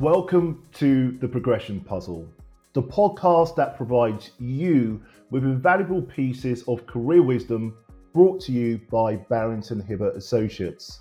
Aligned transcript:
Welcome 0.00 0.62
to 0.74 1.12
The 1.22 1.26
Progression 1.26 1.80
Puzzle, 1.80 2.28
the 2.74 2.82
podcast 2.82 3.56
that 3.56 3.78
provides 3.78 4.32
you 4.38 5.00
with 5.30 5.44
invaluable 5.44 6.02
pieces 6.02 6.62
of 6.68 6.86
career 6.86 7.22
wisdom 7.22 7.78
brought 8.12 8.38
to 8.42 8.52
you 8.52 8.78
by 8.90 9.16
Barrington 9.16 9.80
Hibbert 9.80 10.14
Associates. 10.14 11.00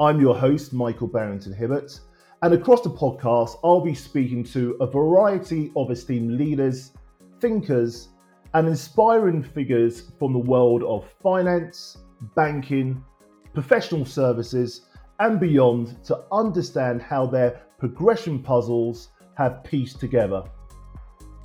I'm 0.00 0.20
your 0.20 0.34
host, 0.34 0.72
Michael 0.72 1.06
Barrington 1.06 1.52
Hibbert, 1.52 2.00
and 2.42 2.52
across 2.52 2.80
the 2.80 2.90
podcast, 2.90 3.60
I'll 3.62 3.80
be 3.80 3.94
speaking 3.94 4.42
to 4.46 4.76
a 4.80 4.86
variety 4.88 5.70
of 5.76 5.92
esteemed 5.92 6.32
leaders, 6.32 6.90
thinkers, 7.38 8.08
and 8.54 8.66
inspiring 8.66 9.44
figures 9.44 10.10
from 10.18 10.32
the 10.32 10.40
world 10.40 10.82
of 10.82 11.08
finance, 11.22 11.98
banking, 12.34 13.04
professional 13.54 14.04
services, 14.04 14.88
and 15.22 15.38
beyond 15.38 16.04
to 16.04 16.24
understand 16.32 17.00
how 17.00 17.24
their 17.24 17.62
progression 17.78 18.42
puzzles 18.42 19.10
have 19.36 19.62
pieced 19.62 20.00
together. 20.00 20.42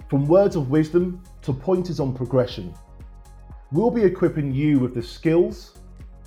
From 0.09 0.25
words 0.25 0.55
of 0.55 0.71
wisdom 0.71 1.21
to 1.43 1.53
pointers 1.53 1.99
on 1.99 2.11
progression, 2.11 2.73
we'll 3.71 3.91
be 3.91 4.03
equipping 4.03 4.51
you 4.51 4.79
with 4.79 4.95
the 4.95 5.03
skills, 5.03 5.77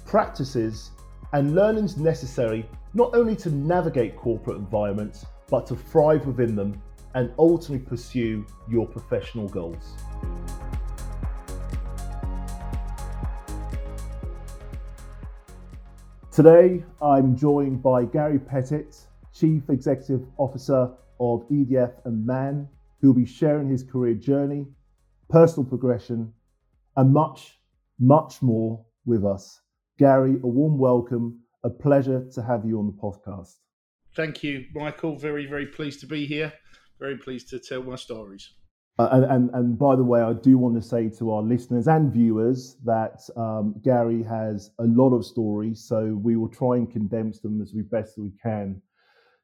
practices, 0.07 0.93
and 1.33 1.57
learnings 1.57 1.97
necessary 1.97 2.65
not 2.95 3.17
only 3.17 3.35
to 3.35 3.51
navigate 3.51 4.17
corporate 4.17 4.57
environments, 4.57 5.27
but 5.49 5.67
to 5.67 5.75
thrive 5.75 6.27
within 6.27 6.55
them 6.55 6.81
and 7.15 7.33
ultimately 7.37 7.85
pursue 7.85 8.47
your 8.69 8.87
professional 8.87 9.49
goals. 9.49 9.97
Today, 16.43 16.83
I'm 17.03 17.37
joined 17.37 17.83
by 17.83 18.07
Gary 18.07 18.39
Pettit, 18.39 18.97
Chief 19.31 19.69
Executive 19.69 20.23
Officer 20.39 20.91
of 21.21 21.47
EDF 21.51 21.93
and 22.07 22.25
MAN, 22.25 22.67
who 22.99 23.09
will 23.09 23.21
be 23.21 23.27
sharing 23.27 23.69
his 23.69 23.83
career 23.83 24.15
journey, 24.15 24.65
personal 25.29 25.69
progression, 25.69 26.33
and 26.97 27.13
much, 27.13 27.59
much 27.99 28.41
more 28.41 28.83
with 29.05 29.23
us. 29.23 29.61
Gary, 29.99 30.37
a 30.43 30.47
warm 30.47 30.79
welcome. 30.79 31.41
A 31.63 31.69
pleasure 31.69 32.27
to 32.33 32.43
have 32.43 32.65
you 32.65 32.79
on 32.79 32.87
the 32.87 32.93
podcast. 32.95 33.57
Thank 34.17 34.43
you, 34.43 34.65
Michael. 34.75 35.19
Very, 35.19 35.45
very 35.45 35.67
pleased 35.67 36.01
to 36.01 36.07
be 36.07 36.25
here. 36.25 36.55
Very 36.99 37.19
pleased 37.19 37.51
to 37.51 37.59
tell 37.59 37.83
my 37.83 37.97
stories. 37.97 38.49
Uh, 38.99 39.09
and, 39.13 39.25
and, 39.25 39.51
and, 39.55 39.79
by 39.79 39.97
the 39.97 40.05
way, 40.05 40.21
I 40.21 40.35
do 40.35 40.59
want 40.59 40.75
to 40.75 40.87
say 40.87 41.09
to 41.19 41.31
our 41.33 41.43
listeners 41.43 41.89
and 41.89 42.13
viewers 42.13 42.77
that 42.85 43.21
um, 43.35 43.75
Gary 43.83 44.23
has 44.25 44.73
a 44.79 44.85
lot 44.85 45.15
of 45.15 45.25
stories, 45.25 45.83
so 45.83 46.21
we 46.23 46.37
will 46.37 46.51
try 46.51 46.77
and 46.77 46.91
condense 46.91 47.41
them 47.41 47.63
as 47.63 47.73
we 47.73 47.81
best 47.81 48.19
we 48.19 48.33
can. 48.43 48.83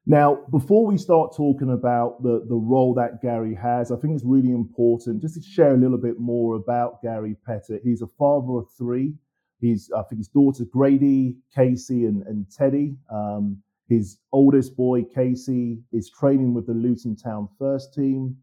Now, 0.09 0.45
before 0.51 0.85
we 0.85 0.97
start 0.97 1.35
talking 1.35 1.73
about 1.73 2.23
the, 2.23 2.45
the 2.47 2.55
role 2.55 2.93
that 2.93 3.21
Gary 3.21 3.53
has, 3.55 3.91
I 3.91 3.97
think 3.97 4.13
it's 4.13 4.23
really 4.23 4.51
important 4.51 5.21
just 5.21 5.35
to 5.35 5.41
share 5.41 5.73
a 5.73 5.77
little 5.77 5.97
bit 5.97 6.17
more 6.17 6.55
about 6.55 7.01
Gary 7.01 7.35
Pettit. 7.45 7.81
He's 7.83 8.01
a 8.01 8.07
father 8.07 8.53
of 8.53 8.67
three. 8.77 9.15
He's, 9.59 9.91
I 9.91 10.03
think 10.03 10.19
his 10.19 10.29
daughter 10.29 10.63
Grady, 10.63 11.35
Casey, 11.53 12.05
and, 12.05 12.25
and 12.27 12.45
Teddy. 12.49 12.95
Um, 13.11 13.61
his 13.89 14.19
oldest 14.31 14.77
boy, 14.77 15.03
Casey, 15.03 15.79
is 15.91 16.09
training 16.09 16.53
with 16.53 16.67
the 16.67 16.73
Luton 16.73 17.15
Town 17.15 17.49
first 17.59 17.93
team. 17.93 18.37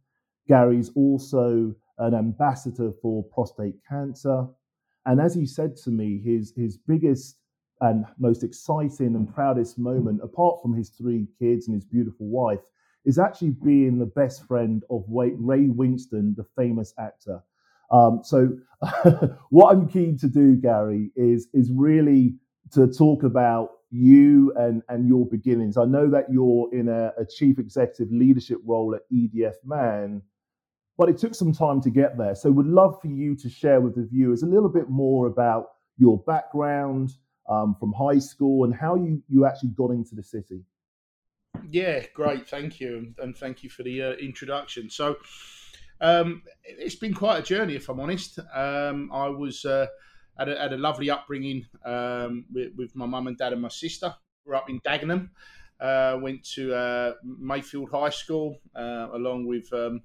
Gary's 0.49 0.91
also 0.95 1.75
an 1.99 2.15
ambassador 2.15 2.93
for 3.01 3.25
prostate 3.25 3.77
cancer. 3.89 4.47
And 5.07 5.21
as 5.21 5.35
he 5.35 5.47
said 5.47 5.77
to 5.85 5.91
me, 5.91 6.21
his, 6.25 6.53
his 6.57 6.77
biggest 6.77 7.39
and 7.81 8.05
most 8.19 8.43
exciting 8.43 9.15
and 9.15 9.33
proudest 9.33 9.79
moment, 9.79 10.21
apart 10.23 10.63
from 10.63 10.75
his 10.75 10.91
three 10.91 11.27
kids 11.39 11.67
and 11.69 11.75
his 11.75 11.85
beautiful 11.85 12.27
wife, 12.27 12.61
is 13.05 13.19
actually 13.19 13.51
being 13.63 13.99
the 13.99 14.07
best 14.07 14.47
friend 14.47 14.83
of 14.91 15.05
Ray 15.09 15.69
Winstone, 15.69 16.35
the 16.37 16.47
famous 16.57 16.95
actor. 16.99 17.43
Um, 17.91 18.21
so, 18.23 18.57
what 19.51 19.73
I'm 19.73 19.89
keen 19.89 20.17
to 20.19 20.29
do, 20.29 20.57
Gary, 20.57 21.11
is 21.17 21.49
is 21.53 21.71
really 21.71 22.35
to 22.73 22.87
talk 22.87 23.23
about 23.23 23.71
you 23.91 24.53
and 24.57 24.83
and 24.89 25.07
your 25.07 25.27
beginnings. 25.27 25.77
I 25.77 25.85
know 25.85 26.09
that 26.11 26.33
you're 26.33 26.73
in 26.73 26.89
a, 26.89 27.13
a 27.19 27.27
chief 27.27 27.59
executive 27.59 28.11
leadership 28.11 28.59
role 28.65 28.95
at 28.95 29.03
EDF 29.13 29.57
Man, 29.65 30.23
but 30.97 31.09
it 31.09 31.19
took 31.19 31.35
some 31.35 31.53
time 31.53 31.81
to 31.83 31.91
get 31.91 32.17
there. 32.17 32.35
So, 32.35 32.51
would 32.51 32.67
love 32.67 33.01
for 33.01 33.09
you 33.09 33.35
to 33.37 33.49
share 33.49 33.81
with 33.81 33.95
the 33.95 34.05
viewers 34.05 34.43
a 34.43 34.47
little 34.47 34.69
bit 34.69 34.89
more 34.89 35.27
about 35.27 35.67
your 35.99 36.19
background 36.19 37.13
um, 37.49 37.77
from 37.79 37.93
high 37.93 38.19
school 38.19 38.65
and 38.65 38.75
how 38.75 38.95
you 38.95 39.23
you 39.29 39.47
actually 39.47 39.71
got 39.71 39.91
into 39.91 40.15
the 40.15 40.23
city. 40.23 40.63
Yeah, 41.71 42.05
great. 42.15 42.49
Thank 42.49 42.81
you, 42.81 43.15
and 43.19 43.37
thank 43.37 43.63
you 43.63 43.71
for 43.71 43.83
the 43.83 44.03
uh, 44.03 44.13
introduction. 44.13 44.91
So. 44.91 45.17
Um, 46.01 46.43
it's 46.65 46.97
been 46.97 47.15
quite 47.15 47.39
a 47.39 47.43
journey, 47.43 47.77
if 47.77 47.89
I'm 47.89 48.01
honest. 48.01 48.41
Um, 48.53 49.11
I 49.13 49.29
was 49.29 49.65
uh, 49.65 49.87
had, 50.37 50.49
a, 50.49 50.59
had, 50.59 50.73
a, 50.73 50.77
lovely 50.77 51.09
upbringing 51.09 51.65
um, 51.85 52.45
with, 52.53 52.73
with, 52.77 52.97
my 52.97 53.07
mum 53.07 53.29
and 53.29 53.39
dad 53.39 53.53
and 53.53 53.63
my 53.63 53.69
sister. 53.69 54.13
Grew 54.45 54.57
up 54.57 54.69
in 54.69 54.81
Dagenham. 54.81 55.31
Uh, 55.81 56.19
went 56.21 56.45
to 56.55 56.75
uh, 56.75 57.13
Mayfield 57.23 57.91
High 57.91 58.11
School 58.11 58.59
uh, 58.77 59.09
along 59.13 59.47
with 59.47 59.73
um, 59.73 60.03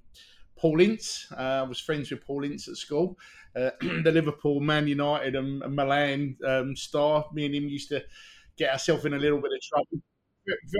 Paul 0.59 0.81
Ince. 0.81 1.27
Uh, 1.31 1.41
I 1.41 1.61
was 1.63 1.79
friends 1.79 2.11
with 2.11 2.25
Paul 2.25 2.43
Ince 2.43 2.67
at 2.67 2.75
school. 2.75 3.17
Uh, 3.55 3.71
the 3.81 4.11
Liverpool, 4.11 4.59
Man 4.59 4.87
United, 4.87 5.35
and, 5.35 5.63
and 5.63 5.75
Milan 5.75 6.35
um, 6.45 6.75
star. 6.75 7.25
Me 7.33 7.45
and 7.45 7.55
him 7.55 7.67
used 7.67 7.89
to 7.89 8.03
get 8.57 8.71
ourselves 8.71 9.05
in 9.05 9.13
a 9.13 9.17
little 9.17 9.39
bit 9.39 9.51
of 9.53 9.61
trouble. 9.61 10.03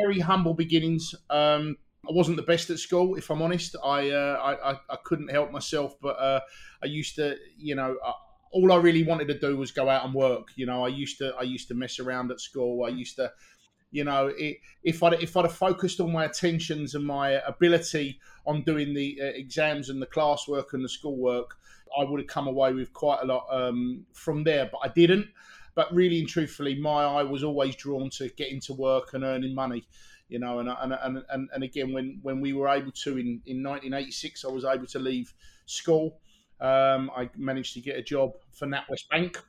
Very 0.01 0.19
humble 0.19 0.53
beginnings. 0.53 1.15
Um, 1.29 1.77
I 2.07 2.11
wasn't 2.11 2.37
the 2.37 2.43
best 2.43 2.69
at 2.69 2.79
school, 2.79 3.15
if 3.15 3.29
I'm 3.29 3.41
honest. 3.41 3.75
I 3.83 4.09
uh, 4.09 4.57
I, 4.63 4.71
I, 4.93 4.97
couldn't 5.03 5.29
help 5.29 5.51
myself, 5.51 5.95
but 6.01 6.17
uh, 6.19 6.39
I 6.81 6.87
used 6.87 7.15
to, 7.15 7.37
you 7.57 7.75
know, 7.75 7.97
uh, 8.05 8.11
all 8.51 8.71
I 8.71 8.77
really 8.77 9.03
wanted 9.03 9.27
to 9.27 9.37
do 9.37 9.57
was 9.57 9.71
go 9.71 9.89
out 9.89 10.05
and 10.05 10.13
work. 10.13 10.47
You 10.55 10.65
know, 10.65 10.83
I 10.83 10.87
used 10.87 11.17
to 11.19 11.33
I 11.39 11.43
used 11.43 11.67
to 11.67 11.75
mess 11.75 11.99
around 11.99 12.31
at 12.31 12.39
school. 12.39 12.85
I 12.85 12.89
used 12.89 13.15
to, 13.17 13.31
you 13.91 14.03
know, 14.03 14.27
it, 14.37 14.57
if 14.83 15.03
I 15.03 15.09
if 15.15 15.35
I'd 15.35 15.45
have 15.45 15.53
focused 15.53 15.99
all 15.99 16.09
my 16.09 16.25
attentions 16.25 16.95
and 16.95 17.05
my 17.05 17.31
ability 17.47 18.19
on 18.45 18.63
doing 18.63 18.93
the 18.93 19.19
uh, 19.21 19.25
exams 19.25 19.89
and 19.89 20.01
the 20.01 20.07
classwork 20.07 20.73
and 20.73 20.83
the 20.83 20.89
schoolwork, 20.89 21.57
I 21.99 22.03
would 22.03 22.19
have 22.19 22.27
come 22.27 22.47
away 22.47 22.73
with 22.73 22.93
quite 22.93 23.19
a 23.21 23.25
lot 23.25 23.45
um, 23.51 24.05
from 24.13 24.43
there. 24.43 24.69
But 24.71 24.81
I 24.83 24.89
didn't. 24.89 25.27
But 25.75 25.93
really 25.93 26.19
and 26.19 26.27
truthfully, 26.27 26.79
my 26.79 27.03
eye 27.03 27.23
was 27.23 27.43
always 27.43 27.75
drawn 27.75 28.09
to 28.11 28.29
getting 28.29 28.59
to 28.61 28.73
work 28.73 29.13
and 29.13 29.23
earning 29.23 29.55
money 29.55 29.87
you 30.29 30.37
know, 30.37 30.59
and 30.59 30.69
and 30.69 31.23
and, 31.29 31.49
and 31.51 31.63
again, 31.63 31.91
when 31.91 32.19
when 32.21 32.39
we 32.39 32.53
were 32.53 32.69
able 32.69 32.91
to 32.91 33.17
in 33.17 33.41
in 33.47 33.63
1986, 33.63 34.45
I 34.45 34.47
was 34.47 34.63
able 34.63 34.85
to 34.85 34.99
leave 34.99 35.33
school. 35.65 36.19
Um, 36.61 37.09
I 37.15 37.29
managed 37.35 37.73
to 37.73 37.81
get 37.81 37.97
a 37.97 38.01
job 38.01 38.33
for 38.51 38.67
NatWest 38.67 39.09
Bank, 39.09 39.43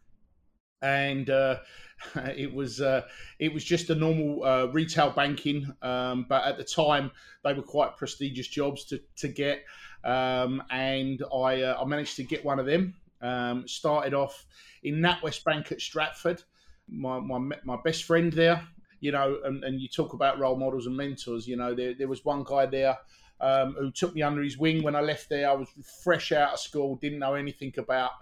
and 0.81 1.29
uh, 1.29 1.59
it 2.37 2.53
was 2.53 2.81
uh, 2.81 3.03
it 3.39 3.53
was 3.53 3.65
just 3.65 3.91
a 3.91 3.95
normal 3.95 4.45
uh, 4.45 4.67
retail 4.67 5.11
banking. 5.11 5.73
Um, 5.83 6.27
but 6.29 6.45
at 6.45 6.57
the 6.57 6.65
time, 6.65 7.11
they 7.45 7.53
were 7.53 7.63
quite 7.63 7.97
prestigious 7.97 8.49
jobs 8.49 8.85
to 8.87 9.01
to 9.17 9.29
get, 9.29 9.65
um, 10.05 10.63
and 10.71 11.23
I 11.35 11.63
uh, 11.63 11.79
I 11.81 11.85
managed 11.85 12.17
to 12.17 12.25
get 12.25 12.45
one 12.45 12.59
of 12.59 12.67
them. 12.67 12.95
Um, 13.23 13.69
started 13.69 14.15
off 14.15 14.47
in 14.83 14.97
NatWest 14.97 15.45
Bank 15.45 15.73
at 15.73 15.81
Stratford. 15.81 16.43
My, 16.89 17.21
my 17.21 17.39
my 17.65 17.77
best 17.85 18.05
friend 18.05 18.33
there 18.33 18.67
you 19.01 19.13
know, 19.13 19.39
and, 19.45 19.65
and 19.65 19.81
you 19.81 19.89
talk 19.89 20.13
about 20.13 20.39
role 20.39 20.57
models 20.57 20.87
and 20.87 20.97
mentors. 20.97 21.49
You 21.49 21.57
know, 21.57 21.75
there, 21.75 21.95
there 21.95 22.09
was 22.09 22.25
one 22.25 22.45
guy 22.45 22.67
there 22.67 22.99
um, 23.41 23.75
who 23.79 23.91
took 23.91 24.15
me 24.15 24.23
under 24.23 24.43
his 24.43 24.59
wing 24.59 24.83
when 24.83 24.95
I 24.95 25.01
left 25.01 25.29
there. 25.29 25.49
I 25.49 25.55
was 25.55 25.69
fresh 26.05 26.33
out 26.33 26.53
of 26.53 26.61
school, 26.61 26.97
didn't 26.97 27.19
know 27.19 27.35
anything 27.35 27.73
about 27.79 28.13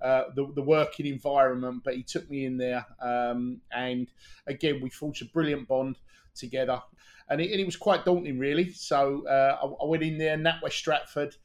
uh, 0.00 0.24
the, 0.34 0.50
the 0.54 0.62
working 0.62 1.06
environment, 1.06 1.82
but 1.84 1.94
he 1.94 2.02
took 2.02 2.28
me 2.30 2.44
in 2.44 2.56
there. 2.56 2.84
Um, 3.00 3.60
and 3.72 4.08
again, 4.46 4.80
we 4.82 4.90
forged 4.90 5.22
a 5.22 5.26
brilliant 5.26 5.68
bond 5.68 5.98
together. 6.34 6.80
And 7.28 7.40
it, 7.40 7.50
and 7.50 7.60
it 7.60 7.64
was 7.66 7.76
quite 7.76 8.04
daunting, 8.04 8.38
really. 8.38 8.70
So 8.72 9.26
uh, 9.26 9.58
I, 9.62 9.84
I, 9.84 9.86
went 9.86 10.02
in 10.02 10.18
there, 10.18 10.36
NatWest 10.36 10.72
Stratford. 10.72 11.36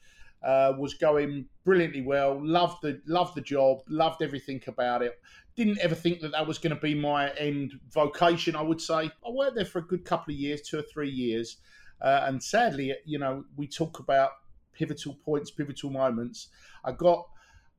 Uh, 0.44 0.74
was 0.76 0.96
going 0.96 1.46
brilliantly 1.64 2.02
well. 2.02 2.44
Loved 2.44 2.82
the 2.82 3.00
loved 3.06 3.36
the 3.36 3.42
job. 3.42 3.78
Loved 3.88 4.24
everything 4.24 4.60
about 4.66 5.04
it 5.04 5.22
didn't 5.56 5.80
ever 5.80 5.96
think 5.96 6.22
that 6.22 6.32
that 6.32 6.48
was 6.48 6.58
going 6.58 6.74
to 6.74 6.82
be 6.82 6.96
my 6.96 7.30
end 7.32 7.74
vocation. 7.92 8.56
I 8.56 8.62
would 8.62 8.82
say 8.82 9.12
I 9.26 9.30
worked 9.30 9.56
there 9.56 9.66
for 9.66 9.80
a 9.80 9.84
good 9.86 10.06
couple 10.06 10.34
of 10.34 10.40
years, 10.40 10.62
two 10.62 10.80
or 10.80 10.84
three 10.84 11.10
years, 11.10 11.58
uh, 12.02 12.24
and 12.26 12.42
sadly, 12.42 12.96
you 13.06 13.20
know, 13.20 13.44
we 13.56 13.68
talk 13.68 14.00
about 14.00 14.32
pivotal 14.74 15.18
points, 15.26 15.52
pivotal 15.52 15.90
moments. 15.90 16.48
I 16.84 16.94
got 16.94 17.28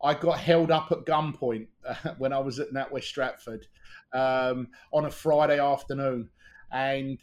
I 0.02 0.14
got 0.14 0.38
held 0.38 0.70
up 0.70 0.90
at 0.90 1.04
gunpoint 1.04 1.68
uh, 1.86 1.94
when 2.18 2.32
I 2.32 2.38
was 2.38 2.58
at 2.58 2.72
NatWest 2.72 3.04
Stratford 3.04 3.66
um, 4.12 4.68
on 4.92 5.04
a 5.04 5.10
Friday 5.10 5.60
afternoon, 5.60 6.28
and 6.70 7.18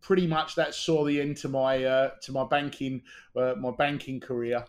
pretty 0.00 0.26
much 0.26 0.54
that 0.54 0.74
saw 0.74 1.04
the 1.04 1.20
end 1.20 1.36
to 1.38 1.48
my 1.48 1.84
uh, 1.84 2.10
to 2.22 2.32
my 2.32 2.44
banking 2.44 3.02
uh, 3.36 3.54
my 3.58 3.70
banking 3.70 4.20
career. 4.20 4.64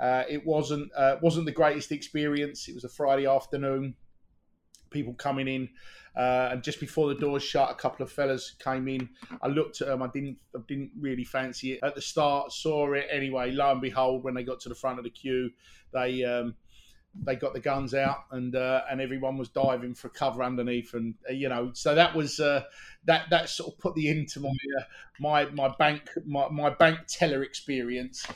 Uh, 0.00 0.24
it 0.28 0.44
wasn't 0.44 0.90
uh, 0.96 1.16
wasn't 1.22 1.46
the 1.46 1.52
greatest 1.52 1.92
experience. 1.92 2.68
It 2.68 2.74
was 2.74 2.84
a 2.84 2.88
Friday 2.88 3.26
afternoon 3.26 3.94
people 4.92 5.14
coming 5.14 5.48
in. 5.48 5.68
Uh, 6.14 6.50
and 6.52 6.62
just 6.62 6.78
before 6.78 7.08
the 7.08 7.14
doors 7.14 7.42
shut, 7.42 7.70
a 7.70 7.74
couple 7.74 8.04
of 8.04 8.12
fellas 8.12 8.54
came 8.62 8.86
in. 8.86 9.08
I 9.40 9.48
looked 9.48 9.80
at 9.80 9.88
them. 9.88 10.02
I 10.02 10.08
didn't, 10.08 10.36
I 10.54 10.60
didn't 10.68 10.90
really 11.00 11.24
fancy 11.24 11.72
it 11.72 11.80
at 11.82 11.94
the 11.94 12.02
start. 12.02 12.52
Saw 12.52 12.92
it 12.92 13.06
anyway. 13.10 13.50
Lo 13.50 13.72
and 13.72 13.80
behold, 13.80 14.22
when 14.22 14.34
they 14.34 14.44
got 14.44 14.60
to 14.60 14.68
the 14.68 14.74
front 14.74 14.98
of 14.98 15.04
the 15.04 15.10
queue, 15.10 15.50
they 15.94 16.22
um, 16.24 16.54
they 17.24 17.36
got 17.36 17.52
the 17.52 17.60
guns 17.60 17.94
out, 17.94 18.24
and 18.30 18.54
uh, 18.56 18.82
and 18.90 19.00
everyone 19.00 19.36
was 19.36 19.48
diving 19.48 19.94
for 19.94 20.08
cover 20.08 20.42
underneath, 20.42 20.94
and 20.94 21.14
uh, 21.28 21.32
you 21.32 21.48
know, 21.48 21.70
so 21.74 21.94
that 21.94 22.14
was 22.14 22.40
uh, 22.40 22.64
that 23.04 23.28
that 23.30 23.48
sort 23.48 23.72
of 23.72 23.78
put 23.78 23.94
the 23.94 24.08
end 24.08 24.28
to 24.30 24.40
my 24.40 24.48
uh, 24.48 24.82
my 25.20 25.44
my 25.46 25.74
bank 25.78 26.10
my, 26.24 26.48
my 26.48 26.70
bank 26.70 27.00
teller 27.08 27.42
experience. 27.42 28.26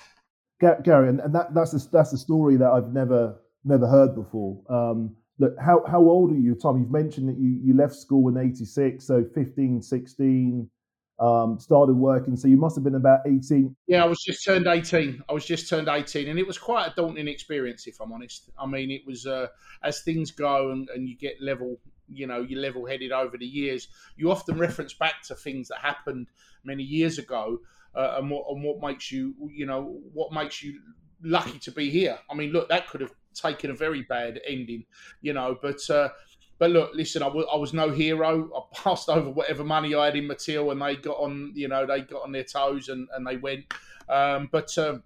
Gary, 0.60 1.08
and 1.08 1.20
that 1.34 1.54
that's 1.54 1.74
a, 1.74 1.90
that's 1.90 2.12
a 2.12 2.18
story 2.18 2.56
that 2.56 2.70
I've 2.70 2.92
never 2.92 3.36
never 3.64 3.86
heard 3.86 4.14
before. 4.14 4.62
Um, 4.70 5.16
look, 5.38 5.54
how, 5.60 5.84
how 5.86 6.00
old 6.00 6.32
are 6.32 6.38
you, 6.38 6.54
Tom? 6.54 6.78
You've 6.78 6.90
mentioned 6.90 7.28
that 7.28 7.38
you, 7.38 7.58
you 7.62 7.74
left 7.74 7.94
school 7.94 8.28
in 8.28 8.36
86, 8.36 9.04
so 9.04 9.24
15, 9.34 9.82
16, 9.82 10.70
um, 11.18 11.58
started 11.58 11.94
working. 11.94 12.36
So 12.36 12.48
you 12.48 12.56
must 12.56 12.76
have 12.76 12.84
been 12.84 12.94
about 12.94 13.20
18. 13.26 13.74
Yeah, 13.86 14.04
I 14.04 14.06
was 14.06 14.22
just 14.22 14.44
turned 14.44 14.66
18. 14.66 15.22
I 15.28 15.32
was 15.32 15.44
just 15.44 15.68
turned 15.68 15.88
18, 15.88 16.28
and 16.28 16.38
it 16.38 16.46
was 16.46 16.58
quite 16.58 16.86
a 16.88 16.94
daunting 16.94 17.28
experience, 17.28 17.86
if 17.86 18.00
I'm 18.00 18.12
honest. 18.12 18.50
I 18.58 18.66
mean, 18.66 18.90
it 18.90 19.02
was 19.06 19.26
uh, 19.26 19.48
as 19.82 20.02
things 20.02 20.30
go 20.30 20.70
and, 20.70 20.88
and 20.94 21.08
you 21.08 21.16
get 21.16 21.40
level, 21.40 21.78
you 22.08 22.26
know, 22.26 22.40
you're 22.42 22.60
level 22.60 22.86
headed 22.86 23.12
over 23.12 23.36
the 23.38 23.46
years, 23.46 23.88
you 24.16 24.30
often 24.30 24.58
reference 24.58 24.94
back 24.94 25.22
to 25.28 25.34
things 25.34 25.68
that 25.68 25.78
happened 25.78 26.28
many 26.64 26.82
years 26.82 27.18
ago. 27.18 27.60
Uh, 27.94 28.16
and 28.18 28.30
what 28.30 28.44
and 28.50 28.62
what 28.62 28.78
makes 28.82 29.10
you 29.10 29.34
you 29.50 29.64
know 29.64 29.98
what 30.12 30.30
makes 30.30 30.62
you 30.62 30.78
lucky 31.22 31.58
to 31.60 31.70
be 31.70 31.88
here. 31.88 32.18
I 32.30 32.34
mean, 32.34 32.52
look, 32.52 32.68
that 32.68 32.88
could 32.88 33.00
have 33.00 33.14
taken 33.34 33.70
a 33.70 33.74
very 33.74 34.02
bad 34.02 34.40
ending, 34.46 34.84
you 35.20 35.32
know. 35.32 35.56
But 35.60 35.78
uh, 35.90 36.10
but 36.58 36.70
look, 36.70 36.92
listen, 36.94 37.22
I, 37.22 37.26
w- 37.26 37.46
I 37.52 37.56
was 37.56 37.74
no 37.74 37.90
hero. 37.90 38.50
I 38.54 38.76
passed 38.76 39.08
over 39.08 39.30
whatever 39.30 39.64
money 39.64 39.94
I 39.94 40.06
had 40.06 40.16
in 40.16 40.28
Matil, 40.28 40.72
and 40.72 40.80
they 40.80 40.96
got 40.96 41.18
on, 41.18 41.52
you 41.54 41.68
know, 41.68 41.86
they 41.86 42.02
got 42.02 42.22
on 42.22 42.32
their 42.32 42.44
toes 42.44 42.88
and, 42.88 43.08
and 43.14 43.26
they 43.26 43.36
went. 43.36 43.72
Um, 44.08 44.48
but 44.50 44.76
um, 44.78 45.02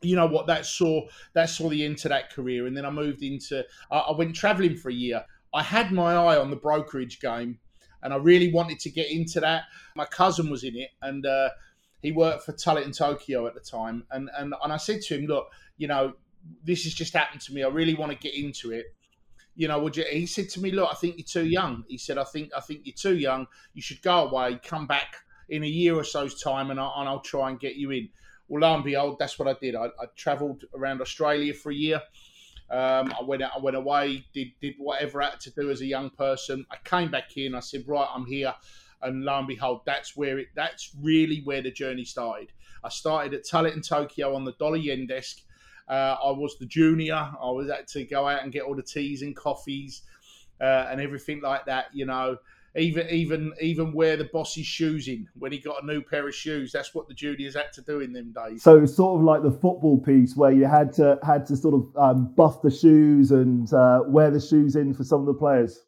you 0.00 0.16
know 0.16 0.26
what? 0.26 0.46
That 0.46 0.64
saw 0.64 1.02
that 1.34 1.50
saw 1.50 1.68
the 1.68 1.84
end 1.84 1.98
to 1.98 2.08
that 2.08 2.32
career, 2.32 2.66
and 2.66 2.76
then 2.76 2.84
I 2.84 2.90
moved 2.90 3.22
into. 3.22 3.64
I, 3.90 3.98
I 3.98 4.16
went 4.16 4.34
travelling 4.34 4.76
for 4.76 4.90
a 4.90 4.94
year. 4.94 5.24
I 5.52 5.62
had 5.62 5.92
my 5.92 6.14
eye 6.14 6.36
on 6.36 6.50
the 6.50 6.56
brokerage 6.56 7.20
game, 7.20 7.58
and 8.02 8.12
I 8.12 8.16
really 8.16 8.52
wanted 8.52 8.78
to 8.80 8.90
get 8.90 9.10
into 9.10 9.40
that. 9.40 9.64
My 9.96 10.04
cousin 10.04 10.50
was 10.50 10.62
in 10.62 10.76
it, 10.76 10.90
and 11.02 11.26
uh, 11.26 11.50
he 12.00 12.12
worked 12.12 12.44
for 12.44 12.52
Tullett 12.52 12.84
and 12.84 12.94
Tokyo 12.94 13.46
at 13.46 13.54
the 13.54 13.60
time, 13.60 14.04
and 14.10 14.30
and 14.38 14.54
and 14.62 14.72
I 14.72 14.76
said 14.76 15.00
to 15.02 15.18
him, 15.18 15.26
look, 15.26 15.48
you 15.76 15.88
know, 15.88 16.14
this 16.64 16.84
has 16.84 16.94
just 16.94 17.12
happened 17.12 17.40
to 17.42 17.52
me. 17.52 17.62
I 17.62 17.68
really 17.68 17.94
want 17.94 18.12
to 18.12 18.18
get 18.18 18.34
into 18.34 18.72
it. 18.72 18.94
You 19.58 19.66
know, 19.66 19.78
would 19.80 19.96
you? 19.96 20.04
He 20.10 20.26
said 20.26 20.48
to 20.50 20.60
me, 20.60 20.70
look, 20.70 20.88
I 20.90 20.94
think 20.94 21.16
you're 21.18 21.24
too 21.24 21.46
young. 21.46 21.84
He 21.88 21.98
said, 21.98 22.16
I 22.16 22.24
think 22.24 22.50
I 22.56 22.60
think 22.60 22.82
you're 22.84 22.94
too 22.94 23.16
young. 23.16 23.46
You 23.74 23.82
should 23.82 24.00
go 24.02 24.28
away, 24.28 24.58
come 24.62 24.86
back 24.86 25.16
in 25.48 25.64
a 25.64 25.66
year 25.66 25.94
or 25.96 26.04
so's 26.04 26.40
time, 26.40 26.70
and, 26.70 26.78
I, 26.78 26.88
and 26.96 27.08
I'll 27.08 27.20
try 27.20 27.50
and 27.50 27.58
get 27.58 27.74
you 27.74 27.90
in. 27.90 28.08
Well, 28.46 28.62
lo 28.62 28.74
and 28.76 28.84
behold, 28.84 29.18
that's 29.18 29.38
what 29.38 29.48
I 29.48 29.56
did. 29.60 29.74
I, 29.74 29.86
I 29.86 30.06
travelled 30.16 30.64
around 30.74 31.00
Australia 31.00 31.52
for 31.52 31.72
a 31.72 31.74
year. 31.74 32.00
Um, 32.70 33.12
I 33.18 33.22
went 33.22 33.42
I 33.42 33.58
went 33.60 33.76
away, 33.76 34.24
did 34.32 34.48
did 34.60 34.76
whatever 34.78 35.22
I 35.22 35.30
had 35.30 35.40
to 35.40 35.50
do 35.50 35.70
as 35.70 35.80
a 35.80 35.86
young 35.86 36.10
person. 36.10 36.64
I 36.70 36.76
came 36.84 37.10
back 37.10 37.36
in. 37.36 37.54
I 37.54 37.60
said, 37.60 37.84
right, 37.86 38.08
I'm 38.14 38.26
here 38.26 38.54
and 39.02 39.24
lo 39.24 39.38
and 39.38 39.46
behold, 39.46 39.82
that's 39.86 40.16
where 40.16 40.38
it 40.38 40.48
that's 40.54 40.92
really 41.00 41.40
where 41.44 41.62
the 41.62 41.70
journey 41.70 42.04
started. 42.04 42.52
I 42.82 42.88
started 42.88 43.34
at 43.34 43.44
Tullett 43.44 43.74
and 43.74 43.84
Tokyo 43.84 44.34
on 44.34 44.44
the 44.44 44.52
dollar 44.52 44.76
yen 44.76 45.06
desk. 45.06 45.40
Uh, 45.88 46.16
I 46.22 46.30
was 46.30 46.56
the 46.58 46.66
junior. 46.66 47.14
I 47.14 47.50
was 47.50 47.68
had 47.70 47.86
to 47.88 48.04
go 48.04 48.28
out 48.28 48.42
and 48.42 48.52
get 48.52 48.62
all 48.62 48.74
the 48.74 48.82
teas 48.82 49.22
and 49.22 49.34
coffees 49.34 50.02
uh, 50.60 50.86
and 50.90 51.00
everything 51.00 51.40
like 51.40 51.64
that. 51.66 51.86
You 51.92 52.06
know, 52.06 52.38
even 52.76 53.08
even 53.08 53.52
even 53.60 53.92
wear 53.92 54.16
the 54.16 54.28
boss's 54.32 54.66
shoes 54.66 55.08
in 55.08 55.28
when 55.38 55.52
he 55.52 55.58
got 55.58 55.82
a 55.82 55.86
new 55.86 56.02
pair 56.02 56.28
of 56.28 56.34
shoes. 56.34 56.72
That's 56.72 56.94
what 56.94 57.08
the 57.08 57.14
juniors 57.14 57.54
had 57.54 57.72
to 57.74 57.82
do 57.82 58.00
in 58.00 58.12
them 58.12 58.32
days. 58.32 58.62
So 58.62 58.82
it's 58.82 58.94
sort 58.94 59.18
of 59.18 59.24
like 59.24 59.42
the 59.42 59.50
football 59.50 59.98
piece 59.98 60.36
where 60.36 60.52
you 60.52 60.66
had 60.66 60.92
to 60.94 61.18
had 61.22 61.46
to 61.46 61.56
sort 61.56 61.74
of 61.74 61.96
um, 61.96 62.34
buff 62.34 62.60
the 62.62 62.70
shoes 62.70 63.30
and 63.30 63.72
uh, 63.72 64.02
wear 64.06 64.30
the 64.30 64.40
shoes 64.40 64.76
in 64.76 64.92
for 64.92 65.04
some 65.04 65.20
of 65.20 65.26
the 65.26 65.34
players. 65.34 65.80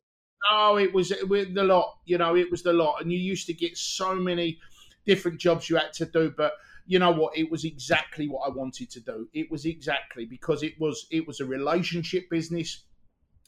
Oh, 0.51 0.77
it 0.77 0.93
was, 0.93 1.11
it 1.11 1.29
was 1.29 1.49
the 1.53 1.65
lot. 1.65 1.99
You 2.07 2.19
know, 2.19 2.35
it 2.35 2.51
was 2.51 2.63
the 2.63 2.73
lot, 2.73 3.03
and 3.03 3.13
you 3.13 3.19
used 3.19 3.47
to 3.49 3.53
get 3.53 3.77
so 3.77 4.15
many 4.15 4.59
different 5.07 5.39
jobs 5.39 5.69
you 5.69 5.77
had 5.77 5.93
to 5.95 6.07
do, 6.07 6.33
but 6.35 6.55
you 6.87 6.99
know 6.99 7.11
what 7.11 7.37
it 7.37 7.51
was 7.51 7.65
exactly 7.65 8.29
what 8.29 8.47
i 8.47 8.51
wanted 8.51 8.91
to 8.91 9.01
do 9.01 9.29
it 9.33 9.51
was 9.51 9.65
exactly 9.65 10.25
because 10.25 10.63
it 10.63 10.75
was 10.79 11.07
it 11.11 11.27
was 11.27 11.41
a 11.41 11.45
relationship 11.45 12.29
business 12.31 12.85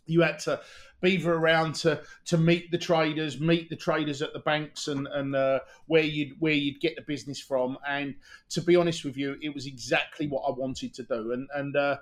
you 0.07 0.21
had 0.21 0.39
to 0.39 0.61
beaver 1.01 1.35
around 1.35 1.75
to 1.75 2.01
to 2.25 2.37
meet 2.37 2.71
the 2.71 2.79
traders 2.79 3.41
meet 3.41 3.69
the 3.71 3.77
traders 3.77 4.23
at 4.23 4.33
the 4.33 4.41
banks 4.41 4.89
and 4.89 5.07
and 5.09 5.35
uh, 5.35 5.61
where 5.87 6.03
you'd 6.03 6.35
where 6.41 6.53
you'd 6.53 6.81
get 6.81 6.97
the 6.97 7.03
business 7.03 7.41
from 7.41 7.77
and 7.89 8.15
to 8.49 8.61
be 8.61 8.77
honest 8.77 9.05
with 9.05 9.17
you 9.17 9.37
it 9.43 9.55
was 9.55 9.67
exactly 9.67 10.27
what 10.27 10.43
i 10.47 10.51
wanted 10.51 10.93
to 10.95 11.03
do 11.05 11.33
and 11.33 11.49
and 11.55 11.77
uh, 11.77 11.97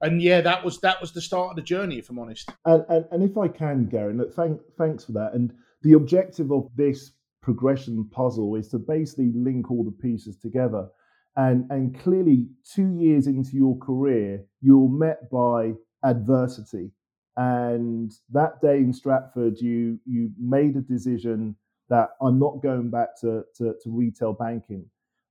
and 0.00 0.22
yeah, 0.22 0.40
that 0.40 0.64
was 0.64 0.80
that 0.80 1.00
was 1.00 1.12
the 1.12 1.20
start 1.20 1.50
of 1.50 1.56
the 1.56 1.62
journey, 1.62 1.98
if 1.98 2.08
I'm 2.08 2.18
honest. 2.18 2.50
And, 2.64 2.84
and, 2.88 3.04
and 3.12 3.22
if 3.22 3.36
I 3.36 3.48
can, 3.48 3.86
Gary, 3.86 4.14
look, 4.14 4.34
thank, 4.34 4.60
thanks 4.78 5.04
for 5.04 5.12
that. 5.12 5.34
And 5.34 5.52
the 5.82 5.92
objective 5.92 6.50
of 6.50 6.68
this 6.74 7.12
progression 7.42 8.08
puzzle 8.10 8.56
is 8.56 8.68
to 8.68 8.78
basically 8.78 9.32
link 9.34 9.70
all 9.70 9.84
the 9.84 9.90
pieces 9.90 10.36
together. 10.36 10.88
And 11.36 11.70
and 11.70 11.98
clearly, 11.98 12.46
two 12.64 12.96
years 12.98 13.26
into 13.26 13.56
your 13.56 13.78
career, 13.78 14.44
you're 14.60 14.88
met 14.88 15.30
by 15.30 15.74
adversity. 16.04 16.90
And 17.36 18.12
that 18.30 18.60
day 18.60 18.78
in 18.78 18.92
Stratford, 18.92 19.58
you 19.58 19.98
you 20.04 20.30
made 20.38 20.76
a 20.76 20.80
decision 20.80 21.56
that 21.88 22.10
I'm 22.20 22.38
not 22.38 22.62
going 22.62 22.90
back 22.90 23.18
to 23.20 23.44
to, 23.56 23.74
to 23.82 23.90
retail 23.90 24.32
banking. 24.32 24.86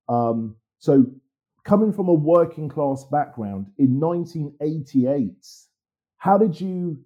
Um, 0.07 0.55
so 0.79 1.05
coming 1.65 1.91
from 1.91 2.07
a 2.07 2.13
working 2.13 2.69
class 2.69 3.05
background 3.11 3.67
in 3.77 3.99
1988, 3.99 5.33
how 6.17 6.37
did 6.37 6.59
you 6.59 6.97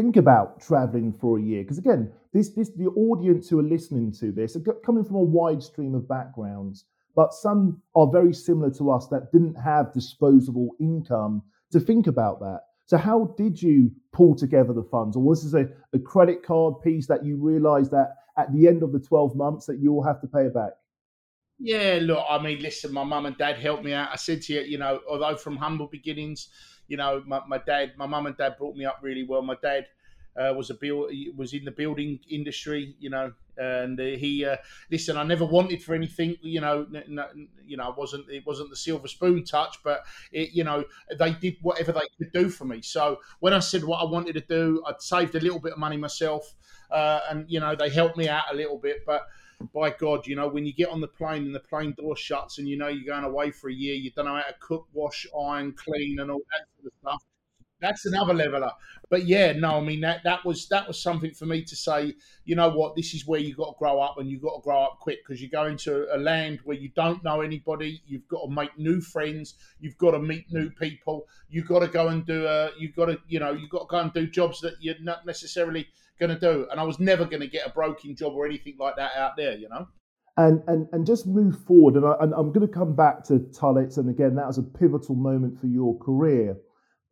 think 0.00 0.16
about 0.16 0.60
traveling 0.60 1.12
for 1.12 1.38
a 1.38 1.42
year? 1.42 1.62
Because 1.62 1.78
again, 1.78 2.10
this, 2.32 2.50
this 2.50 2.70
the 2.70 2.86
audience 2.86 3.48
who 3.48 3.58
are 3.58 3.62
listening 3.76 4.12
to 4.12 4.32
this 4.32 4.56
are 4.56 4.60
coming 4.84 5.04
from 5.04 5.16
a 5.16 5.22
wide 5.22 5.62
stream 5.62 5.94
of 5.94 6.08
backgrounds, 6.08 6.86
but 7.14 7.34
some 7.34 7.82
are 7.94 8.10
very 8.10 8.32
similar 8.32 8.70
to 8.70 8.90
us 8.90 9.08
that 9.08 9.30
didn't 9.32 9.56
have 9.56 9.92
disposable 9.92 10.70
income 10.80 11.42
to 11.72 11.80
think 11.80 12.06
about 12.06 12.40
that. 12.40 12.60
So 12.86 12.96
how 12.96 13.34
did 13.36 13.60
you 13.60 13.92
pull 14.12 14.34
together 14.34 14.72
the 14.72 14.82
funds, 14.82 15.16
or 15.16 15.22
was 15.22 15.44
this 15.44 15.54
a, 15.54 15.68
a 15.94 15.98
credit 15.98 16.42
card 16.42 16.80
piece 16.82 17.06
that 17.06 17.24
you 17.24 17.36
realised 17.36 17.90
that 17.92 18.16
at 18.38 18.52
the 18.54 18.66
end 18.68 18.82
of 18.82 18.92
the 18.92 19.00
12 19.00 19.36
months 19.36 19.66
that 19.66 19.80
you 19.80 19.92
will 19.92 20.02
have 20.02 20.20
to 20.22 20.26
pay 20.26 20.46
it 20.46 20.54
back? 20.54 20.72
Yeah, 21.58 21.98
look, 22.00 22.24
I 22.28 22.42
mean, 22.42 22.60
listen, 22.60 22.92
my 22.92 23.04
mum 23.04 23.26
and 23.26 23.36
dad 23.36 23.58
helped 23.58 23.84
me 23.84 23.92
out. 23.92 24.08
I 24.10 24.16
said 24.16 24.40
to 24.42 24.54
you, 24.54 24.60
you 24.62 24.78
know, 24.78 25.00
although 25.08 25.36
from 25.36 25.58
humble 25.58 25.88
beginnings, 25.88 26.48
you 26.90 26.98
know, 26.98 27.22
my, 27.26 27.40
my 27.46 27.58
dad, 27.58 27.94
my 27.96 28.06
mum 28.06 28.26
and 28.26 28.36
dad 28.36 28.56
brought 28.58 28.76
me 28.76 28.84
up 28.84 28.98
really 29.02 29.24
well. 29.24 29.42
My 29.42 29.56
dad 29.62 29.86
uh, 30.36 30.54
was 30.56 30.70
a 30.70 30.74
build, 30.74 31.10
was 31.36 31.54
in 31.54 31.64
the 31.64 31.70
building 31.70 32.20
industry, 32.28 32.94
you 32.98 33.10
know, 33.10 33.32
and 33.56 33.98
uh, 34.00 34.04
he 34.04 34.44
uh, 34.44 34.56
listen. 34.90 35.16
I 35.16 35.24
never 35.24 35.44
wanted 35.44 35.82
for 35.82 35.94
anything, 35.94 36.36
you 36.40 36.60
know, 36.60 36.86
n- 36.94 37.18
n- 37.18 37.48
you 37.64 37.76
know, 37.76 37.84
I 37.84 37.94
wasn't 37.96 38.28
it 38.30 38.46
wasn't 38.46 38.70
the 38.70 38.76
silver 38.76 39.08
spoon 39.08 39.44
touch, 39.44 39.78
but 39.82 40.04
it, 40.32 40.50
you 40.52 40.64
know, 40.64 40.84
they 41.18 41.32
did 41.34 41.56
whatever 41.62 41.92
they 41.92 42.08
could 42.18 42.32
do 42.32 42.50
for 42.50 42.64
me. 42.64 42.82
So 42.82 43.20
when 43.40 43.52
I 43.52 43.58
said 43.60 43.84
what 43.84 43.98
I 43.98 44.04
wanted 44.04 44.34
to 44.34 44.40
do, 44.40 44.82
I'd 44.86 45.02
saved 45.02 45.34
a 45.34 45.40
little 45.40 45.58
bit 45.60 45.72
of 45.72 45.78
money 45.78 45.96
myself, 45.96 46.54
uh, 46.90 47.20
and 47.30 47.50
you 47.50 47.60
know, 47.60 47.74
they 47.74 47.90
helped 47.90 48.16
me 48.16 48.28
out 48.28 48.44
a 48.52 48.54
little 48.54 48.78
bit, 48.78 48.98
but 49.06 49.26
by 49.72 49.90
God, 49.90 50.26
you 50.26 50.36
know, 50.36 50.48
when 50.48 50.64
you 50.66 50.72
get 50.72 50.88
on 50.88 51.00
the 51.00 51.08
plane 51.08 51.44
and 51.44 51.54
the 51.54 51.60
plane 51.60 51.94
door 51.98 52.16
shuts 52.16 52.58
and 52.58 52.68
you 52.68 52.76
know 52.76 52.88
you're 52.88 53.12
going 53.12 53.24
away 53.24 53.50
for 53.50 53.68
a 53.68 53.74
year, 53.74 53.94
you 53.94 54.10
don't 54.10 54.26
know 54.26 54.34
how 54.34 54.42
to 54.42 54.54
cook, 54.60 54.86
wash, 54.92 55.26
iron, 55.38 55.72
clean, 55.72 56.20
and 56.20 56.30
all 56.30 56.42
that 56.50 56.66
sort 56.76 56.86
of 56.86 56.92
stuff. 57.00 57.22
That's 57.80 58.04
another 58.04 58.34
leveler. 58.34 58.72
But 59.08 59.26
yeah, 59.26 59.52
no, 59.52 59.78
I 59.78 59.80
mean 59.80 60.02
that 60.02 60.20
that 60.24 60.44
was 60.44 60.68
that 60.68 60.86
was 60.86 61.02
something 61.02 61.32
for 61.32 61.46
me 61.46 61.64
to 61.64 61.74
say. 61.74 62.14
You 62.44 62.54
know 62.54 62.68
what? 62.68 62.94
This 62.94 63.14
is 63.14 63.26
where 63.26 63.40
you 63.40 63.54
got 63.54 63.72
to 63.72 63.78
grow 63.78 64.00
up, 64.00 64.18
and 64.18 64.30
you 64.30 64.38
got 64.38 64.56
to 64.56 64.62
grow 64.62 64.82
up 64.82 64.98
quick 65.00 65.20
because 65.26 65.40
you 65.40 65.48
go 65.48 65.66
into 65.66 66.06
a 66.14 66.18
land 66.18 66.60
where 66.64 66.76
you 66.76 66.90
don't 66.94 67.24
know 67.24 67.40
anybody. 67.40 68.02
You've 68.06 68.28
got 68.28 68.44
to 68.44 68.50
make 68.50 68.78
new 68.78 69.00
friends. 69.00 69.54
You've 69.80 69.96
got 69.96 70.10
to 70.10 70.18
meet 70.18 70.44
new 70.52 70.70
people. 70.70 71.26
You've 71.48 71.68
got 71.68 71.80
to 71.80 71.88
go 71.88 72.08
and 72.08 72.24
do 72.26 72.46
a. 72.46 72.70
You've 72.78 72.94
got 72.94 73.06
to 73.06 73.18
you 73.28 73.40
know 73.40 73.52
you've 73.52 73.70
got 73.70 73.88
to 73.88 73.90
go 73.90 73.98
and 73.98 74.12
do 74.12 74.26
jobs 74.26 74.60
that 74.60 74.74
you're 74.80 75.00
not 75.00 75.24
necessarily 75.24 75.88
going 76.20 76.30
to 76.30 76.38
do. 76.38 76.66
And 76.70 76.78
I 76.78 76.84
was 76.84 77.00
never 77.00 77.24
going 77.24 77.40
to 77.40 77.48
get 77.48 77.66
a 77.66 77.70
broking 77.70 78.14
job 78.14 78.34
or 78.34 78.46
anything 78.46 78.76
like 78.78 78.96
that 78.96 79.12
out 79.16 79.36
there, 79.36 79.56
you 79.56 79.68
know. 79.68 79.88
And 80.36 80.62
and 80.68 80.86
and 80.92 81.04
just 81.04 81.26
move 81.26 81.58
forward. 81.66 81.96
And, 81.96 82.06
I, 82.06 82.14
and 82.20 82.32
I'm 82.34 82.52
going 82.52 82.66
to 82.66 82.72
come 82.72 82.94
back 82.94 83.24
to 83.24 83.40
Tullett's, 83.52 83.98
and 83.98 84.08
again, 84.08 84.36
that 84.36 84.46
was 84.46 84.58
a 84.58 84.62
pivotal 84.62 85.16
moment 85.16 85.58
for 85.60 85.66
your 85.66 85.98
career. 85.98 86.56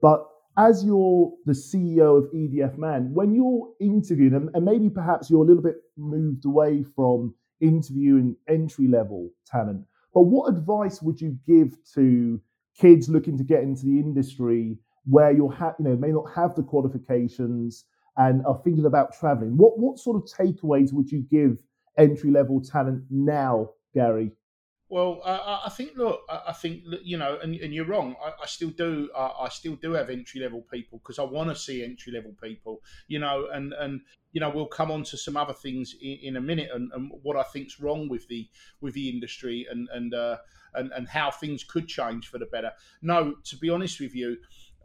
But 0.00 0.24
as 0.56 0.84
you're 0.84 1.32
the 1.44 1.52
CEO 1.52 2.18
of 2.18 2.32
EDF 2.32 2.78
Man, 2.78 3.12
when 3.12 3.34
you're 3.34 3.68
interviewing, 3.80 4.34
and, 4.34 4.50
and 4.54 4.64
maybe 4.64 4.88
perhaps 4.88 5.30
you're 5.30 5.42
a 5.42 5.46
little 5.46 5.62
bit 5.62 5.76
moved 5.96 6.44
away 6.44 6.84
from 6.94 7.34
interviewing 7.60 8.36
entry 8.48 8.86
level 8.86 9.30
talent, 9.46 9.84
but 10.14 10.22
what 10.22 10.48
advice 10.48 11.02
would 11.02 11.20
you 11.20 11.36
give 11.46 11.76
to 11.94 12.40
kids 12.78 13.08
looking 13.08 13.36
to 13.36 13.44
get 13.44 13.62
into 13.62 13.84
the 13.84 13.98
industry 13.98 14.78
where 15.04 15.32
you're 15.32 15.52
ha- 15.52 15.74
you 15.78 15.84
know 15.84 15.96
may 15.96 16.12
not 16.12 16.30
have 16.34 16.54
the 16.54 16.62
qualifications 16.62 17.84
and 18.18 18.44
are 18.44 18.60
thinking 18.64 18.84
about 18.84 19.14
traveling, 19.14 19.56
what 19.56 19.78
what 19.78 19.98
sort 19.98 20.16
of 20.16 20.28
takeaways 20.28 20.92
would 20.92 21.10
you 21.10 21.20
give 21.30 21.62
entry 21.96 22.30
level 22.30 22.60
talent 22.60 23.04
now, 23.10 23.70
Gary? 23.94 24.32
Well, 24.90 25.20
uh, 25.22 25.60
I 25.66 25.68
think 25.68 25.92
look, 25.96 26.22
I 26.30 26.52
think 26.54 26.82
you 27.02 27.18
know, 27.18 27.38
and, 27.42 27.54
and 27.56 27.74
you're 27.74 27.84
wrong. 27.84 28.16
I, 28.24 28.32
I 28.42 28.46
still 28.46 28.70
do, 28.70 29.10
uh, 29.14 29.32
I 29.38 29.50
still 29.50 29.76
do 29.76 29.92
have 29.92 30.08
entry 30.08 30.40
level 30.40 30.64
people 30.72 30.98
because 30.98 31.18
I 31.18 31.24
want 31.24 31.50
to 31.50 31.56
see 31.56 31.84
entry 31.84 32.10
level 32.10 32.34
people. 32.42 32.80
You 33.06 33.18
know, 33.18 33.48
and 33.52 33.74
and 33.74 34.00
you 34.32 34.40
know, 34.40 34.48
we'll 34.48 34.66
come 34.66 34.90
on 34.90 35.04
to 35.04 35.18
some 35.18 35.36
other 35.36 35.52
things 35.52 35.94
in, 36.00 36.18
in 36.22 36.36
a 36.36 36.40
minute, 36.40 36.70
and, 36.72 36.90
and, 36.92 37.10
what 37.22 37.36
I 37.36 37.42
think's 37.42 37.80
wrong 37.80 38.08
with 38.08 38.26
the 38.28 38.48
with 38.80 38.94
the 38.94 39.10
industry, 39.10 39.66
and 39.70 39.88
and 39.92 40.14
uh, 40.14 40.38
and 40.74 40.90
and 40.92 41.06
how 41.06 41.30
things 41.30 41.64
could 41.64 41.86
change 41.86 42.28
for 42.28 42.38
the 42.38 42.46
better. 42.46 42.72
No, 43.02 43.34
to 43.44 43.56
be 43.58 43.68
honest 43.68 44.00
with 44.00 44.14
you, 44.14 44.38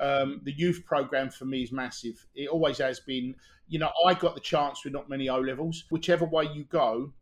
um, 0.04 0.42
the 0.44 0.52
youth 0.52 0.84
program 0.86 1.30
for 1.30 1.46
me 1.46 1.64
is 1.64 1.72
massive. 1.72 2.26
It 2.36 2.50
always 2.50 2.78
has 2.80 3.00
been. 3.00 3.36
You 3.68 3.80
know, 3.80 3.92
I 4.06 4.14
got 4.14 4.36
the 4.36 4.42
chance 4.42 4.84
with 4.84 4.94
not 4.94 5.10
many 5.10 5.30
O 5.30 5.40
levels. 5.40 5.86
Whichever 5.90 6.26
way 6.26 6.50
you 6.54 6.66
go, 6.66 7.14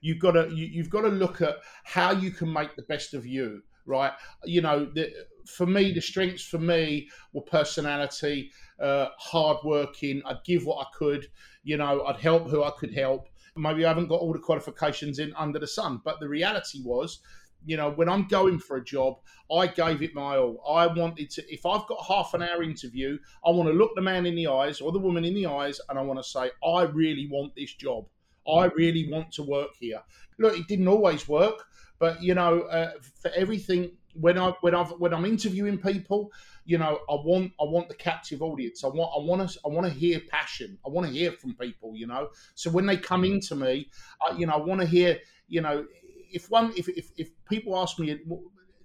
you've 0.00 0.18
got 0.18 0.32
to 0.32 0.48
you, 0.54 0.82
have 0.82 0.90
got 0.90 1.02
to 1.02 1.08
look 1.08 1.42
at 1.42 1.56
how 1.84 2.12
you 2.12 2.30
can 2.30 2.52
make 2.52 2.74
the 2.76 2.82
best 2.82 3.14
of 3.14 3.26
you 3.26 3.62
right 3.86 4.12
you 4.44 4.60
know 4.60 4.84
the, 4.94 5.10
for 5.46 5.66
me 5.66 5.92
the 5.92 6.00
strengths 6.00 6.44
for 6.44 6.58
me 6.58 7.08
were 7.32 7.42
personality 7.42 8.50
uh, 8.80 9.08
hard 9.18 9.56
working 9.64 10.22
i'd 10.26 10.44
give 10.44 10.64
what 10.64 10.86
i 10.86 10.96
could 10.96 11.26
you 11.64 11.76
know 11.76 12.04
i'd 12.06 12.20
help 12.20 12.48
who 12.48 12.62
i 12.62 12.70
could 12.78 12.94
help 12.94 13.28
maybe 13.56 13.84
i 13.84 13.88
haven't 13.88 14.08
got 14.08 14.20
all 14.20 14.32
the 14.32 14.38
qualifications 14.38 15.18
in 15.18 15.32
under 15.36 15.58
the 15.58 15.66
sun 15.66 16.00
but 16.04 16.20
the 16.20 16.28
reality 16.28 16.80
was 16.84 17.20
you 17.64 17.76
know 17.76 17.90
when 17.90 18.08
i'm 18.08 18.26
going 18.28 18.58
for 18.58 18.76
a 18.76 18.84
job 18.84 19.18
i 19.54 19.66
gave 19.66 20.02
it 20.02 20.14
my 20.14 20.36
all 20.36 20.62
i 20.68 20.86
wanted 20.86 21.28
to 21.30 21.42
if 21.52 21.66
i've 21.66 21.86
got 21.86 22.04
half 22.06 22.34
an 22.34 22.42
hour 22.42 22.62
interview 22.62 23.18
i 23.44 23.50
want 23.50 23.68
to 23.68 23.74
look 23.74 23.94
the 23.94 24.02
man 24.02 24.26
in 24.26 24.34
the 24.34 24.46
eyes 24.46 24.80
or 24.80 24.92
the 24.92 24.98
woman 24.98 25.24
in 25.24 25.34
the 25.34 25.46
eyes 25.46 25.80
and 25.88 25.98
i 25.98 26.02
want 26.02 26.18
to 26.18 26.28
say 26.28 26.50
i 26.64 26.82
really 26.82 27.28
want 27.30 27.54
this 27.54 27.74
job 27.74 28.04
I 28.48 28.66
really 28.76 29.10
want 29.10 29.30
to 29.32 29.42
work 29.42 29.70
here. 29.78 30.00
Look, 30.38 30.58
it 30.58 30.66
didn't 30.68 30.88
always 30.88 31.28
work, 31.28 31.66
but 31.98 32.22
you 32.22 32.34
know, 32.34 32.62
uh, 32.62 32.92
for 33.20 33.30
everything 33.32 33.90
when 34.14 34.38
I 34.38 34.52
when 34.60 34.74
I 34.74 34.84
when 34.84 35.12
I'm 35.12 35.24
interviewing 35.24 35.78
people, 35.78 36.32
you 36.64 36.78
know, 36.78 37.00
I 37.08 37.14
want 37.14 37.52
I 37.60 37.64
want 37.64 37.88
the 37.88 37.94
captive 37.94 38.42
audience. 38.42 38.84
I 38.84 38.88
want 38.88 39.12
I 39.14 39.24
want 39.24 39.50
to 39.50 39.60
I 39.64 39.68
want 39.68 39.86
to 39.86 39.92
hear 39.92 40.20
passion. 40.30 40.78
I 40.86 40.88
want 40.88 41.06
to 41.06 41.12
hear 41.12 41.32
from 41.32 41.54
people. 41.54 41.94
You 41.94 42.06
know, 42.06 42.28
so 42.54 42.70
when 42.70 42.86
they 42.86 42.96
come 42.96 43.24
into 43.24 43.54
me, 43.54 43.90
I, 44.26 44.36
you 44.36 44.46
know, 44.46 44.54
I 44.54 44.58
want 44.58 44.80
to 44.80 44.86
hear. 44.86 45.18
You 45.50 45.62
know, 45.62 45.86
if 46.30 46.50
one 46.50 46.72
if 46.76 46.88
if, 46.88 47.10
if 47.16 47.30
people 47.48 47.78
ask 47.78 47.98
me 47.98 48.18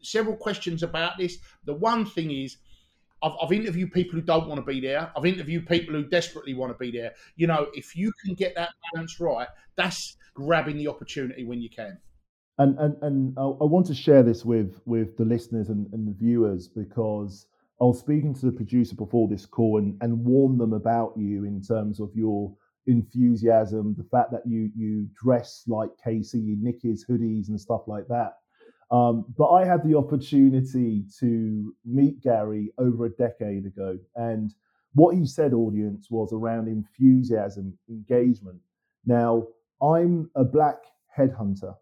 several 0.02 0.36
questions 0.36 0.84
about 0.84 1.18
this, 1.18 1.38
the 1.66 1.74
one 1.74 2.06
thing 2.06 2.32
is 2.32 2.58
I've, 3.22 3.34
I've, 3.42 3.52
interviewed 3.54 3.94
people 3.94 4.20
who 4.20 4.22
don't 4.22 4.48
want 4.48 4.60
to 4.60 4.66
be 4.66 4.82
there. 4.82 5.12
I've 5.16 5.26
interviewed 5.26 5.68
people 5.68 5.96
who 5.96 6.04
desperately 6.04 6.54
want 6.54 6.74
to 6.74 6.78
be 6.78 6.92
there. 6.92 7.14
You 7.38 7.48
know, 7.48 7.68
if 7.74 7.96
you 7.96 8.12
can 8.24 8.34
get 8.34 8.54
that 8.56 8.72
balance 8.94 9.20
right, 9.20 9.48
that's 9.78 10.18
grabbing 10.34 10.78
the 10.78 10.88
opportunity 10.88 11.46
when 11.46 11.62
you 11.62 11.70
can. 11.70 11.98
And 12.60 12.78
and 12.78 12.96
and 13.02 13.38
I 13.38 13.66
want 13.66 13.88
to 13.88 13.96
share 13.96 14.22
this 14.24 14.46
with 14.46 14.80
with 14.86 15.18
the 15.18 15.26
listeners 15.26 15.70
and, 15.70 15.92
and 15.94 16.08
the 16.08 16.14
viewers 16.14 16.68
because 16.68 17.48
I 17.82 17.86
was 17.86 18.00
speaking 18.00 18.34
to 18.36 18.46
the 18.46 18.52
producer 18.52 18.96
before 18.96 19.28
this 19.28 19.46
call 19.46 19.80
and, 19.80 19.98
and 20.02 20.24
warn 20.24 20.58
them 20.58 20.74
about 20.74 21.14
you 21.18 21.46
in 21.46 21.62
terms 21.62 22.00
of 22.00 22.12
your 22.14 22.56
enthusiasm, 22.88 23.96
the 23.98 24.04
fact 24.04 24.32
that 24.32 24.46
you 24.46 24.70
you 24.75 25.08
dress 25.22 25.63
like 25.68 25.90
Casey, 26.04 26.40
you 26.40 26.58
nick 26.60 26.82
his 26.82 27.06
hoodies 27.06 27.50
and 27.50 27.60
stuff 27.60 27.82
like 27.88 28.08
that. 28.08 28.34
Um, 28.92 29.25
but 29.38 29.50
I 29.50 29.66
had 29.66 29.84
the 29.84 29.98
opportunity 29.98 31.04
to 31.20 31.74
meet 31.84 32.22
Gary 32.22 32.72
over 32.78 33.06
a 33.06 33.10
decade 33.10 33.66
ago. 33.66 33.98
And 34.16 34.54
what 34.94 35.16
he 35.16 35.25
said, 35.25 35.54
audience, 35.54 36.08
was 36.12 36.32
around 36.32 36.68
enthusiasm, 36.68 37.75
engagement. 37.90 38.60
Now, 39.06 39.48
I'm 39.82 40.30
a 40.36 40.44
black 40.44 40.78
headhunter 41.18 41.75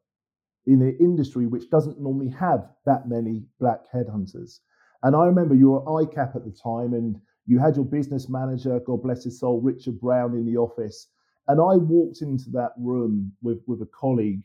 in 0.66 0.82
an 0.82 0.96
industry 1.00 1.48
which 1.48 1.70
doesn't 1.70 2.00
normally 2.00 2.30
have 2.30 2.70
that 2.86 3.10
many 3.10 3.44
black 3.60 3.82
headhunters. 3.94 4.60
And 5.04 5.16
I 5.16 5.26
remember 5.26 5.56
you 5.56 5.72
were 5.72 5.82
ICAP 5.82 6.36
at 6.36 6.46
the 6.46 6.52
time 6.52 6.94
and 6.94 7.20
you 7.46 7.60
had 7.60 7.76
your 7.76 7.86
business 7.86 8.30
manager, 8.30 8.80
God 8.80 9.04
bless 9.04 9.24
his 9.24 9.40
soul, 9.40 9.62
Richard 9.62 10.00
Brown, 10.00 10.34
in 10.34 10.46
the 10.46 10.58
office. 10.58 11.08
And 11.48 11.60
I 11.60 11.76
walked 11.76 12.22
into 12.22 12.50
that 12.52 12.72
room 12.78 13.34
with, 13.42 13.60
with 13.68 13.82
a 13.82 13.88
colleague 13.88 14.44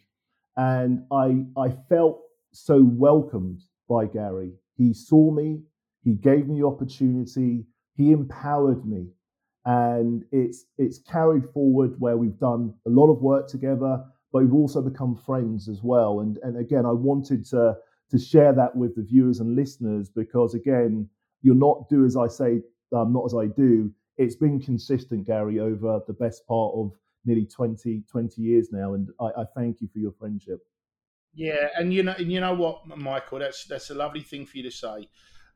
and 0.57 1.05
I, 1.13 1.45
I 1.59 1.71
felt 1.89 2.23
so 2.53 2.83
welcomed 2.83 3.61
by 3.89 4.07
Gary. 4.07 4.53
He 4.77 4.93
saw 4.95 5.31
me, 5.31 5.61
he 6.03 6.15
gave 6.15 6.49
me 6.49 6.63
opportunity, 6.63 7.67
he 7.95 8.13
empowered 8.13 8.87
me. 8.87 9.09
And 9.65 10.25
it's 10.31 10.67
it's 10.79 10.99
carried 10.99 11.45
forward 11.53 11.97
where 11.99 12.17
we've 12.17 12.39
done 12.39 12.73
a 12.87 12.91
lot 12.91 13.11
of 13.11 13.21
work 13.21 13.49
together, 13.49 14.05
but 14.33 14.43
we've 14.43 14.55
also 14.55 14.81
become 14.81 15.17
friends 15.17 15.69
as 15.69 15.83
well. 15.83 16.21
And 16.21 16.39
and 16.45 16.57
again, 16.57 16.87
I 16.87 16.93
wanted 16.93 17.45
to 17.47 17.77
to 18.11 18.19
share 18.19 18.53
that 18.53 18.77
with 18.77 18.95
the 18.95 19.03
viewers 19.03 19.41
and 19.41 19.57
listeners 19.57 20.09
because 20.09 20.55
again, 20.55 21.09
you're 21.43 21.57
not 21.57 21.89
do 21.89 22.05
as 22.05 22.17
I 22.17 22.29
say, 22.29 22.63
um, 22.95 23.13
not 23.13 23.25
as 23.25 23.35
I 23.35 23.47
do. 23.47 23.93
It's 24.17 24.37
been 24.37 24.61
consistent, 24.61 25.27
Gary, 25.27 25.61
over 25.61 26.01
the 26.07 26.13
best 26.15 26.47
part 26.47 26.75
of 26.75 26.93
nearly 27.25 27.45
20, 27.45 28.03
20 28.11 28.41
years 28.41 28.69
now. 28.73 28.95
And 28.95 29.09
I, 29.21 29.27
I 29.27 29.45
thank 29.55 29.81
you 29.81 29.89
for 29.93 29.99
your 29.99 30.13
friendship. 30.13 30.61
Yeah, 31.35 31.69
and 31.77 31.93
you 31.93 32.03
know, 32.03 32.15
and 32.17 32.33
you 32.33 32.41
know 32.41 32.55
what, 32.55 32.87
Michael, 32.97 33.41
that's 33.41 33.67
that's 33.67 33.91
a 33.91 33.95
lovely 33.95 34.23
thing 34.23 34.47
for 34.47 34.57
you 34.57 34.63
to 34.63 34.71
say, 34.71 35.07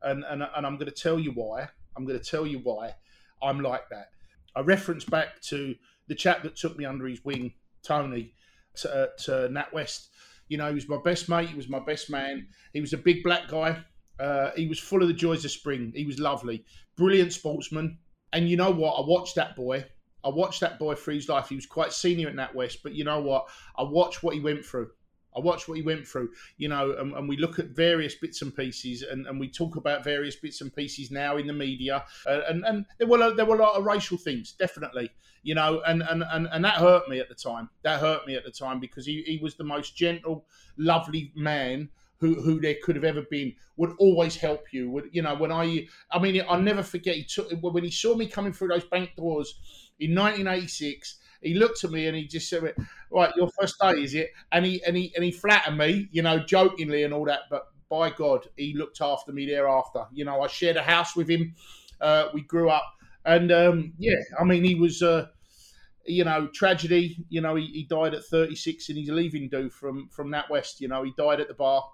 and 0.02 0.24
and 0.28 0.42
and 0.42 0.66
I'm 0.66 0.76
going 0.76 0.90
to 0.90 0.94
tell 0.94 1.18
you 1.18 1.30
why. 1.30 1.68
I'm 1.96 2.04
going 2.04 2.18
to 2.18 2.24
tell 2.24 2.46
you 2.46 2.58
why 2.58 2.94
I'm 3.42 3.60
like 3.60 3.88
that. 3.90 4.10
I 4.54 4.60
reference 4.60 5.04
back 5.04 5.40
to 5.42 5.74
the 6.06 6.14
chap 6.14 6.42
that 6.42 6.56
took 6.56 6.76
me 6.76 6.84
under 6.84 7.06
his 7.06 7.24
wing, 7.24 7.54
Tony, 7.82 8.34
to, 8.76 8.94
uh, 8.94 9.06
to 9.24 9.30
NatWest. 9.48 10.08
You 10.48 10.58
know, 10.58 10.68
he 10.68 10.74
was 10.74 10.88
my 10.88 10.98
best 11.02 11.28
mate. 11.28 11.48
He 11.48 11.56
was 11.56 11.68
my 11.68 11.78
best 11.78 12.10
man. 12.10 12.48
He 12.72 12.80
was 12.80 12.92
a 12.92 12.98
big 12.98 13.22
black 13.22 13.48
guy. 13.48 13.82
Uh, 14.18 14.50
he 14.56 14.66
was 14.66 14.78
full 14.78 15.00
of 15.00 15.08
the 15.08 15.14
joys 15.14 15.44
of 15.44 15.50
spring. 15.50 15.92
He 15.94 16.04
was 16.04 16.18
lovely, 16.18 16.64
brilliant 17.00 17.32
sportsman. 17.32 17.98
And 18.32 18.48
you 18.48 18.56
know 18.56 18.70
what? 18.70 18.92
I 18.92 19.06
watched 19.06 19.34
that 19.36 19.56
boy. 19.56 19.86
I 20.22 20.28
watched 20.28 20.60
that 20.60 20.78
boy 20.78 20.94
through 20.94 21.14
his 21.14 21.28
life. 21.30 21.48
He 21.48 21.56
was 21.56 21.64
quite 21.64 21.94
senior 21.94 22.28
at 22.28 22.36
NatWest, 22.36 22.78
but 22.82 22.92
you 22.92 23.04
know 23.04 23.20
what? 23.20 23.48
I 23.76 23.82
watched 23.82 24.22
what 24.22 24.34
he 24.34 24.40
went 24.40 24.64
through. 24.64 24.90
I 25.34 25.40
watched 25.40 25.66
what 25.66 25.78
he 25.78 25.82
went 25.82 26.06
through, 26.06 26.30
you 26.58 26.68
know, 26.68 26.92
and, 26.98 27.14
and, 27.14 27.28
we 27.28 27.36
look 27.36 27.60
at 27.60 27.68
various 27.68 28.16
bits 28.16 28.42
and 28.42 28.54
pieces, 28.54 29.02
and, 29.02 29.28
and 29.28 29.38
we 29.38 29.48
talk 29.48 29.76
about 29.76 30.02
various 30.02 30.34
bits 30.34 30.60
and 30.60 30.74
pieces 30.74 31.12
now 31.12 31.36
in 31.36 31.46
the 31.46 31.52
media, 31.52 32.04
uh, 32.26 32.40
and 32.48 32.64
and 32.66 32.84
there 32.98 33.06
were 33.06 33.32
there 33.32 33.46
were 33.46 33.54
a 33.54 33.62
lot 33.62 33.76
of 33.76 33.84
racial 33.84 34.18
things, 34.18 34.56
definitely, 34.58 35.08
you 35.44 35.54
know, 35.54 35.82
and 35.86 36.02
and 36.02 36.24
and, 36.32 36.48
and 36.50 36.64
that 36.64 36.74
hurt 36.74 37.08
me 37.08 37.20
at 37.20 37.28
the 37.28 37.34
time. 37.36 37.70
That 37.82 38.00
hurt 38.00 38.26
me 38.26 38.34
at 38.34 38.44
the 38.44 38.50
time 38.50 38.80
because 38.80 39.06
he, 39.06 39.22
he 39.22 39.38
was 39.40 39.54
the 39.54 39.62
most 39.62 39.96
gentle, 39.96 40.46
lovely 40.76 41.32
man 41.36 41.90
who 42.20 42.40
who 42.40 42.60
there 42.60 42.76
could 42.82 42.96
have 42.96 43.04
ever 43.04 43.22
been. 43.30 43.54
Would 43.76 43.94
always 43.98 44.36
help 44.36 44.72
you. 44.72 44.90
Would 44.90 45.10
you 45.12 45.22
know 45.22 45.34
when 45.34 45.52
I 45.52 45.86
I 46.10 46.18
mean 46.18 46.42
I'll 46.48 46.60
never 46.60 46.82
forget. 46.82 47.16
He 47.16 47.24
took 47.24 47.50
when 47.60 47.84
he 47.84 47.90
saw 47.90 48.14
me 48.14 48.26
coming 48.26 48.52
through 48.52 48.68
those 48.68 48.84
bank 48.84 49.10
doors 49.16 49.58
in 49.98 50.14
1986 50.14 51.18
he 51.42 51.54
looked 51.54 51.84
at 51.84 51.90
me 51.90 52.06
and 52.06 52.16
he 52.16 52.26
just 52.26 52.48
said, 52.48 52.74
"Right, 53.10 53.34
your 53.36 53.48
first 53.58 53.78
day 53.80 53.92
is 54.02 54.14
it?" 54.14 54.30
And 54.52 54.64
he 54.64 54.82
and 54.84 54.96
he 54.96 55.12
and 55.14 55.24
he 55.24 55.30
flattered 55.30 55.76
me, 55.76 56.08
you 56.12 56.22
know, 56.22 56.38
jokingly 56.38 57.04
and 57.04 57.14
all 57.14 57.24
that. 57.26 57.40
But 57.50 57.66
by 57.88 58.10
God, 58.10 58.46
he 58.56 58.74
looked 58.74 59.00
after 59.00 59.32
me 59.32 59.46
thereafter. 59.46 60.04
You 60.12 60.24
know, 60.24 60.42
I 60.42 60.48
shared 60.48 60.76
a 60.76 60.82
house 60.82 61.16
with 61.16 61.28
him. 61.28 61.54
Uh, 62.00 62.28
we 62.34 62.42
grew 62.42 62.70
up, 62.70 62.84
and 63.24 63.50
um, 63.52 63.92
yeah, 63.98 64.20
I 64.38 64.44
mean, 64.44 64.64
he 64.64 64.74
was. 64.74 65.02
Uh, 65.02 65.26
you 66.06 66.24
know, 66.24 66.48
tragedy. 66.48 67.24
You 67.28 67.42
know, 67.42 67.54
he, 67.54 67.66
he 67.66 67.84
died 67.84 68.14
at 68.14 68.24
36 68.24 68.88
and 68.88 68.98
he's 68.98 69.10
leaving 69.10 69.48
do 69.48 69.68
from 69.68 70.08
from 70.08 70.32
NatWest. 70.32 70.80
You 70.80 70.88
know, 70.88 71.04
he 71.04 71.12
died 71.16 71.40
at 71.40 71.46
the 71.46 71.54
bar 71.54 71.84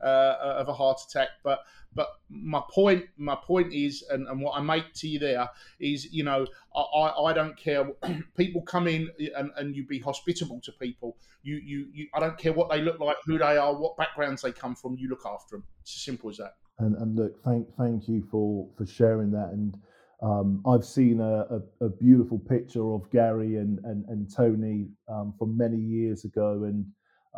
uh, 0.00 0.36
of 0.58 0.68
a 0.68 0.74
heart 0.74 1.00
attack. 1.08 1.28
But 1.42 1.60
but 1.96 2.08
my 2.28 2.62
point 2.70 3.04
my 3.16 3.34
point 3.34 3.72
is, 3.72 4.04
and, 4.10 4.28
and 4.28 4.40
what 4.40 4.58
I 4.58 4.60
make 4.60 4.92
to 4.94 5.08
you 5.08 5.18
there 5.18 5.48
is, 5.80 6.12
you 6.12 6.24
know, 6.24 6.46
I, 6.74 7.10
I 7.24 7.32
don't 7.32 7.56
care. 7.56 7.88
people 8.36 8.62
come 8.62 8.86
in 8.86 9.08
and, 9.34 9.50
and 9.56 9.74
you 9.74 9.86
be 9.86 9.98
hospitable 9.98 10.60
to 10.64 10.72
people. 10.72 11.16
You, 11.42 11.56
you 11.56 11.86
you 11.92 12.06
I 12.14 12.20
don't 12.20 12.36
care 12.36 12.52
what 12.52 12.70
they 12.70 12.82
look 12.82 13.00
like, 13.00 13.16
who 13.24 13.38
they 13.38 13.56
are, 13.56 13.74
what 13.74 13.96
backgrounds 13.96 14.42
they 14.42 14.52
come 14.52 14.76
from. 14.76 14.96
You 14.98 15.08
look 15.08 15.24
after 15.24 15.56
them. 15.56 15.64
It's 15.80 15.96
as 15.96 16.02
simple 16.02 16.30
as 16.30 16.36
that. 16.36 16.54
And, 16.78 16.94
and 16.96 17.16
look, 17.16 17.42
thank 17.42 17.66
thank 17.76 18.08
you 18.08 18.26
for 18.30 18.68
for 18.76 18.86
sharing 18.86 19.30
that 19.32 19.50
and. 19.52 19.76
Um, 20.22 20.62
I've 20.66 20.86
seen 20.86 21.20
a, 21.20 21.44
a, 21.50 21.84
a, 21.84 21.88
beautiful 21.90 22.38
picture 22.38 22.94
of 22.94 23.10
Gary 23.10 23.56
and 23.56 23.78
and, 23.84 24.02
and 24.08 24.34
Tony 24.34 24.88
um, 25.10 25.34
from 25.38 25.58
many 25.58 25.76
years 25.76 26.24
ago, 26.24 26.64
and 26.64 26.86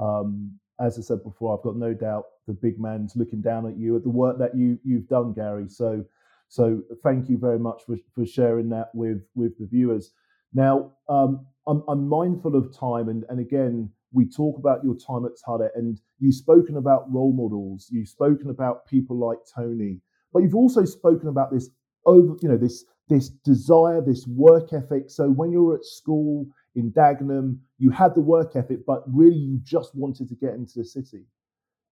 um, 0.00 0.60
as 0.80 0.98
I 0.98 1.02
said 1.02 1.22
before, 1.24 1.56
I've 1.56 1.64
got 1.64 1.76
no 1.76 1.94
doubt 1.94 2.24
the 2.46 2.52
big 2.54 2.78
man's 2.80 3.16
looking 3.16 3.40
down 3.40 3.66
at 3.66 3.76
you 3.76 3.96
at 3.96 4.02
the 4.02 4.10
work 4.10 4.38
that 4.38 4.56
you 4.56 4.78
you've 4.84 5.08
done, 5.08 5.32
Gary. 5.32 5.68
So 5.68 6.04
so 6.48 6.82
thank 7.02 7.28
you 7.28 7.36
very 7.38 7.58
much 7.58 7.82
for, 7.86 7.96
for 8.14 8.24
sharing 8.26 8.68
that 8.70 8.90
with 8.94 9.22
with 9.34 9.58
the 9.58 9.66
viewers. 9.66 10.12
Now 10.54 10.92
um, 11.08 11.46
I'm, 11.66 11.82
I'm 11.88 12.08
mindful 12.08 12.56
of 12.56 12.76
time, 12.76 13.08
and 13.08 13.24
and 13.28 13.40
again 13.40 13.90
we 14.12 14.24
talk 14.26 14.58
about 14.58 14.82
your 14.82 14.96
time 14.96 15.26
at 15.26 15.32
Tullett, 15.46 15.70
and 15.74 16.00
you've 16.18 16.34
spoken 16.34 16.76
about 16.76 17.12
role 17.12 17.32
models, 17.32 17.88
you've 17.90 18.08
spoken 18.08 18.48
about 18.50 18.86
people 18.86 19.18
like 19.18 19.38
Tony, 19.54 20.00
but 20.32 20.42
you've 20.42 20.54
also 20.54 20.84
spoken 20.84 21.28
about 21.28 21.52
this 21.52 21.70
over 22.06 22.34
you 22.40 22.48
know 22.48 22.56
this 22.56 22.84
this 23.08 23.30
desire, 23.44 24.00
this 24.00 24.26
work 24.26 24.72
ethic. 24.72 25.10
So 25.10 25.28
when 25.30 25.50
you 25.50 25.64
were 25.64 25.76
at 25.76 25.84
school 25.84 26.46
in 26.74 26.92
Dagenham, 26.92 27.58
you 27.78 27.90
had 27.90 28.14
the 28.14 28.20
work 28.20 28.56
ethic, 28.56 28.86
but 28.86 29.02
really 29.06 29.36
you 29.36 29.58
just 29.62 29.94
wanted 29.94 30.28
to 30.28 30.34
get 30.34 30.54
into 30.54 30.78
the 30.78 30.84
city. 30.84 31.24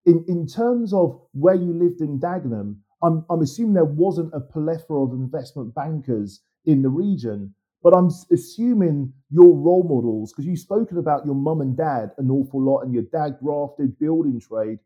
In, 0.05 0.25
in 0.29 0.47
terms 0.47 0.93
of 0.93 1.21
where 1.33 1.55
you 1.55 1.73
lived 1.73 2.01
in 2.01 2.21
Dagenham, 2.21 2.77
I'm, 3.03 3.25
I'm 3.29 3.43
assuming 3.43 3.75
there 3.75 3.85
wasn't 3.85 4.33
a 4.35 4.41
plethora 4.41 5.03
of 5.03 5.13
investment 5.13 5.75
bankers 5.75 6.43
in 6.65 6.83
the 6.83 6.89
region, 6.89 7.55
but 7.83 7.95
I'm 7.95 8.11
assuming 8.33 9.13
your 9.31 9.55
role 9.57 9.83
models, 9.83 10.33
because 10.33 10.47
you've 10.47 10.59
spoken 10.59 10.99
about 10.99 11.27
your 11.27 11.35
mum 11.35 11.61
and 11.61 11.77
dad 11.77 12.11
an 12.19 12.31
awful 12.31 12.63
lot, 12.63 12.81
and 12.81 12.93
your 12.93 13.05
dad 13.05 13.39
grafted 13.43 13.99
building 13.99 14.41
trade. 14.41 14.79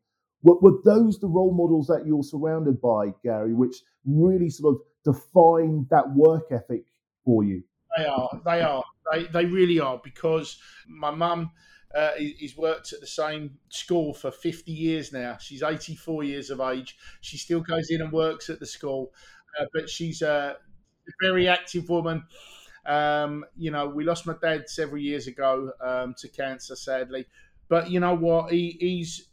Were, 0.43 0.59
were 0.61 0.79
those 0.85 1.19
the 1.19 1.29
role 1.29 1.53
models 1.53 1.87
that 1.89 2.07
you're 2.07 2.23
surrounded 2.23 2.81
by, 2.81 3.13
Gary, 3.23 3.55
which 3.55 3.77
really 4.07 4.49
sort 4.51 4.75
of 4.75 4.81
defined 5.05 5.87
that 5.91 6.11
work 6.15 6.45
ethic 6.51 6.85
for 7.25 7.45
you? 7.45 7.63
They 7.97 8.07
are. 8.07 8.41
They 8.45 8.61
are. 8.61 8.85
They, 9.13 9.25
they 9.25 9.45
really 9.47 9.81
are 9.81 10.01
because 10.03 10.59
my 10.89 11.11
mum 11.11 11.53
uh, 11.95 12.13
he's 12.17 12.57
worked 12.57 12.93
at 12.93 13.01
the 13.01 13.07
same 13.07 13.59
school 13.69 14.15
for 14.15 14.31
50 14.31 14.71
years 14.73 15.13
now. 15.13 15.37
She's 15.39 15.63
84 15.63 16.23
years 16.23 16.51
of 16.51 16.61
age. 16.61 16.97
She 17.21 17.37
still 17.37 17.61
goes 17.61 17.91
in 17.91 18.01
and 18.01 18.13
works 18.13 18.49
at 18.49 18.61
the 18.61 18.67
school, 18.67 19.13
uh, 19.59 19.67
but 19.75 19.91
she's 19.91 20.23
a 20.23 20.57
very 21.21 21.49
active 21.49 21.89
woman. 21.89 22.25
Um, 22.87 23.45
you 23.57 23.71
know, 23.71 23.89
we 23.89 24.05
lost 24.05 24.27
my 24.27 24.35
dad 24.41 24.69
several 24.69 25.01
years 25.03 25.27
ago 25.27 25.73
um, 25.81 26.15
to 26.19 26.29
cancer, 26.29 26.77
sadly. 26.77 27.27
But 27.69 27.91
you 27.91 28.01
know 28.01 28.15
what? 28.15 28.53
He, 28.53 28.77
he's 28.81 29.29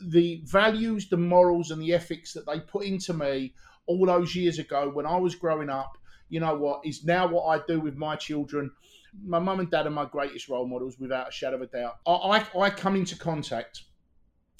the 0.00 0.42
values, 0.44 1.08
the 1.08 1.16
morals, 1.16 1.70
and 1.70 1.80
the 1.82 1.94
ethics 1.94 2.32
that 2.34 2.46
they 2.46 2.60
put 2.60 2.84
into 2.86 3.14
me 3.14 3.54
all 3.86 4.06
those 4.06 4.34
years 4.34 4.58
ago 4.58 4.90
when 4.90 5.06
I 5.06 5.16
was 5.16 5.34
growing 5.34 5.70
up. 5.70 5.98
You 6.28 6.40
know 6.40 6.56
what? 6.56 6.82
Is 6.84 7.04
now 7.04 7.26
what 7.28 7.44
I 7.46 7.64
do 7.66 7.80
with 7.80 7.96
my 7.96 8.16
children 8.16 8.70
my 9.24 9.38
mum 9.38 9.60
and 9.60 9.70
dad 9.70 9.86
are 9.86 9.90
my 9.90 10.04
greatest 10.04 10.48
role 10.48 10.66
models 10.66 10.98
without 10.98 11.28
a 11.28 11.32
shadow 11.32 11.56
of 11.56 11.62
a 11.62 11.66
doubt. 11.66 11.96
I, 12.06 12.12
I, 12.54 12.60
I 12.60 12.70
come 12.70 12.96
into 12.96 13.16
contact 13.16 13.82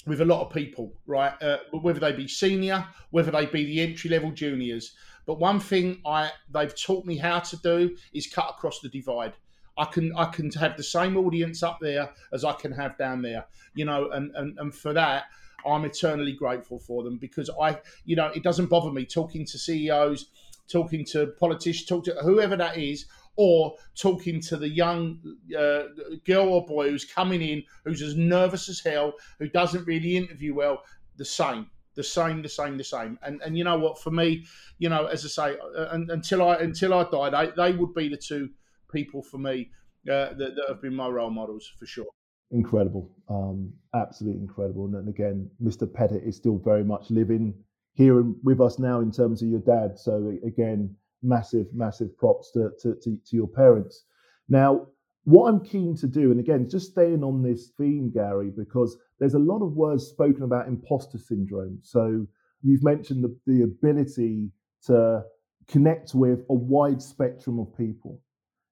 with 0.05 0.21
a 0.21 0.25
lot 0.25 0.45
of 0.45 0.53
people, 0.53 0.93
right? 1.05 1.33
Uh, 1.41 1.57
whether 1.71 1.99
they 1.99 2.11
be 2.11 2.27
senior, 2.27 2.85
whether 3.11 3.31
they 3.31 3.45
be 3.45 3.65
the 3.65 3.81
entry 3.81 4.09
level 4.09 4.31
juniors. 4.31 4.95
But 5.25 5.39
one 5.39 5.59
thing 5.59 6.01
I 6.05 6.31
they've 6.51 6.75
taught 6.75 7.05
me 7.05 7.17
how 7.17 7.39
to 7.39 7.57
do 7.57 7.95
is 8.13 8.27
cut 8.27 8.49
across 8.49 8.79
the 8.79 8.89
divide. 8.89 9.33
I 9.77 9.85
can 9.85 10.15
I 10.15 10.25
can 10.25 10.51
have 10.51 10.77
the 10.77 10.83
same 10.83 11.17
audience 11.17 11.63
up 11.63 11.79
there 11.81 12.09
as 12.33 12.43
I 12.43 12.53
can 12.53 12.71
have 12.71 12.97
down 12.97 13.21
there, 13.21 13.45
you 13.75 13.85
know, 13.85 14.09
and 14.11 14.31
and, 14.35 14.57
and 14.57 14.73
for 14.73 14.93
that 14.93 15.25
I'm 15.65 15.85
eternally 15.85 16.33
grateful 16.33 16.79
for 16.79 17.03
them 17.03 17.17
because 17.17 17.49
I, 17.61 17.79
you 18.05 18.15
know, 18.15 18.27
it 18.27 18.43
doesn't 18.43 18.67
bother 18.67 18.91
me 18.91 19.05
talking 19.05 19.45
to 19.45 19.57
CEOs, 19.57 20.27
talking 20.67 21.05
to 21.05 21.27
politicians, 21.39 21.87
talk 21.87 22.03
to 22.05 22.15
whoever 22.21 22.55
that 22.55 22.77
is 22.77 23.05
or 23.35 23.75
talking 23.95 24.41
to 24.41 24.57
the 24.57 24.67
young 24.67 25.19
uh, 25.57 25.83
girl 26.25 26.49
or 26.49 26.65
boy 26.65 26.89
who's 26.89 27.05
coming 27.05 27.41
in, 27.41 27.63
who's 27.85 28.01
as 28.01 28.15
nervous 28.15 28.69
as 28.69 28.79
hell, 28.79 29.13
who 29.39 29.47
doesn't 29.49 29.85
really 29.85 30.17
interview 30.17 30.53
well, 30.53 30.83
the 31.17 31.25
same. 31.25 31.67
The 31.95 32.03
same, 32.03 32.41
the 32.41 32.49
same, 32.49 32.77
the 32.77 32.83
same, 32.83 33.19
and 33.23 33.41
and 33.41 33.57
you 33.57 33.65
know 33.65 33.77
what? 33.77 33.99
For 33.99 34.11
me, 34.11 34.45
you 34.77 34.87
know, 34.87 35.07
as 35.07 35.25
I 35.25 35.27
say, 35.27 35.57
uh, 35.75 35.87
until 35.91 36.47
I 36.47 36.55
until 36.57 36.93
I 36.93 37.03
die, 37.09 37.29
they, 37.29 37.51
they 37.57 37.77
would 37.77 37.93
be 37.93 38.07
the 38.07 38.15
two 38.15 38.51
people 38.89 39.21
for 39.21 39.37
me 39.37 39.69
uh, 40.07 40.31
that, 40.33 40.55
that 40.55 40.65
have 40.69 40.81
been 40.81 40.95
my 40.95 41.09
role 41.09 41.31
models 41.31 41.69
for 41.77 41.85
sure 41.85 42.05
incredible, 42.51 43.09
um, 43.29 43.71
absolutely 43.93 44.41
incredible. 44.41 44.85
And 44.85 45.07
again, 45.07 45.49
Mr. 45.61 45.91
Pettit 45.91 46.23
is 46.23 46.35
still 46.35 46.57
very 46.57 46.83
much 46.83 47.09
living 47.09 47.53
here 47.93 48.23
with 48.43 48.61
us 48.61 48.79
now 48.79 49.01
in 49.01 49.11
terms 49.11 49.41
of 49.41 49.49
your 49.49 49.59
dad. 49.59 49.97
So 49.99 50.33
again, 50.45 50.95
massive, 51.21 51.67
massive 51.73 52.17
props 52.17 52.51
to, 52.51 52.71
to, 52.81 52.95
to, 52.95 53.17
to 53.25 53.35
your 53.35 53.47
parents. 53.47 54.05
Now, 54.47 54.87
what 55.25 55.47
I'm 55.49 55.63
keen 55.63 55.95
to 55.97 56.07
do, 56.07 56.31
and 56.31 56.39
again, 56.39 56.69
just 56.69 56.91
staying 56.91 57.23
on 57.23 57.43
this 57.43 57.71
theme, 57.77 58.11
Gary, 58.11 58.51
because 58.55 58.97
there's 59.19 59.35
a 59.35 59.39
lot 59.39 59.63
of 59.63 59.73
words 59.73 60.05
spoken 60.07 60.43
about 60.43 60.67
imposter 60.67 61.17
syndrome. 61.17 61.79
So 61.83 62.25
you've 62.61 62.83
mentioned 62.83 63.23
the, 63.23 63.37
the 63.45 63.63
ability 63.63 64.49
to 64.85 65.23
connect 65.67 66.15
with 66.15 66.39
a 66.49 66.53
wide 66.53 67.01
spectrum 67.01 67.59
of 67.59 67.77
people. 67.77 68.19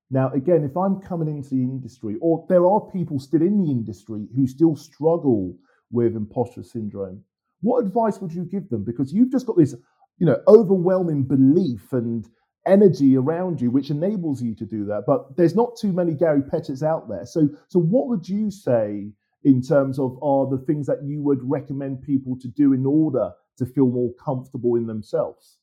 Now, 0.10 0.32
again, 0.32 0.64
if 0.64 0.76
I'm 0.78 1.02
coming 1.02 1.28
into 1.28 1.50
the 1.50 1.62
industry, 1.62 2.16
or 2.22 2.46
there 2.48 2.66
are 2.66 2.80
people 2.92 3.20
still 3.20 3.42
in 3.42 3.62
the 3.62 3.70
industry 3.70 4.26
who 4.36 4.48
still 4.48 4.76
struggle 4.76 5.56
with 5.92 6.16
imposter 6.16 6.64
syndrome, 6.64 7.24
what 7.62 7.84
advice 7.86 8.20
would 8.20 8.34
you 8.34 8.46
give 8.46 8.70
them? 8.70 8.84
Because 8.84 9.14
you've 9.14 9.32
just 9.32 9.46
got 9.46 9.58
this, 9.58 9.76
you 10.18 10.26
know, 10.26 10.38
overwhelming 10.48 11.24
belief 11.24 11.92
and 11.92 12.26
energy 12.68 13.16
around 13.18 13.62
you 13.62 13.72
which 13.72 13.90
enables 13.90 14.42
you 14.42 14.54
to 14.56 14.66
do 14.66 14.86
that. 14.86 15.04
But 15.08 15.36
there's 15.38 15.56
not 15.56 15.78
too 15.80 15.94
many 15.94 16.14
Gary 16.14 16.42
Pettits 16.42 16.84
out 16.84 17.08
there. 17.10 17.26
So, 17.26 17.50
so 17.68 17.80
what 17.80 18.08
would 18.08 18.28
you 18.28 18.52
say 18.52 19.12
in 19.44 19.62
terms 19.62 20.00
of 20.00 20.22
are 20.22 20.48
the 20.48 20.64
things 20.66 20.88
that 20.88 21.04
you 21.04 21.22
would 21.24 21.40
recommend 21.42 22.02
people 22.02 22.38
to 22.40 22.48
do 22.48 22.74
in 22.74 22.86
order 22.86 23.32
to 23.58 23.66
feel 23.66 23.88
more 23.88 24.12
comfortable 24.24 24.76
in 24.76 24.88
themselves? 24.88 25.58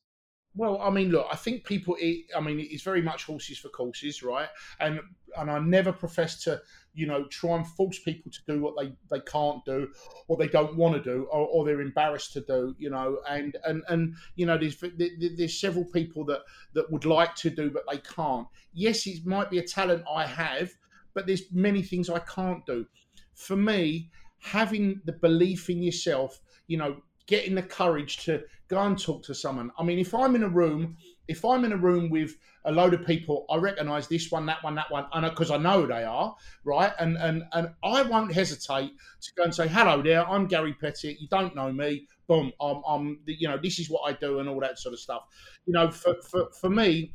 Well, 0.57 0.79
I 0.81 0.89
mean, 0.89 1.09
look, 1.09 1.27
I 1.31 1.35
think 1.35 1.65
people. 1.65 1.97
I 2.35 2.39
mean, 2.39 2.59
it's 2.59 2.83
very 2.83 3.01
much 3.01 3.25
horses 3.25 3.57
for 3.57 3.67
courses, 3.67 4.23
right? 4.23 4.47
And 4.79 5.01
and 5.37 5.49
I 5.49 5.59
never 5.59 5.91
profess 5.91 6.43
to, 6.43 6.61
you 6.93 7.07
know, 7.07 7.25
try 7.25 7.55
and 7.57 7.67
force 7.67 7.99
people 7.99 8.31
to 8.31 8.39
do 8.47 8.61
what 8.61 8.75
they, 8.79 8.93
they 9.09 9.21
can't 9.21 9.63
do, 9.65 9.89
or 10.27 10.37
they 10.37 10.47
don't 10.47 10.75
want 10.75 10.95
to 10.95 11.01
do, 11.01 11.27
or, 11.31 11.47
or 11.47 11.65
they're 11.65 11.81
embarrassed 11.81 12.33
to 12.33 12.41
do, 12.41 12.75
you 12.77 12.89
know. 12.89 13.19
And 13.27 13.57
and 13.65 13.83
and 13.89 14.15
you 14.35 14.45
know, 14.45 14.57
there's 14.57 14.81
there's 14.97 15.59
several 15.59 15.85
people 15.85 16.25
that 16.25 16.41
that 16.73 16.91
would 16.91 17.05
like 17.05 17.35
to 17.35 17.49
do, 17.49 17.69
but 17.69 17.83
they 17.89 17.99
can't. 17.99 18.47
Yes, 18.73 19.07
it 19.07 19.25
might 19.25 19.49
be 19.49 19.59
a 19.59 19.63
talent 19.63 20.03
I 20.11 20.25
have, 20.25 20.71
but 21.13 21.27
there's 21.27 21.51
many 21.51 21.81
things 21.81 22.09
I 22.09 22.19
can't 22.19 22.65
do. 22.65 22.85
For 23.33 23.55
me, 23.55 24.09
having 24.39 25.01
the 25.05 25.13
belief 25.13 25.69
in 25.69 25.81
yourself, 25.81 26.39
you 26.67 26.77
know, 26.77 27.01
getting 27.27 27.55
the 27.55 27.63
courage 27.63 28.23
to 28.25 28.43
go 28.67 28.79
and 28.81 28.99
talk 28.99 29.23
to 29.23 29.35
someone. 29.35 29.71
I 29.77 29.83
mean, 29.83 29.99
if 29.99 30.13
I'm 30.13 30.35
in 30.35 30.43
a 30.43 30.49
room, 30.49 30.97
if 31.27 31.43
I'm 31.43 31.65
in 31.65 31.71
a 31.71 31.77
room 31.77 32.09
with 32.09 32.35
a 32.65 32.71
load 32.71 32.93
of 32.93 33.05
people, 33.05 33.45
I 33.49 33.57
recognise 33.57 34.07
this 34.07 34.31
one, 34.31 34.45
that 34.47 34.63
one, 34.63 34.75
that 34.75 34.91
one, 34.91 35.05
and 35.13 35.29
because 35.29 35.51
I 35.51 35.57
know 35.57 35.85
they 35.85 36.03
are 36.03 36.35
right, 36.63 36.91
and 36.99 37.17
and 37.17 37.43
and 37.53 37.69
I 37.83 38.01
won't 38.03 38.33
hesitate 38.33 38.91
to 39.21 39.33
go 39.35 39.43
and 39.43 39.53
say, 39.53 39.67
"Hello 39.67 40.01
there, 40.01 40.27
I'm 40.27 40.47
Gary 40.47 40.73
Pettit. 40.73 41.19
You 41.19 41.27
don't 41.27 41.55
know 41.55 41.71
me. 41.71 42.07
Boom, 42.27 42.51
I'm, 42.59 42.81
I'm 42.87 43.19
you 43.25 43.47
know, 43.47 43.59
this 43.61 43.79
is 43.79 43.89
what 43.89 44.01
I 44.09 44.17
do, 44.17 44.39
and 44.39 44.49
all 44.49 44.59
that 44.61 44.79
sort 44.79 44.93
of 44.93 44.99
stuff. 44.99 45.23
You 45.65 45.73
know, 45.73 45.91
for 45.91 46.15
for 46.23 46.49
for 46.59 46.69
me, 46.69 47.13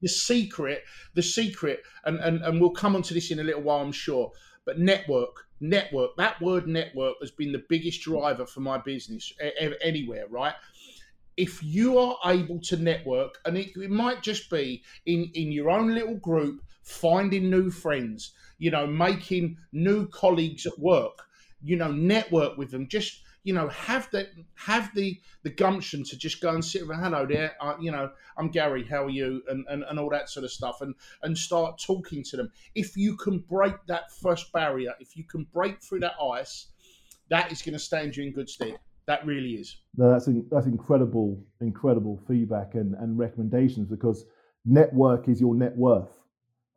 the 0.00 0.08
secret, 0.08 0.82
the 1.14 1.22
secret, 1.22 1.82
and 2.04 2.18
and 2.20 2.42
and 2.42 2.60
we'll 2.60 2.70
come 2.70 2.96
onto 2.96 3.14
this 3.14 3.30
in 3.30 3.40
a 3.40 3.44
little 3.44 3.62
while, 3.62 3.80
I'm 3.80 3.92
sure. 3.92 4.32
But 4.66 4.78
network, 4.78 5.44
network, 5.60 6.16
that 6.16 6.40
word 6.40 6.66
network 6.66 7.16
has 7.20 7.30
been 7.30 7.52
the 7.52 7.62
biggest 7.68 8.00
driver 8.00 8.46
for 8.46 8.60
my 8.60 8.78
business 8.78 9.32
anywhere, 9.82 10.26
right? 10.28 10.54
If 11.36 11.62
you 11.62 11.98
are 11.98 12.16
able 12.26 12.60
to 12.60 12.76
network, 12.76 13.38
and 13.44 13.56
it, 13.56 13.76
it 13.76 13.90
might 13.90 14.22
just 14.22 14.50
be 14.50 14.82
in, 15.06 15.30
in 15.34 15.52
your 15.52 15.70
own 15.70 15.94
little 15.94 16.16
group, 16.16 16.62
finding 16.82 17.50
new 17.50 17.70
friends, 17.70 18.32
you 18.58 18.70
know, 18.70 18.86
making 18.86 19.56
new 19.72 20.06
colleagues 20.08 20.66
at 20.66 20.78
work, 20.78 21.26
you 21.62 21.76
know, 21.76 21.90
network 21.90 22.56
with 22.56 22.70
them, 22.70 22.88
just 22.88 23.20
you 23.44 23.52
know, 23.52 23.68
have 23.68 24.08
the 24.10 24.26
have 24.54 24.90
the 24.94 25.20
the 25.42 25.50
gumption 25.50 26.02
to 26.02 26.16
just 26.16 26.40
go 26.40 26.48
and 26.48 26.64
sit 26.64 26.88
with 26.88 26.96
hello 26.96 27.26
there, 27.26 27.54
uh, 27.60 27.74
you 27.78 27.92
know, 27.92 28.10
I'm 28.38 28.48
Gary, 28.48 28.84
how 28.84 29.04
are 29.04 29.10
you, 29.10 29.42
and, 29.48 29.66
and 29.68 29.84
and 29.84 29.98
all 29.98 30.08
that 30.10 30.30
sort 30.30 30.44
of 30.44 30.50
stuff, 30.50 30.80
and 30.80 30.94
and 31.22 31.36
start 31.36 31.78
talking 31.78 32.24
to 32.24 32.38
them. 32.38 32.50
If 32.74 32.96
you 32.96 33.16
can 33.16 33.40
break 33.40 33.74
that 33.86 34.10
first 34.12 34.50
barrier, 34.52 34.94
if 34.98 35.14
you 35.14 35.24
can 35.24 35.46
break 35.52 35.82
through 35.82 36.00
that 36.00 36.14
ice, 36.20 36.68
that 37.28 37.52
is 37.52 37.60
going 37.60 37.74
to 37.74 37.78
stand 37.78 38.16
you 38.16 38.24
in 38.24 38.32
good 38.32 38.48
stead. 38.48 38.78
That 39.06 39.26
really 39.26 39.50
is. 39.50 39.76
No, 39.96 40.10
that's 40.10 40.28
that's 40.50 40.66
incredible, 40.66 41.42
incredible 41.60 42.20
feedback 42.26 42.74
and 42.74 42.94
and 42.94 43.18
recommendations 43.18 43.88
because 43.88 44.24
network 44.64 45.28
is 45.28 45.40
your 45.40 45.54
net 45.54 45.76
worth, 45.76 46.10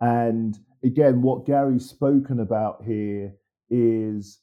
and 0.01 0.57
again, 0.83 1.21
what 1.21 1.45
Gary's 1.45 1.89
spoken 1.89 2.39
about 2.39 2.83
here 2.85 3.33
is 3.69 4.39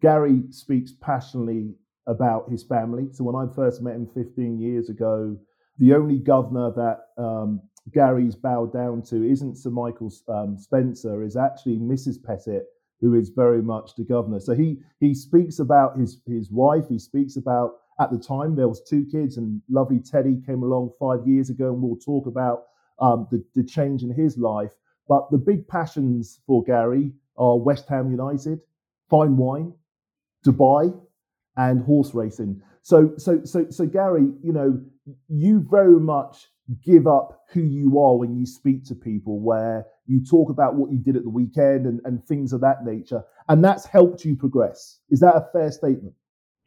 Gary 0.00 0.42
speaks 0.50 0.92
passionately 1.00 1.74
about 2.06 2.50
his 2.50 2.64
family. 2.64 3.08
So 3.12 3.24
when 3.24 3.36
I 3.36 3.52
first 3.54 3.82
met 3.82 3.94
him 3.94 4.08
15 4.14 4.58
years 4.58 4.88
ago, 4.88 5.36
the 5.78 5.94
only 5.94 6.18
governor 6.18 6.72
that 6.72 7.22
um, 7.22 7.60
Gary's 7.92 8.34
bowed 8.34 8.72
down 8.72 9.02
to 9.02 9.28
isn't 9.28 9.58
Sir 9.58 9.70
Michael 9.70 10.12
um, 10.28 10.56
Spencer, 10.58 11.22
is 11.22 11.36
actually 11.36 11.78
Mrs. 11.78 12.22
Pettit, 12.22 12.64
who 13.00 13.14
is 13.14 13.28
very 13.28 13.62
much 13.62 13.94
the 13.96 14.04
governor. 14.04 14.40
So 14.40 14.54
he 14.54 14.78
he 15.00 15.14
speaks 15.14 15.58
about 15.58 15.98
his 15.98 16.20
his 16.26 16.50
wife. 16.50 16.84
He 16.88 16.98
speaks 16.98 17.36
about 17.36 17.76
at 18.00 18.10
the 18.10 18.18
time 18.18 18.54
there 18.54 18.68
was 18.68 18.82
two 18.82 19.04
kids, 19.10 19.36
and 19.36 19.60
lovely 19.68 20.00
Teddy 20.00 20.40
came 20.46 20.62
along 20.62 20.92
five 20.98 21.26
years 21.26 21.50
ago, 21.50 21.72
and 21.72 21.82
we'll 21.82 21.96
talk 21.96 22.26
about 22.26 22.64
um, 23.00 23.26
the 23.30 23.44
the 23.54 23.64
change 23.64 24.02
in 24.02 24.10
his 24.12 24.38
life. 24.38 24.72
But 25.08 25.30
the 25.30 25.38
big 25.38 25.66
passions 25.66 26.40
for 26.46 26.62
Gary 26.62 27.12
are 27.36 27.56
West 27.56 27.88
Ham 27.88 28.10
United, 28.10 28.60
fine 29.08 29.36
wine, 29.36 29.72
Dubai, 30.44 30.94
and 31.56 31.82
horse 31.82 32.14
racing. 32.14 32.60
So, 32.82 33.12
so, 33.16 33.44
so, 33.44 33.68
so, 33.70 33.86
Gary, 33.86 34.28
you 34.42 34.52
know, 34.52 34.80
you 35.28 35.66
very 35.70 35.98
much 36.00 36.46
give 36.84 37.06
up 37.06 37.44
who 37.50 37.60
you 37.60 37.98
are 37.98 38.16
when 38.16 38.36
you 38.36 38.46
speak 38.46 38.84
to 38.86 38.94
people, 38.94 39.40
where 39.40 39.86
you 40.08 40.24
talk 40.24 40.50
about 40.50 40.74
what 40.74 40.90
you 40.90 40.98
did 40.98 41.14
at 41.14 41.22
the 41.22 41.30
weekend 41.30 41.86
and, 41.86 42.00
and 42.04 42.24
things 42.26 42.52
of 42.52 42.60
that 42.62 42.84
nature. 42.84 43.22
And 43.48 43.62
that's 43.64 43.86
helped 43.86 44.24
you 44.24 44.34
progress. 44.34 44.98
Is 45.10 45.20
that 45.20 45.36
a 45.36 45.46
fair 45.52 45.70
statement? 45.70 46.14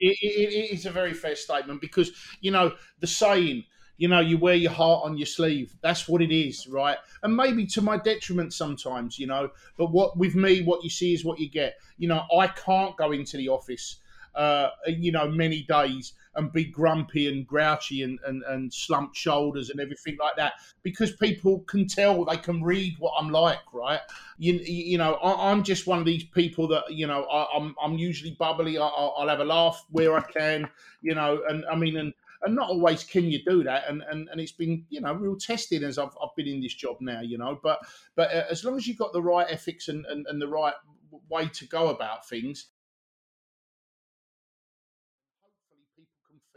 it, 0.01 0.17
it, 0.21 0.53
it 0.53 0.73
is 0.73 0.85
a 0.85 0.91
very 0.91 1.13
fair 1.13 1.35
statement 1.35 1.79
because, 1.79 2.11
you 2.41 2.51
know, 2.51 2.73
the 2.99 3.07
saying, 3.07 3.63
you 3.97 4.07
know, 4.07 4.19
you 4.19 4.37
wear 4.37 4.55
your 4.55 4.71
heart 4.71 5.05
on 5.05 5.15
your 5.15 5.27
sleeve. 5.27 5.75
That's 5.81 6.07
what 6.07 6.23
it 6.23 6.33
is, 6.33 6.67
right? 6.67 6.97
And 7.21 7.35
maybe 7.35 7.67
to 7.67 7.81
my 7.81 7.97
detriment 7.97 8.51
sometimes, 8.51 9.19
you 9.19 9.27
know. 9.27 9.51
But 9.77 9.91
what 9.91 10.17
with 10.17 10.33
me, 10.33 10.63
what 10.63 10.83
you 10.83 10.89
see 10.89 11.13
is 11.13 11.23
what 11.23 11.39
you 11.39 11.49
get. 11.49 11.75
You 11.97 12.07
know, 12.07 12.25
I 12.35 12.47
can't 12.47 12.97
go 12.97 13.11
into 13.11 13.37
the 13.37 13.49
office 13.49 13.97
uh, 14.35 14.69
you 14.87 15.11
know, 15.11 15.27
many 15.27 15.63
days 15.63 16.13
and 16.35 16.51
be 16.51 16.63
grumpy 16.63 17.27
and 17.27 17.45
grouchy 17.45 18.03
and, 18.03 18.19
and, 18.25 18.43
and 18.43 18.73
slumped 18.73 19.15
shoulders 19.15 19.69
and 19.69 19.79
everything 19.79 20.17
like 20.19 20.35
that 20.37 20.53
because 20.81 21.11
people 21.13 21.59
can 21.61 21.85
tell, 21.85 22.23
they 22.23 22.37
can 22.37 22.63
read 22.63 22.95
what 22.99 23.13
I'm 23.19 23.29
like, 23.29 23.59
right? 23.73 23.99
You, 24.37 24.53
you 24.53 24.97
know, 24.97 25.15
I, 25.15 25.51
am 25.51 25.63
just 25.63 25.87
one 25.87 25.99
of 25.99 26.05
these 26.05 26.23
people 26.23 26.67
that, 26.69 26.83
you 26.89 27.05
know, 27.05 27.23
I, 27.25 27.57
am 27.57 27.75
I'm, 27.83 27.93
I'm 27.93 27.97
usually 27.97 28.31
bubbly. 28.31 28.77
I, 28.77 28.87
I'll 28.87 29.27
have 29.27 29.41
a 29.41 29.45
laugh 29.45 29.85
where 29.89 30.17
I 30.17 30.21
can, 30.21 30.69
you 31.01 31.15
know, 31.15 31.41
and 31.49 31.65
I 31.69 31.75
mean, 31.75 31.97
and, 31.97 32.13
and 32.43 32.55
not 32.55 32.69
always 32.69 33.03
can 33.03 33.25
you 33.25 33.43
do 33.43 33.63
that 33.63 33.87
and, 33.87 34.03
and 34.09 34.27
and 34.29 34.41
it's 34.41 34.51
been 34.51 34.83
you 34.89 34.99
know 34.99 35.13
real 35.13 35.35
testing 35.35 35.83
as 35.83 35.97
I've, 35.97 36.17
I've 36.21 36.35
been 36.35 36.47
in 36.47 36.61
this 36.61 36.73
job 36.73 36.97
now 36.99 37.21
you 37.21 37.37
know 37.37 37.59
but 37.61 37.79
but 38.15 38.33
uh, 38.33 38.45
as 38.49 38.65
long 38.65 38.77
as 38.77 38.87
you've 38.87 38.97
got 38.97 39.13
the 39.13 39.21
right 39.21 39.45
ethics 39.49 39.89
and, 39.89 40.05
and, 40.07 40.25
and 40.27 40.41
the 40.41 40.47
right 40.47 40.73
way 41.29 41.47
to 41.49 41.67
go 41.67 41.89
about 41.89 42.27
things 42.27 42.67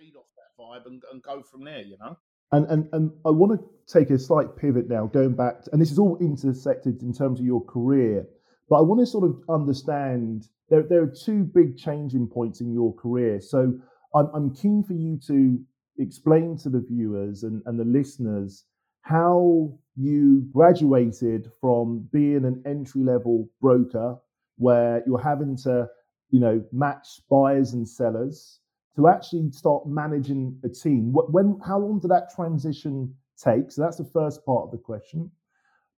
feed 0.04 0.16
off 0.16 0.26
that 0.36 0.53
vibe 0.64 0.86
and, 0.86 1.02
and 1.12 1.22
go 1.22 1.42
from 1.42 1.64
there, 1.64 1.82
you 1.82 1.96
know. 2.00 2.16
And, 2.52 2.66
and 2.66 2.88
and 2.92 3.10
I 3.24 3.30
want 3.30 3.58
to 3.58 3.92
take 3.92 4.10
a 4.10 4.18
slight 4.18 4.56
pivot 4.56 4.88
now, 4.88 5.06
going 5.06 5.34
back, 5.34 5.64
to, 5.64 5.72
and 5.72 5.82
this 5.82 5.90
is 5.90 5.98
all 5.98 6.16
intersected 6.20 7.02
in 7.02 7.12
terms 7.12 7.40
of 7.40 7.46
your 7.46 7.64
career, 7.64 8.26
but 8.68 8.76
I 8.76 8.82
want 8.82 9.00
to 9.00 9.06
sort 9.06 9.24
of 9.24 9.36
understand 9.48 10.48
there, 10.68 10.82
there 10.82 11.02
are 11.02 11.14
two 11.24 11.44
big 11.44 11.76
changing 11.76 12.28
points 12.28 12.60
in 12.60 12.72
your 12.72 12.94
career. 12.94 13.40
So 13.40 13.74
I'm, 14.14 14.28
I'm 14.34 14.54
keen 14.54 14.82
for 14.82 14.94
you 14.94 15.18
to 15.26 15.58
explain 15.98 16.56
to 16.58 16.70
the 16.70 16.80
viewers 16.80 17.42
and, 17.42 17.62
and 17.66 17.78
the 17.78 17.84
listeners 17.84 18.64
how 19.02 19.78
you 19.96 20.46
graduated 20.52 21.50
from 21.60 22.08
being 22.12 22.44
an 22.44 22.62
entry 22.66 23.02
level 23.02 23.48
broker 23.60 24.16
where 24.56 25.02
you're 25.06 25.20
having 25.22 25.56
to, 25.58 25.86
you 26.30 26.40
know, 26.40 26.64
match 26.72 27.20
buyers 27.30 27.74
and 27.74 27.88
sellers 27.88 28.60
to 28.96 29.08
actually 29.08 29.50
start 29.50 29.86
managing 29.86 30.58
a 30.64 30.68
team? 30.68 31.12
When, 31.12 31.58
how 31.64 31.78
long 31.78 31.98
did 32.00 32.10
that 32.10 32.34
transition 32.34 33.14
take? 33.36 33.70
So 33.70 33.82
that's 33.82 33.98
the 33.98 34.04
first 34.04 34.44
part 34.44 34.64
of 34.64 34.70
the 34.70 34.78
question. 34.78 35.30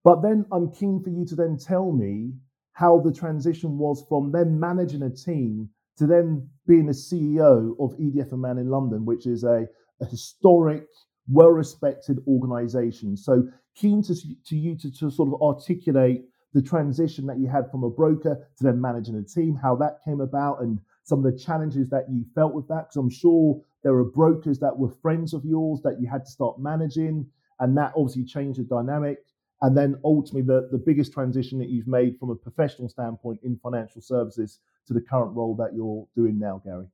But 0.04 0.22
then 0.22 0.46
I'm 0.52 0.70
keen 0.70 1.02
for 1.02 1.11
you 1.11 1.24
to 1.26 1.35
then 1.35 1.59
tell 1.59 1.92
me 1.92 2.32
how 2.72 3.00
the 3.00 3.12
transition 3.12 3.78
was 3.78 4.04
from 4.09 4.30
then 4.30 4.61
managing 4.61 5.02
a 5.02 5.11
team 5.11 5.68
to 5.96 6.06
then 6.06 6.48
being 6.66 6.88
a 6.88 6.92
CEO 6.92 7.74
of 7.80 7.94
ED&F 7.94 8.32
Man 8.32 8.59
in 8.59 8.68
London, 8.68 9.04
which 9.04 9.26
is 9.26 9.44
a, 9.44 9.66
a 10.00 10.04
historic, 10.04 10.87
well 11.28 11.48
respected 11.48 12.18
organization. 12.28 13.16
So 13.16 13.48
keen 13.74 14.02
to, 14.02 14.14
to 14.14 14.56
you 14.56 14.76
to, 14.76 14.90
to 14.98 15.11
sort 15.11 15.28
of 15.32 15.42
articulate 15.42 16.24
the 16.52 16.62
transition 16.62 17.26
that 17.26 17.38
you 17.38 17.48
had 17.48 17.70
from 17.70 17.85
a 17.85 17.90
broker 17.90 18.46
to 18.59 18.64
then 18.64 18.80
managing 18.80 19.16
a 19.16 19.22
team, 19.22 19.59
how 19.61 19.76
that 19.76 19.98
came 20.04 20.20
about, 20.20 20.62
and 20.62 20.78
some 21.06 21.24
of 21.24 21.32
the 21.32 21.38
challenges 21.38 21.88
that 21.88 22.10
you 22.10 22.26
felt 22.34 22.52
with 22.52 22.66
that? 22.66 22.88
Because 22.88 22.96
I'm 22.96 23.08
sure 23.08 23.62
there 23.84 23.94
are 23.94 24.04
brokers 24.04 24.58
that 24.58 24.76
were 24.76 24.90
friends 24.90 25.32
of 25.32 25.44
yours 25.44 25.80
that 25.82 26.00
you 26.00 26.08
had 26.08 26.24
to 26.24 26.30
start 26.30 26.58
managing, 26.58 27.24
and 27.60 27.78
that 27.78 27.92
obviously 27.96 28.24
changed 28.24 28.58
the 28.58 28.64
dynamic. 28.64 29.18
And 29.62 29.76
then 29.76 30.00
ultimately, 30.04 30.42
the, 30.42 30.68
the 30.72 30.78
biggest 30.78 31.12
transition 31.12 31.60
that 31.60 31.68
you've 31.68 31.86
made 31.86 32.18
from 32.18 32.30
a 32.30 32.34
professional 32.34 32.88
standpoint 32.88 33.38
in 33.44 33.56
financial 33.62 34.02
services 34.02 34.58
to 34.88 34.94
the 34.94 35.00
current 35.00 35.36
role 35.36 35.54
that 35.56 35.74
you're 35.74 36.08
doing 36.16 36.40
now, 36.40 36.60
Gary? 36.64 36.86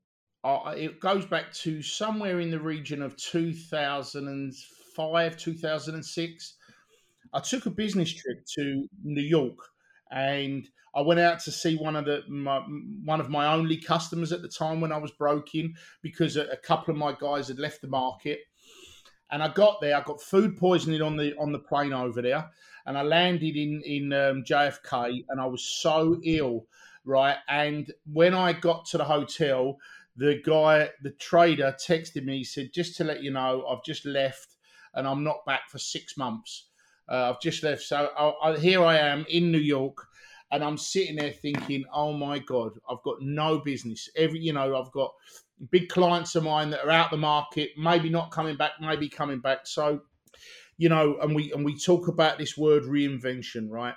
Uh, 0.44 0.74
it 0.76 1.00
goes 1.00 1.24
back 1.24 1.50
to 1.52 1.80
somewhere 1.80 2.40
in 2.40 2.50
the 2.50 2.60
region 2.60 3.00
of 3.00 3.16
2005, 3.16 5.36
2006. 5.38 6.54
I 7.32 7.40
took 7.40 7.64
a 7.64 7.70
business 7.70 8.12
trip 8.12 8.44
to 8.56 8.86
New 9.02 9.22
York 9.22 9.56
and 10.12 10.68
I 10.94 11.00
went 11.00 11.20
out 11.20 11.40
to 11.40 11.50
see 11.50 11.76
one 11.76 11.96
of 11.96 12.04
the 12.04 12.22
my, 12.28 12.58
one 12.58 13.20
of 13.20 13.30
my 13.30 13.52
only 13.52 13.78
customers 13.78 14.30
at 14.30 14.42
the 14.42 14.48
time 14.48 14.80
when 14.80 14.92
I 14.92 14.98
was 14.98 15.10
broking 15.10 15.74
because 16.02 16.36
a, 16.36 16.42
a, 16.48 16.56
couple 16.56 16.92
of 16.92 16.98
my 16.98 17.16
guys 17.18 17.48
had 17.48 17.58
left 17.58 17.80
the 17.80 17.88
market. 17.88 18.40
And 19.30 19.42
I 19.42 19.48
got 19.48 19.80
there, 19.80 19.96
I 19.96 20.02
got 20.02 20.20
food 20.20 20.58
poisoning 20.58 21.00
on 21.00 21.16
the 21.16 21.34
on 21.38 21.52
the 21.52 21.58
plane 21.58 21.94
over 21.94 22.20
there, 22.20 22.50
and 22.84 22.98
I 22.98 23.02
landed 23.02 23.56
in 23.56 23.80
in 23.86 24.12
um, 24.12 24.44
JFK, 24.44 25.24
and 25.30 25.40
I 25.40 25.46
was 25.46 25.64
so 25.64 26.20
ill, 26.22 26.66
right? 27.06 27.38
And 27.48 27.90
when 28.12 28.34
I 28.34 28.52
got 28.52 28.84
to 28.86 28.98
the 28.98 29.04
hotel, 29.04 29.78
the 30.16 30.42
guy, 30.44 30.90
the 31.02 31.12
trader, 31.12 31.74
texted 31.80 32.24
me. 32.24 32.38
He 32.38 32.44
said, 32.44 32.74
"Just 32.74 32.98
to 32.98 33.04
let 33.04 33.22
you 33.22 33.30
know, 33.30 33.64
I've 33.66 33.82
just 33.82 34.04
left, 34.04 34.56
and 34.92 35.08
I'm 35.08 35.24
not 35.24 35.46
back 35.46 35.70
for 35.70 35.78
six 35.78 36.18
months." 36.18 36.66
Uh, 37.12 37.30
I've 37.30 37.42
just 37.42 37.62
left, 37.62 37.82
so 37.82 38.06
I, 38.16 38.52
I, 38.52 38.58
here 38.58 38.82
I 38.82 38.96
am 38.96 39.26
in 39.28 39.52
New 39.52 39.58
York, 39.58 40.08
and 40.50 40.64
I'm 40.64 40.78
sitting 40.78 41.16
there 41.16 41.30
thinking, 41.30 41.84
"Oh 41.92 42.14
my 42.14 42.38
god, 42.38 42.72
I've 42.88 43.02
got 43.02 43.20
no 43.20 43.58
business." 43.58 44.08
Every, 44.16 44.40
you 44.40 44.54
know, 44.54 44.76
I've 44.80 44.92
got 44.92 45.12
big 45.70 45.90
clients 45.90 46.34
of 46.36 46.44
mine 46.44 46.70
that 46.70 46.84
are 46.84 46.90
out 46.90 47.10
the 47.10 47.18
market, 47.18 47.72
maybe 47.76 48.08
not 48.08 48.30
coming 48.30 48.56
back, 48.56 48.72
maybe 48.80 49.10
coming 49.10 49.40
back. 49.40 49.66
So, 49.66 50.00
you 50.78 50.88
know, 50.88 51.18
and 51.20 51.34
we 51.34 51.52
and 51.52 51.64
we 51.66 51.78
talk 51.78 52.08
about 52.08 52.38
this 52.38 52.56
word 52.56 52.84
reinvention, 52.84 53.68
right? 53.70 53.94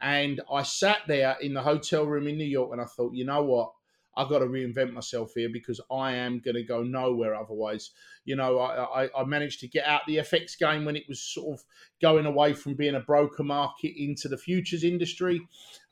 And 0.00 0.42
I 0.52 0.62
sat 0.62 0.98
there 1.08 1.36
in 1.40 1.54
the 1.54 1.62
hotel 1.62 2.04
room 2.04 2.28
in 2.28 2.36
New 2.36 2.44
York, 2.44 2.70
and 2.72 2.82
I 2.82 2.84
thought, 2.84 3.14
you 3.14 3.24
know 3.24 3.42
what? 3.44 3.72
I've 4.18 4.28
got 4.28 4.40
to 4.40 4.46
reinvent 4.46 4.92
myself 4.92 5.32
here 5.36 5.48
because 5.48 5.80
I 5.92 6.14
am 6.14 6.40
going 6.40 6.56
to 6.56 6.64
go 6.64 6.82
nowhere 6.82 7.36
otherwise. 7.36 7.92
You 8.24 8.34
know, 8.34 8.58
I, 8.58 9.04
I, 9.04 9.20
I, 9.20 9.24
managed 9.24 9.60
to 9.60 9.68
get 9.68 9.86
out 9.86 10.00
the 10.08 10.16
FX 10.16 10.58
game 10.58 10.84
when 10.84 10.96
it 10.96 11.04
was 11.08 11.20
sort 11.20 11.56
of 11.56 11.64
going 12.02 12.26
away 12.26 12.52
from 12.52 12.74
being 12.74 12.96
a 12.96 13.00
broker 13.00 13.44
market 13.44 13.94
into 13.96 14.26
the 14.26 14.36
futures 14.36 14.82
industry. 14.82 15.40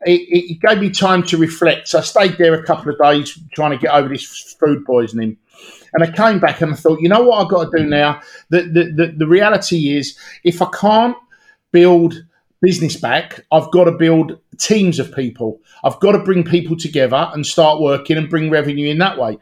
It, 0.04 0.20
it 0.28 0.60
gave 0.60 0.80
me 0.80 0.90
time 0.90 1.22
to 1.24 1.36
reflect. 1.36 1.86
So 1.86 1.98
I 1.98 2.02
stayed 2.02 2.36
there 2.36 2.54
a 2.54 2.66
couple 2.66 2.92
of 2.92 2.98
days 2.98 3.38
trying 3.54 3.70
to 3.70 3.78
get 3.78 3.94
over 3.94 4.08
this 4.08 4.56
food 4.58 4.84
poisoning. 4.84 5.36
And 5.94 6.02
I 6.02 6.10
came 6.10 6.40
back 6.40 6.60
and 6.60 6.72
I 6.72 6.76
thought, 6.76 7.00
you 7.00 7.08
know 7.08 7.22
what 7.22 7.44
I've 7.44 7.50
got 7.50 7.70
to 7.70 7.78
do 7.78 7.84
now? 7.84 8.20
The, 8.50 8.62
the, 8.62 8.92
the, 8.92 9.14
the 9.18 9.26
reality 9.28 9.96
is, 9.96 10.18
if 10.42 10.60
I 10.60 10.68
can't 10.72 11.16
build– 11.70 12.24
business 12.62 12.96
back, 12.96 13.44
I've 13.52 13.70
got 13.70 13.84
to 13.84 13.92
build 13.92 14.38
teams 14.58 14.98
of 14.98 15.14
people. 15.14 15.60
I've 15.84 16.00
got 16.00 16.12
to 16.12 16.18
bring 16.18 16.44
people 16.44 16.76
together 16.76 17.30
and 17.32 17.46
start 17.46 17.80
working 17.80 18.16
and 18.16 18.28
bring 18.28 18.50
revenue 18.50 18.90
in 18.90 18.98
that 18.98 19.18
way. 19.18 19.38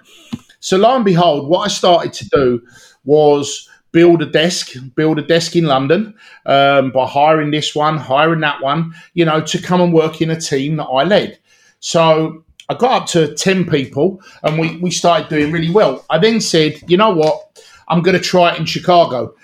So, 0.61 0.77
lo 0.77 0.97
and 0.97 1.05
behold, 1.05 1.49
what 1.49 1.61
I 1.61 1.69
started 1.69 2.13
to 2.15 2.29
do 2.29 2.63
was 3.05 3.69
build 3.93 4.23
a 4.23 4.27
desk, 4.27 4.73
build 4.97 5.19
a 5.19 5.23
desk 5.23 5.55
in 5.57 5.67
London 5.67 6.15
um, 6.47 6.91
by 6.91 7.07
hiring 7.07 7.51
this 7.51 7.75
one, 7.75 7.97
hiring 7.97 8.41
that 8.41 8.63
one, 8.63 8.95
you 9.15 9.25
know, 9.25 9.41
to 9.43 9.63
come 9.63 9.81
and 9.81 9.93
work 9.93 10.21
in 10.21 10.31
a 10.31 10.41
team 10.41 10.77
that 10.77 10.87
I 10.87 11.05
led. 11.05 11.39
So, 11.81 12.45
I 12.69 12.75
got 12.75 13.03
up 13.03 13.09
to 13.09 13.35
10 13.35 13.67
people 13.67 14.23
and 14.43 14.59
we, 14.59 14.77
we 14.79 14.91
started 14.91 15.29
doing 15.29 15.53
really 15.53 15.71
well. 15.71 16.05
I 16.09 16.19
then 16.19 16.41
said, 16.41 16.81
you 16.89 16.97
know 16.97 17.11
what? 17.11 17.63
I'm 17.95 18.03
going 18.03 18.17
to 18.17 18.23
try 18.23 18.53
it 18.53 18.59
in 18.59 18.67
Chicago 18.67 19.37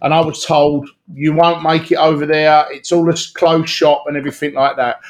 and 0.00 0.14
I 0.14 0.20
was 0.20 0.42
told 0.42 0.88
you 1.12 1.34
won't 1.34 1.62
make 1.62 1.92
it 1.92 1.96
over 1.96 2.24
there. 2.24 2.64
It's 2.70 2.90
all 2.90 3.06
a 3.10 3.14
closed 3.34 3.68
shop 3.68 4.04
and 4.06 4.16
everything 4.16 4.54
like 4.54 4.76
that. 4.76 5.00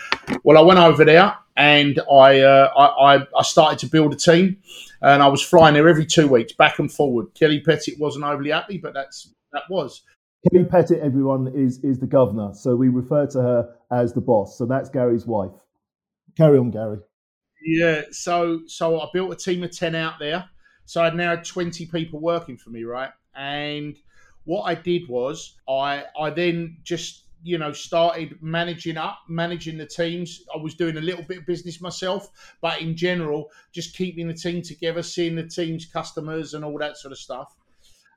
Well, 0.43 0.59
I 0.59 0.63
went 0.63 0.81
over 0.81 1.05
there 1.05 1.37
and 1.57 2.01
I, 2.11 2.41
uh, 2.41 2.73
I, 2.77 3.25
I 3.37 3.43
started 3.43 3.79
to 3.81 3.87
build 3.87 4.13
a 4.13 4.17
team, 4.17 4.57
and 5.01 5.23
I 5.23 5.29
was 5.29 5.43
flying 5.43 5.75
there 5.75 5.89
every 5.89 6.07
two 6.07 6.27
weeks, 6.27 6.53
back 6.53 6.81
and 6.81 6.91
forward. 6.91 7.29
Kelly 7.35 7.61
Pettit 7.61 8.01
wasn't 8.01 8.25
overly 8.25 8.51
happy, 8.51 8.79
but 8.79 8.95
that's 8.95 9.33
that 9.53 9.63
was. 9.71 10.03
Kelly 10.51 10.65
Pettit, 10.65 11.01
everyone 11.01 11.53
is 11.55 11.83
is 11.85 11.99
the 12.01 12.07
governor, 12.07 12.51
so 12.53 12.75
we 12.75 12.89
refer 12.89 13.27
to 13.29 13.43
her 13.43 13.75
as 13.93 14.13
the 14.13 14.21
boss. 14.21 14.59
So 14.59 14.67
that's 14.67 14.89
Gary's 14.89 15.27
wife. 15.27 15.53
Carry 16.37 16.59
on, 16.59 16.73
Gary. 16.73 16.99
Yeah. 17.65 18.03
So 18.13 18.61
so 18.67 19.01
I 19.01 19.07
built 19.13 19.33
a 19.33 19.37
team 19.37 19.63
of 19.65 19.73
ten 19.73 19.95
out 19.95 20.21
there. 20.21 20.49
So 20.89 21.07
now 21.11 21.37
had 21.37 21.45
twenty 21.45 21.85
people 21.85 22.19
working 22.19 22.57
for 22.57 22.71
me, 22.71 22.85
right? 22.85 23.11
And 23.37 23.99
what 24.45 24.63
I 24.63 24.75
did 24.75 25.07
was 25.07 25.57
I 25.69 26.05
I 26.19 26.31
then 26.31 26.79
just 26.83 27.25
you 27.43 27.59
know 27.59 27.73
started 27.73 28.39
managing 28.41 28.97
up 28.97 29.19
managing 29.29 29.79
the 29.79 29.87
teams 29.87 30.43
i 30.53 30.59
was 30.59 30.75
doing 30.75 30.97
a 30.97 31.01
little 31.01 31.23
bit 31.23 31.39
of 31.39 31.47
business 31.47 31.81
myself 31.81 32.57
but 32.61 32.81
in 32.81 32.97
general 32.97 33.49
just 33.71 33.97
keeping 33.97 34.27
the 34.27 34.35
team 34.35 34.61
together 34.61 35.05
seeing 35.05 35.37
the 35.37 35.47
team's 35.47 35.87
customers 35.87 36.55
and 36.55 36.65
all 36.65 36.77
that 36.77 36.97
sort 36.97 37.13
of 37.13 37.19
stuff 37.19 37.55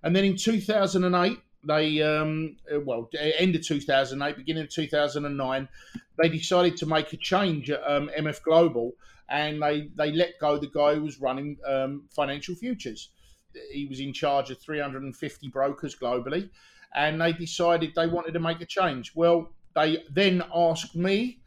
and 0.02 0.16
then 0.16 0.26
in 0.26 0.36
2008 0.36 1.38
they 1.64 2.02
um, 2.02 2.58
well 2.86 3.10
end 3.38 3.56
of 3.56 3.62
2008 3.62 4.36
beginning 4.36 4.64
of 4.64 4.70
2009 4.70 5.70
they 6.18 6.30
decided 6.30 6.76
to 6.78 6.86
make 6.86 7.14
a 7.14 7.18
change 7.18 7.70
at 7.70 7.82
um, 7.88 8.10
mf 8.18 8.42
global 8.44 8.94
and 9.30 9.62
they 9.62 9.90
they 9.96 10.12
let 10.12 10.40
go 10.40 10.58
the 10.58 10.68
guy 10.68 10.96
who 10.96 11.04
was 11.04 11.22
running 11.22 11.58
um, 11.68 12.04
financial 12.10 12.56
futures 12.56 13.12
he 13.72 13.86
was 13.86 14.00
in 14.00 14.14
charge 14.14 14.52
of 14.52 14.60
350 14.60 15.48
brokers 15.50 15.96
globally, 15.96 16.50
and 16.94 17.22
they 17.22 17.34
decided 17.34 17.94
they 17.96 18.08
wanted 18.08 18.34
to 18.34 18.40
make 18.40 18.62
a 18.62 18.66
change. 18.66 19.14
Well, 19.16 19.52
they 19.76 20.04
then 20.10 20.44
asked 20.54 20.96
me, 20.96 21.40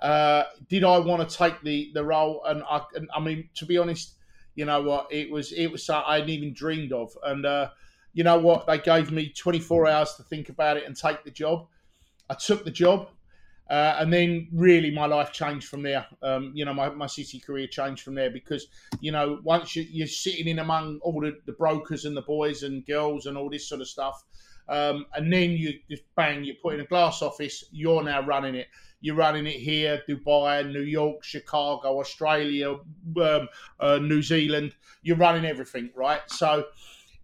uh, 0.00 0.44
did 0.68 0.84
I 0.84 0.98
want 0.98 1.28
to 1.28 1.36
take 1.36 1.60
the 1.62 1.90
the 1.94 2.04
role? 2.04 2.42
And 2.44 2.62
I, 2.68 2.82
and, 2.94 3.08
I 3.14 3.20
mean, 3.20 3.48
to 3.54 3.66
be 3.66 3.78
honest, 3.78 4.14
you 4.54 4.64
know 4.64 4.82
what, 4.82 5.08
it 5.10 5.30
was 5.30 5.52
it 5.52 5.68
was 5.68 5.88
I 5.88 6.14
hadn't 6.14 6.30
even 6.30 6.52
dreamed 6.52 6.92
of, 6.92 7.16
and 7.24 7.46
uh, 7.46 7.70
you 8.14 8.24
know 8.24 8.38
what, 8.38 8.66
they 8.66 8.78
gave 8.78 9.10
me 9.10 9.28
24 9.28 9.88
hours 9.88 10.14
to 10.14 10.22
think 10.22 10.48
about 10.48 10.76
it 10.76 10.84
and 10.86 10.96
take 10.96 11.24
the 11.24 11.30
job. 11.30 11.66
I 12.30 12.34
took 12.34 12.64
the 12.64 12.70
job. 12.70 13.08
Uh, 13.70 13.96
and 13.98 14.12
then 14.12 14.46
really 14.52 14.90
my 14.90 15.06
life 15.06 15.32
changed 15.32 15.68
from 15.68 15.82
there. 15.82 16.06
Um, 16.22 16.52
you 16.54 16.66
know, 16.66 16.74
my, 16.74 16.90
my 16.90 17.06
city 17.06 17.40
career 17.40 17.66
changed 17.66 18.02
from 18.02 18.14
there 18.14 18.30
because, 18.30 18.66
you 19.00 19.10
know, 19.10 19.40
once 19.42 19.74
you, 19.74 20.04
are 20.04 20.06
sitting 20.06 20.48
in 20.48 20.58
among 20.58 20.98
all 21.02 21.18
the, 21.20 21.38
the, 21.46 21.52
brokers 21.52 22.04
and 22.04 22.14
the 22.14 22.22
boys 22.22 22.62
and 22.62 22.84
girls 22.84 23.24
and 23.24 23.38
all 23.38 23.48
this 23.48 23.66
sort 23.66 23.80
of 23.80 23.88
stuff, 23.88 24.22
um, 24.68 25.06
and 25.14 25.32
then 25.32 25.52
you 25.52 25.72
just 25.90 26.02
bang, 26.14 26.44
you 26.44 26.54
put 26.62 26.74
in 26.74 26.80
a 26.80 26.84
glass 26.84 27.22
office, 27.22 27.64
you're 27.72 28.02
now 28.02 28.20
running 28.22 28.54
it. 28.54 28.68
You're 29.00 29.16
running 29.16 29.46
it 29.46 29.56
here, 29.56 30.02
Dubai, 30.08 30.70
New 30.70 30.82
York, 30.82 31.24
Chicago, 31.24 32.00
Australia, 32.00 32.74
um, 33.20 33.48
uh, 33.80 33.98
New 33.98 34.22
Zealand. 34.22 34.74
You're 35.02 35.16
running 35.16 35.44
everything, 35.44 35.90
right? 35.94 36.20
So 36.26 36.64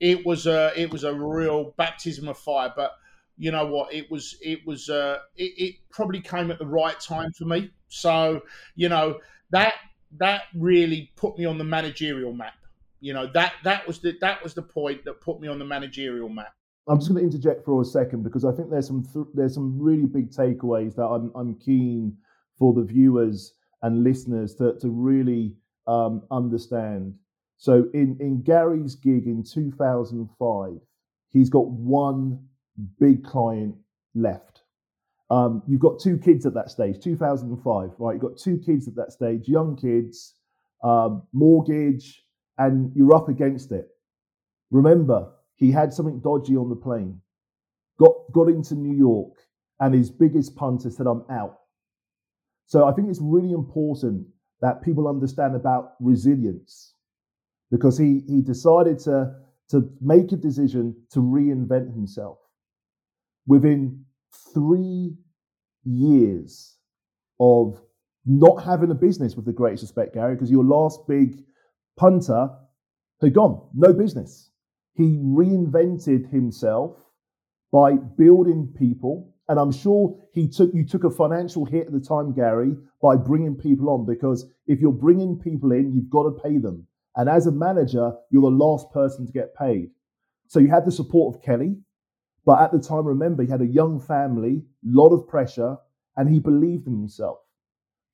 it 0.00 0.24
was 0.24 0.46
a 0.46 0.72
it 0.76 0.90
was 0.90 1.04
a 1.04 1.14
real 1.14 1.74
baptism 1.76 2.28
of 2.28 2.38
fire. 2.38 2.72
But 2.74 2.92
you 3.36 3.50
know 3.50 3.66
what? 3.66 3.92
It 3.92 4.10
was 4.10 4.36
it 4.42 4.66
was 4.66 4.88
uh, 4.88 5.18
it, 5.36 5.52
it 5.56 5.74
probably 5.90 6.20
came 6.20 6.50
at 6.50 6.58
the 6.58 6.66
right 6.66 6.98
time 6.98 7.32
for 7.32 7.44
me. 7.44 7.70
So 7.88 8.42
you 8.74 8.88
know 8.88 9.20
that 9.50 9.74
that 10.18 10.42
really 10.54 11.12
put 11.16 11.38
me 11.38 11.44
on 11.44 11.58
the 11.58 11.64
managerial 11.64 12.32
map. 12.32 12.54
You 13.00 13.12
know 13.12 13.30
that 13.34 13.54
that 13.64 13.86
was 13.86 14.00
the 14.00 14.16
that 14.20 14.42
was 14.42 14.54
the 14.54 14.62
point 14.62 15.04
that 15.04 15.20
put 15.20 15.40
me 15.40 15.48
on 15.48 15.58
the 15.58 15.64
managerial 15.64 16.28
map. 16.28 16.54
I'm 16.88 16.98
just 16.98 17.10
going 17.10 17.20
to 17.20 17.24
interject 17.24 17.64
for 17.64 17.80
a 17.80 17.84
second 17.84 18.24
because 18.24 18.44
I 18.44 18.52
think 18.52 18.70
there's 18.70 18.86
some 18.86 19.04
th- 19.04 19.26
there's 19.34 19.54
some 19.54 19.78
really 19.80 20.06
big 20.06 20.30
takeaways 20.30 20.94
that 20.96 21.04
I'm 21.04 21.30
I'm 21.34 21.54
keen 21.56 22.16
for 22.58 22.72
the 22.72 22.82
viewers 22.82 23.54
and 23.82 24.02
listeners 24.02 24.54
to 24.56 24.74
to 24.80 24.88
really 24.88 25.54
um, 25.86 26.22
understand. 26.30 27.14
So 27.60 27.90
in 27.92 28.16
in 28.20 28.40
Gary's 28.40 28.94
gig 28.94 29.26
in 29.26 29.44
2005, 29.44 30.80
he's 31.28 31.50
got 31.50 31.68
one 31.68 32.42
big 32.98 33.22
client 33.22 33.74
left. 34.14 34.62
Um, 35.28 35.62
you've 35.66 35.82
got 35.82 36.00
two 36.00 36.16
kids 36.16 36.46
at 36.46 36.54
that 36.54 36.70
stage, 36.70 37.00
2005, 37.04 37.90
right? 37.98 38.12
You've 38.14 38.22
got 38.22 38.38
two 38.38 38.56
kids 38.56 38.88
at 38.88 38.96
that 38.96 39.12
stage, 39.12 39.46
young 39.46 39.76
kids, 39.76 40.36
um, 40.82 41.22
mortgage, 41.34 42.24
and 42.56 42.92
you're 42.96 43.14
up 43.14 43.28
against 43.28 43.72
it. 43.72 43.88
Remember, 44.70 45.30
he 45.56 45.70
had 45.70 45.92
something 45.92 46.18
dodgy 46.20 46.56
on 46.56 46.70
the 46.70 46.76
plane, 46.76 47.20
got, 47.98 48.14
got 48.32 48.48
into 48.48 48.74
New 48.74 48.96
York, 48.96 49.34
and 49.80 49.94
his 49.94 50.10
biggest 50.10 50.56
punter 50.56 50.88
said, 50.88 51.06
I'm 51.06 51.24
out. 51.30 51.58
So 52.64 52.86
I 52.86 52.92
think 52.92 53.10
it's 53.10 53.20
really 53.20 53.52
important 53.52 54.26
that 54.62 54.82
people 54.82 55.06
understand 55.06 55.54
about 55.54 55.92
resilience 56.00 56.94
because 57.70 57.98
he, 57.98 58.22
he 58.26 58.42
decided 58.42 58.98
to, 59.00 59.34
to 59.70 59.90
make 60.00 60.32
a 60.32 60.36
decision 60.36 60.94
to 61.12 61.20
reinvent 61.20 61.94
himself 61.94 62.38
within 63.46 64.04
three 64.54 65.16
years 65.84 66.76
of 67.38 67.80
not 68.26 68.62
having 68.64 68.90
a 68.90 68.94
business 68.94 69.34
with 69.34 69.46
the 69.46 69.52
greatest 69.52 69.82
respect, 69.82 70.14
Gary, 70.14 70.34
because 70.34 70.50
your 70.50 70.64
last 70.64 71.00
big 71.08 71.42
punter 71.96 72.50
had 73.20 73.34
gone, 73.34 73.68
no 73.74 73.92
business. 73.92 74.50
He 74.94 75.18
reinvented 75.18 76.30
himself 76.30 76.96
by 77.72 77.94
building 77.94 78.72
people. 78.78 79.34
And 79.48 79.58
I'm 79.58 79.72
sure 79.72 80.16
he 80.32 80.48
took 80.48 80.72
you 80.74 80.86
took 80.86 81.04
a 81.04 81.10
financial 81.10 81.64
hit 81.64 81.86
at 81.86 81.92
the 81.92 82.00
time, 82.00 82.32
Gary, 82.34 82.76
by 83.02 83.16
bringing 83.16 83.56
people 83.56 83.90
on 83.90 84.06
because 84.06 84.46
if 84.66 84.80
you're 84.80 84.92
bringing 84.92 85.38
people 85.38 85.72
in, 85.72 85.92
you've 85.92 86.10
got 86.10 86.24
to 86.24 86.42
pay 86.42 86.58
them. 86.58 86.86
And 87.16 87.28
as 87.28 87.46
a 87.46 87.52
manager, 87.52 88.12
you're 88.30 88.42
the 88.42 88.56
last 88.56 88.90
person 88.92 89.26
to 89.26 89.32
get 89.32 89.54
paid. 89.54 89.90
So 90.48 90.58
you 90.60 90.68
had 90.68 90.84
the 90.84 90.92
support 90.92 91.34
of 91.34 91.42
Kelly, 91.42 91.76
but 92.44 92.60
at 92.60 92.72
the 92.72 92.80
time, 92.80 93.06
remember, 93.06 93.42
he 93.42 93.50
had 93.50 93.60
a 93.60 93.66
young 93.66 94.00
family, 94.00 94.62
lot 94.84 95.10
of 95.10 95.28
pressure, 95.28 95.76
and 96.16 96.28
he 96.28 96.38
believed 96.38 96.86
in 96.86 96.92
himself 96.94 97.38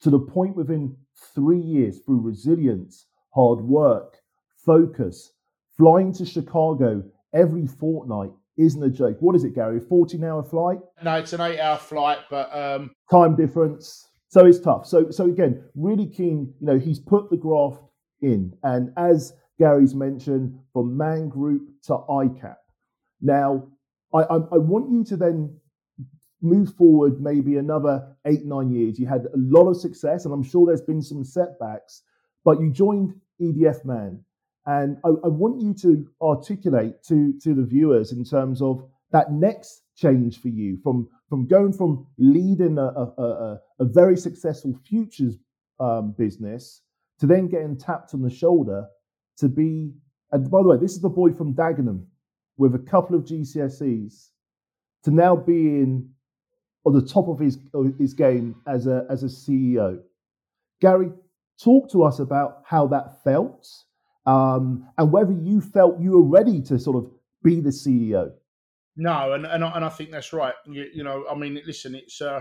to 0.01 0.11
the 0.11 0.19
point 0.19 0.57
within 0.57 0.97
three 1.35 1.61
years 1.61 2.01
through 2.01 2.21
resilience, 2.21 3.07
hard 3.35 3.61
work, 3.61 4.19
focus, 4.65 5.33
flying 5.77 6.13
to 6.13 6.25
Chicago 6.27 7.03
every 7.33 7.67
fortnight 7.67 8.31
isn't 8.57 8.83
a 8.83 8.91
joke. 8.91 9.19
What 9.21 9.37
is 9.37 9.45
it, 9.45 9.55
Gary? 9.55 9.79
A 9.79 9.81
14 9.81 10.25
hour 10.25 10.43
flight? 10.43 10.79
No, 11.03 11.15
it's 11.17 11.33
an 11.33 11.41
eight 11.41 11.61
hour 11.61 11.77
flight, 11.77 12.19
but 12.31 12.55
um... 12.57 12.91
time 13.11 13.37
difference. 13.37 14.09
So 14.29 14.47
it's 14.47 14.59
tough. 14.59 14.87
So 14.87 15.11
so 15.11 15.27
again, 15.27 15.63
really 15.75 16.07
keen, 16.07 16.53
you 16.61 16.67
know, 16.67 16.79
he's 16.79 16.99
put 16.99 17.31
the 17.31 17.37
graft 17.37 17.83
in. 18.27 18.53
And 18.62 18.93
as 18.97 19.33
Gary's 19.59 19.95
mentioned, 19.95 20.59
from 20.73 20.97
Man 20.97 21.29
Group 21.29 21.69
to 21.85 21.99
ICAP. 22.09 22.57
Now, 23.23 23.69
I, 24.12 24.19
I, 24.19 24.37
I 24.37 24.59
want 24.59 24.91
you 24.91 25.05
to 25.05 25.17
then 25.17 25.59
move 26.43 26.75
forward 26.75 27.21
maybe 27.21 27.57
another 27.57 28.17
eight, 28.27 28.45
nine 28.45 28.71
years. 28.71 28.99
You 28.99 29.07
had 29.07 29.25
a 29.25 29.37
lot 29.37 29.69
of 29.69 29.77
success, 29.77 30.25
and 30.25 30.35
I'm 30.35 30.43
sure 30.43 30.67
there's 30.67 30.83
been 30.83 31.03
some 31.03 31.25
setbacks, 31.25 32.03
but 32.45 32.61
you 32.61 32.71
joined 32.71 33.15
EDF 33.41 33.85
Man. 33.85 34.23
And 34.67 34.99
I, 35.05 35.09
I, 35.09 35.29
want 35.29 35.61
you 35.61 35.73
to 35.75 36.09
articulate 36.21 37.03
to, 37.05 37.33
to 37.41 37.55
the 37.55 37.62
viewers 37.62 38.11
in 38.11 38.25
terms 38.25 38.61
of 38.61 38.83
that 39.12 39.33
next 39.33 39.83
change 39.97 40.41
for 40.41 40.49
you 40.49 40.77
from, 40.83 41.09
from 41.29 41.47
going 41.47 41.73
from 41.73 42.05
leading 42.19 42.77
a, 42.77 42.83
a, 42.83 43.23
a, 43.23 43.61
a 43.79 43.85
very 43.85 44.17
successful 44.17 44.75
futures 44.85 45.37
um, 45.79 46.17
business 46.19 46.83
to 47.21 47.27
then 47.27 47.49
getting 47.49 47.77
tapped 47.77 48.15
on 48.15 48.23
the 48.23 48.31
shoulder 48.31 48.87
to 49.39 49.49
be, 49.49 49.93
and 50.33 50.51
by 50.51 50.63
the 50.63 50.69
way, 50.69 50.77
this 50.77 50.93
is 50.93 51.01
the 51.01 51.09
boy 51.09 51.33
from 51.33 51.55
Dagenham 51.55 52.05
with 52.57 52.75
a 52.75 52.79
couple 52.79 53.17
of 53.17 53.25
GCSEs 53.25 54.29
to 55.05 55.11
now 55.11 55.37
being 55.37 56.09
on 56.85 56.93
the 56.93 57.03
top 57.03 57.29
of 57.29 57.39
his, 57.39 57.59
his 57.99 58.15
game 58.15 58.57
as 58.67 58.87
a, 58.87 59.07
as 59.11 59.23
a 59.23 59.27
CEO. 59.27 60.01
Gary, 60.81 61.11
talk 61.63 61.91
to 61.91 62.03
us 62.03 62.19
about 62.19 62.63
how 62.65 62.87
that 62.87 63.23
felt 63.25 63.67
um, 64.27 64.89
and 64.99 65.13
whether 65.13 65.33
you 65.33 65.61
felt 65.61 66.01
you 66.01 66.13
were 66.13 66.23
ready 66.23 66.61
to 66.61 66.79
sort 66.79 66.97
of 66.97 67.11
be 67.43 67.61
the 67.61 67.71
CEO. 67.71 68.33
No, 68.97 69.35
and 69.35 69.47
and 69.47 69.63
I, 69.63 69.77
and 69.77 69.85
I 69.85 69.89
think 69.89 70.11
that's 70.11 70.33
right. 70.33 70.55
You, 70.67 70.87
you 70.93 71.05
know, 71.05 71.27
I 71.31 71.35
mean, 71.35 71.61
listen, 71.67 71.95
it's 71.95 72.21
uh, 72.21 72.41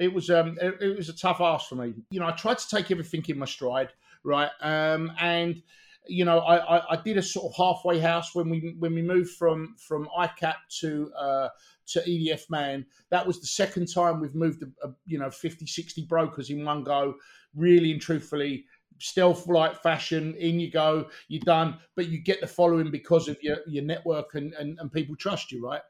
it 0.00 0.12
was 0.12 0.30
um, 0.30 0.56
it, 0.60 0.78
it, 0.80 0.96
was 0.96 1.10
a 1.10 1.16
tough 1.16 1.40
ask 1.40 1.68
for 1.68 1.74
me. 1.76 1.92
You 2.10 2.20
know, 2.20 2.26
I 2.26 2.32
tried 2.32 2.58
to 2.58 2.68
take 2.68 2.90
everything 2.90 3.22
in 3.28 3.38
my 3.38 3.44
stride, 3.44 3.90
right? 4.24 4.50
Um, 4.62 5.12
and 5.20 5.62
you 6.08 6.24
know, 6.24 6.38
I, 6.38 6.78
I, 6.78 6.92
I, 6.92 6.96
did 6.96 7.18
a 7.18 7.22
sort 7.22 7.44
of 7.44 7.54
halfway 7.54 7.98
house 7.98 8.34
when 8.34 8.48
we 8.48 8.74
when 8.78 8.94
we 8.94 9.02
moved 9.02 9.32
from 9.36 9.76
from 9.78 10.08
ICAP 10.18 10.54
to 10.80 11.12
uh, 11.12 11.48
to 11.88 12.00
EDF 12.00 12.48
Man. 12.48 12.86
That 13.10 13.26
was 13.26 13.40
the 13.40 13.46
second 13.46 13.92
time 13.92 14.20
we've 14.20 14.34
moved, 14.34 14.62
a, 14.62 14.88
a, 14.88 14.94
you 15.04 15.18
know, 15.18 15.30
50, 15.30 15.66
60 15.66 16.06
brokers 16.06 16.48
in 16.48 16.64
one 16.64 16.82
go. 16.82 17.16
Really 17.54 17.92
and 17.92 18.00
truthfully, 18.00 18.64
stealth 18.98 19.48
like 19.48 19.82
fashion. 19.82 20.34
In 20.36 20.60
you 20.60 20.70
go, 20.70 21.08
you're 21.28 21.42
done. 21.44 21.76
But 21.94 22.08
you 22.08 22.18
get 22.18 22.40
the 22.40 22.46
following 22.46 22.90
because 22.90 23.28
of 23.28 23.36
your 23.42 23.58
your 23.66 23.84
network 23.84 24.34
and, 24.34 24.54
and, 24.54 24.78
and 24.78 24.90
people 24.90 25.14
trust 25.14 25.52
you, 25.52 25.62
right? 25.62 25.82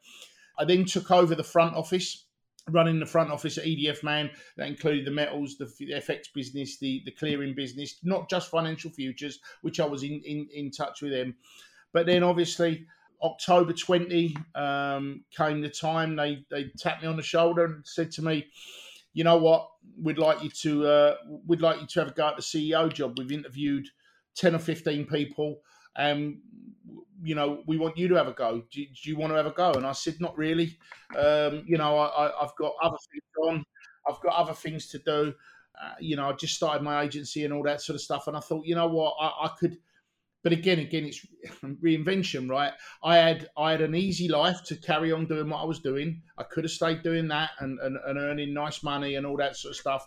I 0.58 0.64
then 0.64 0.84
took 0.84 1.12
over 1.12 1.36
the 1.36 1.44
front 1.44 1.76
office 1.76 2.26
running 2.68 3.00
the 3.00 3.06
front 3.06 3.30
office 3.30 3.58
at 3.58 3.64
EDF 3.64 4.02
Man. 4.02 4.30
That 4.56 4.68
included 4.68 5.06
the 5.06 5.10
metals, 5.10 5.56
the, 5.58 5.66
FX 5.66 6.32
business, 6.34 6.78
the, 6.78 7.02
the 7.04 7.12
clearing 7.12 7.54
business, 7.54 7.98
not 8.02 8.28
just 8.28 8.50
financial 8.50 8.90
futures, 8.90 9.40
which 9.62 9.80
I 9.80 9.86
was 9.86 10.02
in, 10.02 10.20
in, 10.24 10.48
in 10.52 10.70
touch 10.70 11.02
with 11.02 11.12
them. 11.12 11.34
But 11.92 12.06
then 12.06 12.22
obviously, 12.22 12.86
October 13.22 13.72
20 13.72 14.36
um, 14.54 15.24
came 15.36 15.60
the 15.60 15.68
time 15.68 16.16
they, 16.16 16.44
they 16.50 16.70
tapped 16.78 17.02
me 17.02 17.08
on 17.08 17.16
the 17.16 17.22
shoulder 17.22 17.64
and 17.64 17.86
said 17.86 18.10
to 18.12 18.22
me, 18.22 18.46
you 19.12 19.24
know 19.24 19.36
what, 19.36 19.68
we'd 20.00 20.18
like 20.18 20.42
you 20.42 20.50
to 20.50 20.86
uh, 20.86 21.14
we'd 21.46 21.60
like 21.60 21.80
you 21.80 21.86
to 21.86 22.00
have 22.00 22.10
a 22.10 22.12
go 22.12 22.28
at 22.28 22.36
the 22.36 22.42
CEO 22.42 22.92
job. 22.92 23.18
We've 23.18 23.32
interviewed 23.32 23.86
10 24.36 24.54
or 24.54 24.58
15 24.60 25.06
people 25.06 25.60
and 25.96 26.38
you 27.22 27.34
know, 27.34 27.62
we 27.66 27.76
want 27.76 27.96
you 27.96 28.08
to 28.08 28.14
have 28.14 28.28
a 28.28 28.32
go. 28.32 28.62
Do, 28.70 28.84
do 28.84 29.10
you 29.10 29.16
want 29.16 29.32
to 29.32 29.36
have 29.36 29.46
a 29.46 29.50
go? 29.50 29.72
And 29.72 29.86
I 29.86 29.92
said, 29.92 30.20
not 30.20 30.36
really. 30.38 30.78
Um, 31.16 31.64
you 31.66 31.76
know, 31.76 31.98
I, 31.98 32.30
have 32.40 32.52
got 32.58 32.74
other 32.82 32.96
things 33.12 33.48
on. 33.48 33.64
I've 34.08 34.20
got 34.20 34.34
other 34.34 34.54
things 34.54 34.88
to 34.88 34.98
do. 34.98 35.34
Uh, 35.80 35.94
you 36.00 36.16
know, 36.16 36.28
I 36.28 36.32
just 36.32 36.54
started 36.54 36.82
my 36.82 37.02
agency 37.02 37.44
and 37.44 37.52
all 37.52 37.62
that 37.64 37.80
sort 37.80 37.94
of 37.94 38.00
stuff. 38.00 38.26
And 38.26 38.36
I 38.36 38.40
thought, 38.40 38.66
you 38.66 38.74
know 38.74 38.86
what, 38.86 39.14
I, 39.20 39.26
I 39.44 39.50
could. 39.58 39.76
But 40.42 40.52
again, 40.52 40.78
again, 40.78 41.04
it's 41.04 41.26
reinvention, 41.84 42.48
right? 42.48 42.72
I 43.04 43.16
had 43.16 43.48
I 43.56 43.72
had 43.72 43.82
an 43.82 43.94
easy 43.94 44.28
life 44.28 44.64
to 44.64 44.76
carry 44.76 45.12
on 45.12 45.26
doing 45.26 45.50
what 45.50 45.60
I 45.60 45.64
was 45.64 45.80
doing. 45.80 46.22
I 46.38 46.44
could 46.44 46.64
have 46.64 46.70
stayed 46.70 47.02
doing 47.02 47.28
that 47.28 47.50
and, 47.60 47.78
and, 47.80 47.98
and 48.06 48.18
earning 48.18 48.54
nice 48.54 48.82
money 48.82 49.16
and 49.16 49.26
all 49.26 49.36
that 49.36 49.56
sort 49.56 49.72
of 49.72 49.76
stuff. 49.76 50.06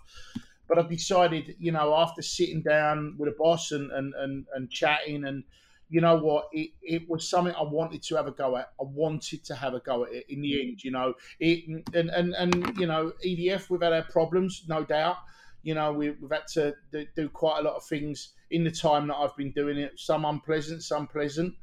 But 0.67 0.79
I 0.79 0.87
decided, 0.87 1.55
you 1.59 1.71
know, 1.71 1.93
after 1.95 2.23
sitting 2.23 2.63
down 2.63 3.15
with 3.19 3.29
a 3.29 3.35
boss 3.37 3.71
and, 3.71 3.91
and, 3.91 4.13
and, 4.15 4.45
and 4.55 4.71
chatting 4.71 5.25
and 5.25 5.43
you 5.89 6.01
know 6.01 6.17
what? 6.17 6.47
It, 6.51 6.71
it 6.81 7.09
was 7.09 7.29
something 7.29 7.53
I 7.55 7.63
wanted 7.63 8.01
to 8.03 8.15
have 8.15 8.27
a 8.27 8.31
go 8.31 8.57
at. 8.57 8.71
I 8.79 8.83
wanted 8.83 9.43
to 9.45 9.55
have 9.55 9.73
a 9.73 9.79
go 9.79 10.05
at 10.05 10.13
it 10.13 10.25
in 10.29 10.41
the 10.41 10.61
end, 10.61 10.83
you 10.83 10.91
know. 10.91 11.13
It 11.39 11.65
and 11.93 12.09
and, 12.09 12.33
and 12.33 12.77
you 12.77 12.87
know, 12.87 13.13
EDF 13.25 13.69
we've 13.69 13.81
had 13.81 13.93
our 13.93 14.03
problems, 14.03 14.63
no 14.67 14.83
doubt. 14.83 15.17
You 15.61 15.75
know, 15.75 15.93
we, 15.93 16.07
have 16.07 16.31
had 16.31 16.47
to 16.53 16.75
do, 17.15 17.29
quite 17.29 17.59
a 17.59 17.63
lot 17.63 17.75
of 17.75 17.85
things 17.85 18.33
in 18.51 18.65
the 18.65 18.71
time 18.71 19.07
that 19.07 19.15
I've 19.15 19.35
been 19.37 19.51
doing 19.51 19.77
it. 19.77 19.93
Some 19.97 20.25
unpleasant, 20.25 20.83
some 20.83 21.07
pleasant. 21.07 21.53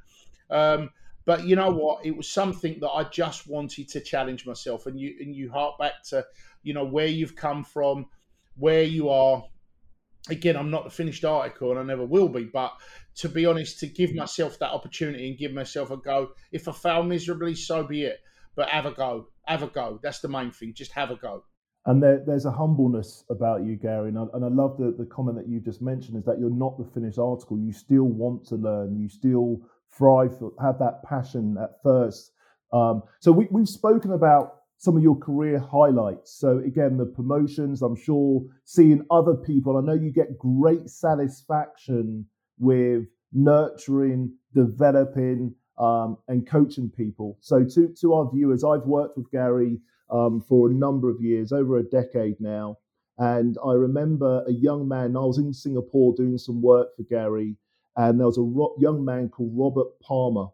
Um, 0.50 0.90
but 1.26 1.46
you 1.46 1.54
know 1.54 1.70
what? 1.70 2.04
It 2.06 2.16
was 2.16 2.30
something 2.30 2.78
that 2.80 2.88
I 2.88 3.04
just 3.04 3.46
wanted 3.46 3.88
to 3.90 4.00
challenge 4.00 4.46
myself. 4.46 4.86
And 4.86 4.98
you 4.98 5.14
and 5.20 5.34
you 5.34 5.50
hark 5.50 5.78
back 5.78 6.02
to, 6.08 6.24
you 6.62 6.72
know, 6.72 6.84
where 6.84 7.06
you've 7.06 7.36
come 7.36 7.62
from, 7.62 8.06
where 8.56 8.82
you 8.82 9.10
are. 9.10 9.44
Again, 10.28 10.56
I'm 10.56 10.70
not 10.70 10.84
the 10.84 10.90
finished 10.90 11.24
article, 11.24 11.70
and 11.70 11.80
I 11.80 11.82
never 11.82 12.04
will 12.04 12.28
be. 12.28 12.44
But 12.44 12.72
to 13.16 13.28
be 13.28 13.46
honest, 13.46 13.80
to 13.80 13.86
give 13.86 14.14
myself 14.14 14.58
that 14.58 14.70
opportunity 14.70 15.28
and 15.28 15.38
give 15.38 15.52
myself 15.52 15.90
a 15.90 15.96
go. 15.96 16.30
If 16.52 16.68
I 16.68 16.72
fail 16.72 17.02
miserably, 17.02 17.54
so 17.54 17.82
be 17.82 18.04
it. 18.04 18.18
But 18.54 18.68
have 18.68 18.86
a 18.86 18.92
go. 18.92 19.28
Have 19.44 19.62
a 19.62 19.68
go. 19.68 19.98
That's 20.02 20.20
the 20.20 20.28
main 20.28 20.50
thing. 20.50 20.74
Just 20.74 20.92
have 20.92 21.10
a 21.10 21.16
go. 21.16 21.44
And 21.86 22.02
there, 22.02 22.22
there's 22.26 22.44
a 22.44 22.52
humbleness 22.52 23.24
about 23.30 23.64
you, 23.64 23.76
Gary. 23.76 24.10
And 24.10 24.18
I, 24.18 24.24
and 24.34 24.44
I 24.44 24.48
love 24.48 24.76
the, 24.76 24.94
the 24.96 25.06
comment 25.06 25.38
that 25.38 25.48
you 25.48 25.60
just 25.60 25.80
mentioned 25.80 26.18
is 26.18 26.24
that 26.24 26.38
you're 26.38 26.50
not 26.50 26.76
the 26.76 26.84
finished 26.84 27.18
article. 27.18 27.58
You 27.58 27.72
still 27.72 28.04
want 28.04 28.46
to 28.48 28.56
learn. 28.56 28.98
You 29.00 29.08
still 29.08 29.62
thrive, 29.90 30.32
have 30.60 30.78
that 30.78 31.02
passion 31.04 31.56
at 31.60 31.82
first. 31.82 32.32
Um, 32.72 33.02
so 33.20 33.32
we, 33.32 33.48
we've 33.50 33.68
spoken 33.68 34.12
about 34.12 34.59
some 34.80 34.96
of 34.96 35.02
your 35.02 35.16
career 35.16 35.58
highlights. 35.58 36.32
So 36.32 36.60
again, 36.60 36.96
the 36.96 37.04
promotions, 37.04 37.82
I'm 37.82 37.94
sure 37.94 38.42
seeing 38.64 39.04
other 39.10 39.34
people, 39.34 39.76
I 39.76 39.82
know 39.82 39.92
you 39.92 40.10
get 40.10 40.38
great 40.38 40.88
satisfaction 40.88 42.24
with 42.58 43.04
nurturing, 43.30 44.32
developing, 44.54 45.54
um, 45.78 46.16
and 46.28 46.48
coaching 46.48 46.88
people. 46.88 47.36
So 47.42 47.62
to, 47.62 47.94
to 48.00 48.14
our 48.14 48.30
viewers, 48.32 48.64
I've 48.64 48.86
worked 48.86 49.18
with 49.18 49.30
Gary 49.30 49.78
um, 50.10 50.40
for 50.40 50.70
a 50.70 50.72
number 50.72 51.10
of 51.10 51.20
years, 51.20 51.52
over 51.52 51.76
a 51.76 51.82
decade 51.82 52.40
now. 52.40 52.78
And 53.18 53.58
I 53.62 53.72
remember 53.72 54.42
a 54.48 54.52
young 54.52 54.88
man, 54.88 55.14
I 55.14 55.20
was 55.20 55.36
in 55.36 55.52
Singapore 55.52 56.14
doing 56.16 56.38
some 56.38 56.62
work 56.62 56.96
for 56.96 57.02
Gary, 57.02 57.54
and 57.96 58.18
there 58.18 58.26
was 58.26 58.38
a 58.38 58.42
ro- 58.42 58.76
young 58.78 59.04
man 59.04 59.28
called 59.28 59.52
Robert 59.54 60.00
Palmer 60.00 60.46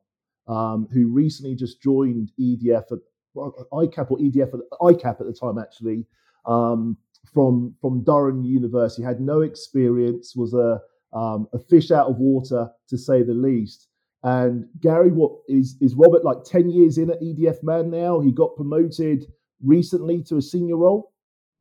um, 0.48 0.88
who 0.92 1.06
recently 1.12 1.54
just 1.54 1.80
joined 1.80 2.32
ED&F 2.40 2.90
ICAP 3.36 4.10
or 4.10 4.18
ED&F 4.20 4.50
ICAP 4.80 5.20
at 5.20 5.26
the 5.26 5.32
time 5.32 5.58
actually 5.58 6.06
um, 6.46 6.96
from 7.32 7.74
from 7.80 8.02
Durham 8.04 8.44
University. 8.44 9.02
Had 9.02 9.20
no 9.20 9.42
experience, 9.42 10.34
was 10.34 10.54
a 10.54 10.80
um, 11.16 11.48
a 11.52 11.58
fish 11.58 11.90
out 11.90 12.08
of 12.08 12.18
water 12.18 12.68
to 12.88 12.98
say 12.98 13.22
the 13.22 13.34
least. 13.34 13.88
And 14.22 14.66
Gary, 14.80 15.10
what 15.10 15.32
is 15.48 15.76
is 15.80 15.94
Robert 15.94 16.24
like 16.24 16.44
ten 16.44 16.68
years 16.68 16.98
in 16.98 17.10
at 17.10 17.22
ED&F 17.22 17.62
man 17.62 17.90
now? 17.90 18.20
He 18.20 18.32
got 18.32 18.56
promoted 18.56 19.26
recently 19.62 20.22
to 20.24 20.36
a 20.36 20.42
senior 20.42 20.76
role. 20.76 21.12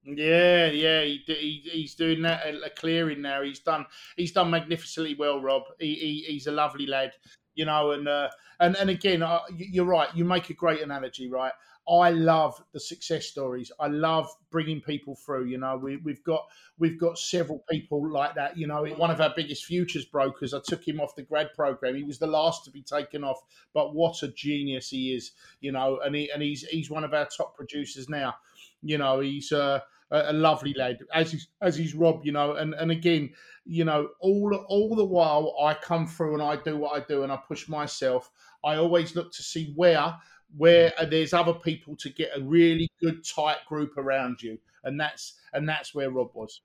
Yeah, 0.04 0.68
yeah, 0.68 1.02
he, 1.02 1.24
he, 1.26 1.62
he's 1.72 1.96
doing 1.96 2.22
that 2.22 2.46
a 2.46 2.70
clearing 2.70 3.22
now. 3.22 3.42
He's 3.42 3.60
done 3.60 3.86
he's 4.18 4.32
done 4.32 4.52
magnificently 4.52 5.16
well, 5.18 5.42
Rob. 5.42 5.64
He, 5.80 5.96
he 5.96 6.26
he's 6.34 6.48
a 6.48 6.52
lovely 6.52 6.86
lad, 6.86 7.12
you 7.56 7.66
know. 7.66 7.92
And 7.92 8.08
uh, 8.08 8.30
and 8.60 8.76
and 8.76 8.90
again, 8.90 9.24
uh, 9.24 9.40
you're 9.56 9.86
right. 9.86 10.10
You 10.16 10.26
make 10.26 10.50
a 10.50 10.54
great 10.54 10.82
analogy, 10.82 11.30
right? 11.30 11.54
I 11.88 12.10
love 12.10 12.64
the 12.74 12.80
success 12.80 13.28
stories. 13.28 13.72
I 13.80 13.88
love 13.88 14.28
bringing 14.50 14.82
people 14.82 15.16
through. 15.16 15.46
You 15.46 15.60
know, 15.60 15.78
we, 15.78 15.98
we've 15.98 16.24
got 16.24 16.48
we've 16.80 17.00
got 17.00 17.18
several 17.20 17.64
people 17.70 18.12
like 18.12 18.34
that. 18.36 18.58
You 18.58 18.66
know, 18.66 18.86
one 18.98 19.12
of 19.12 19.22
our 19.22 19.32
biggest 19.36 19.66
futures 19.66 20.06
brokers. 20.06 20.54
I 20.54 20.62
took 20.66 20.88
him 20.88 21.00
off 21.00 21.16
the 21.16 21.22
grad 21.22 21.54
program. 21.54 21.96
He 21.96 22.04
was 22.04 22.18
the 22.18 22.28
last 22.28 22.66
to 22.66 22.72
be 22.72 22.82
taken 22.82 23.24
off, 23.24 23.40
but 23.74 23.94
what 23.94 24.24
a 24.24 24.30
genius 24.30 24.90
he 24.90 25.14
is. 25.14 25.32
You 25.62 25.74
know, 25.74 26.00
and 26.04 26.16
he 26.16 26.32
and 26.32 26.42
he's 26.42 26.64
he's 26.64 26.90
one 26.90 27.04
of 27.04 27.14
our 27.14 27.28
top 27.28 27.56
producers 27.56 28.10
now. 28.10 28.36
You 28.82 28.98
know, 28.98 29.20
he's 29.20 29.52
uh, 29.52 29.82
a, 30.12 30.32
a 30.32 30.34
lovely 30.34 30.74
lad, 30.78 31.00
as 31.14 31.32
he's 31.32 31.48
as 31.62 31.76
he's 31.76 31.96
Rob, 31.96 32.26
you 32.26 32.32
know, 32.32 32.54
and 32.54 32.74
and 32.74 32.92
again, 32.92 33.32
you 33.66 33.86
know, 33.86 34.10
all 34.20 34.56
all 34.68 34.96
the 34.96 35.06
while 35.06 35.56
I 35.62 35.74
come 35.74 36.08
through 36.08 36.34
and 36.34 36.44
I 36.44 36.58
do 36.58 36.78
what 36.78 37.02
I 37.02 37.06
do 37.06 37.24
and 37.24 37.32
I 37.32 37.38
push 37.38 37.68
myself. 37.68 38.30
I 38.64 38.76
always 38.76 39.16
look 39.16 39.32
to 39.34 39.44
see 39.44 39.74
where 39.76 40.16
where 40.58 40.94
there's 41.10 41.34
other 41.34 41.54
people 41.54 41.96
to 41.98 42.10
get 42.10 42.32
a 42.36 42.42
really 42.42 42.90
good 43.02 43.26
tight 43.26 43.66
group 43.68 43.98
around 43.98 44.42
you, 44.42 44.58
and 44.84 45.00
that's 45.00 45.34
and 45.54 45.68
that's 45.68 45.94
where 45.94 46.10
Rob 46.10 46.32
was. 46.34 46.62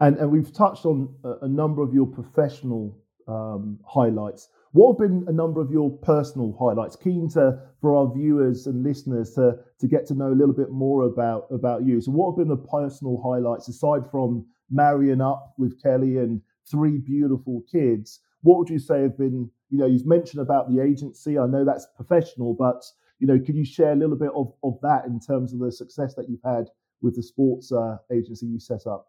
And 0.00 0.16
and 0.18 0.30
we've 0.30 0.52
touched 0.52 0.84
on 0.84 1.14
a, 1.24 1.44
a 1.44 1.48
number 1.48 1.82
of 1.82 1.94
your 1.94 2.06
professional 2.06 2.96
um, 3.28 3.78
highlights. 3.84 4.48
What 4.76 5.00
have 5.00 5.08
been 5.08 5.24
a 5.26 5.32
number 5.32 5.62
of 5.62 5.70
your 5.70 5.90
personal 5.90 6.54
highlights? 6.60 6.96
Keen 6.96 7.30
to 7.30 7.58
for 7.80 7.94
our 7.96 8.12
viewers 8.12 8.66
and 8.66 8.82
listeners 8.82 9.32
to 9.32 9.58
to 9.78 9.88
get 9.88 10.04
to 10.08 10.14
know 10.14 10.28
a 10.28 10.36
little 10.36 10.52
bit 10.52 10.70
more 10.70 11.04
about 11.04 11.46
about 11.50 11.86
you. 11.86 11.98
So, 12.02 12.12
what 12.12 12.32
have 12.32 12.36
been 12.36 12.48
the 12.48 12.58
personal 12.58 13.18
highlights 13.24 13.68
aside 13.68 14.02
from 14.10 14.44
marrying 14.70 15.22
up 15.22 15.54
with 15.56 15.82
Kelly 15.82 16.18
and 16.18 16.42
three 16.70 16.98
beautiful 16.98 17.62
kids? 17.72 18.20
What 18.42 18.58
would 18.58 18.68
you 18.68 18.78
say 18.78 19.00
have 19.00 19.16
been? 19.16 19.50
You 19.70 19.78
know, 19.78 19.86
you've 19.86 20.04
mentioned 20.04 20.42
about 20.42 20.70
the 20.70 20.82
agency. 20.82 21.38
I 21.38 21.46
know 21.46 21.64
that's 21.64 21.86
professional, 21.96 22.52
but 22.52 22.84
you 23.18 23.26
know, 23.26 23.38
could 23.38 23.56
you 23.56 23.64
share 23.64 23.92
a 23.92 23.96
little 23.96 24.18
bit 24.18 24.32
of, 24.34 24.52
of 24.62 24.78
that 24.82 25.06
in 25.06 25.20
terms 25.20 25.54
of 25.54 25.60
the 25.60 25.72
success 25.72 26.14
that 26.16 26.28
you've 26.28 26.44
had 26.44 26.66
with 27.00 27.16
the 27.16 27.22
sports 27.22 27.72
uh, 27.72 27.96
agency 28.12 28.44
you 28.44 28.60
set 28.60 28.86
up? 28.86 29.08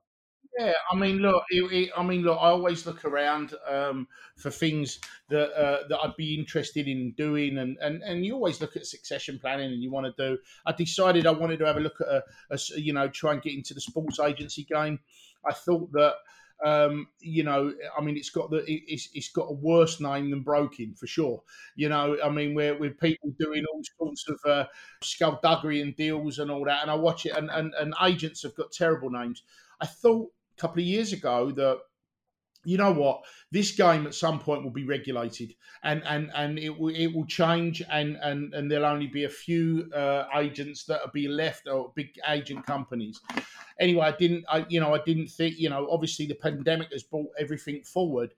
Yeah, 0.58 0.74
I 0.92 0.96
mean, 0.96 1.18
look, 1.20 1.44
it, 1.52 1.72
it, 1.72 1.90
I 1.96 2.02
mean, 2.02 2.24
look, 2.24 2.40
I 2.42 2.48
always 2.48 2.88
look 2.88 3.06
around 3.06 3.54
um, 3.70 4.08
for 4.38 4.50
things 4.50 5.00
that 5.30 5.52
uh, 5.52 5.88
that 5.88 6.00
I'd 6.00 6.16
be 6.18 6.34
interested 6.34 6.88
in 6.88 7.12
doing, 7.12 7.60
and, 7.60 7.78
and 7.80 8.02
and 8.02 8.26
you 8.26 8.34
always 8.34 8.60
look 8.60 8.76
at 8.76 8.88
succession 8.88 9.38
planning, 9.40 9.72
and 9.72 9.84
you 9.84 9.92
want 9.92 10.08
to 10.08 10.14
do. 10.30 10.40
I 10.66 10.72
decided 10.72 11.28
I 11.28 11.32
wanted 11.32 11.60
to 11.60 11.66
have 11.68 11.78
a 11.78 11.82
look 11.82 12.02
at 12.02 12.08
a, 12.08 12.24
a 12.50 12.58
you 12.76 12.92
know, 12.92 13.08
try 13.08 13.34
and 13.34 13.42
get 13.42 13.54
into 13.54 13.76
the 13.76 13.82
sports 13.82 14.20
agency 14.20 14.64
game. 14.64 15.00
I 15.46 15.54
thought 15.54 15.92
that 15.92 16.16
um, 16.66 17.08
you 17.20 17.44
know, 17.44 17.72
I 17.96 18.02
mean, 18.02 18.18
it's 18.18 18.32
got 18.32 18.50
the 18.50 18.64
it's, 18.68 19.10
it's 19.14 19.30
got 19.30 19.44
a 19.52 19.54
worse 19.54 20.00
name 20.00 20.32
than 20.32 20.42
Broking 20.42 20.96
for 20.96 21.06
sure. 21.06 21.44
You 21.76 21.90
know, 21.90 22.18
I 22.24 22.30
mean, 22.30 22.56
we're 22.56 22.76
with 22.76 23.00
people 23.00 23.32
doing 23.38 23.64
all 23.72 23.84
sorts 24.00 24.26
of 24.28 24.40
uh, 24.50 24.66
skullduggery 25.04 25.82
and 25.82 25.96
deals 25.96 26.40
and 26.40 26.50
all 26.50 26.66
that, 26.66 26.82
and 26.82 26.90
I 26.90 26.96
watch 26.96 27.28
it, 27.28 27.38
and, 27.38 27.52
and 27.52 27.76
and 27.76 27.94
agents 28.04 28.42
have 28.42 28.56
got 28.56 28.72
terrible 28.72 29.12
names. 29.12 29.44
I 29.80 29.86
thought 29.86 30.32
couple 30.58 30.80
of 30.80 30.86
years 30.86 31.14
ago 31.14 31.52
that 31.52 31.80
you 32.68 32.78
know 32.78 32.92
what 32.92 33.24
this 33.52 33.72
game 33.72 34.06
at 34.06 34.14
some 34.14 34.40
point 34.40 34.62
will 34.62 34.72
be 34.72 34.84
regulated 34.84 35.54
and 35.84 36.04
and 36.06 36.30
and 36.36 36.60
it 36.60 36.78
will 36.78 36.94
it 36.94 37.08
will 37.08 37.26
change 37.26 37.82
and 37.90 38.18
and 38.22 38.54
and 38.54 38.70
there'll 38.70 38.86
only 38.86 39.08
be 39.08 39.24
a 39.24 39.30
few 39.30 39.90
uh, 39.96 40.26
agents 40.36 40.84
that 40.84 41.00
will 41.02 41.12
be 41.14 41.30
left 41.30 41.68
or 41.68 41.94
big 41.96 42.10
agent 42.28 42.66
companies. 42.66 43.22
Anyway 43.80 44.02
i 44.02 44.12
didn't 44.12 44.44
i 44.50 44.66
you 44.70 44.80
know 44.80 44.94
i 44.94 45.02
didn't 45.06 45.30
think 45.30 45.58
you 45.58 45.70
know 45.70 45.88
obviously 45.90 46.26
the 46.26 46.36
pandemic 46.36 46.92
has 46.92 47.04
brought 47.04 47.30
everything 47.40 47.82
forward 47.84 48.34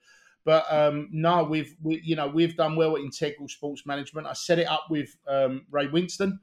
but 0.46 0.66
um 0.72 1.08
no 1.12 1.44
we've 1.44 1.76
we, 1.82 2.02
you 2.04 2.16
know 2.16 2.28
we've 2.28 2.56
done 2.56 2.76
well 2.76 2.96
at 2.98 3.02
integral 3.02 3.48
sports 3.48 3.86
management. 3.86 4.28
I 4.28 4.34
set 4.34 4.60
it 4.60 4.68
up 4.68 4.86
with 4.90 5.16
um, 5.28 5.66
Ray 5.72 5.88
Winstone. 5.88 6.40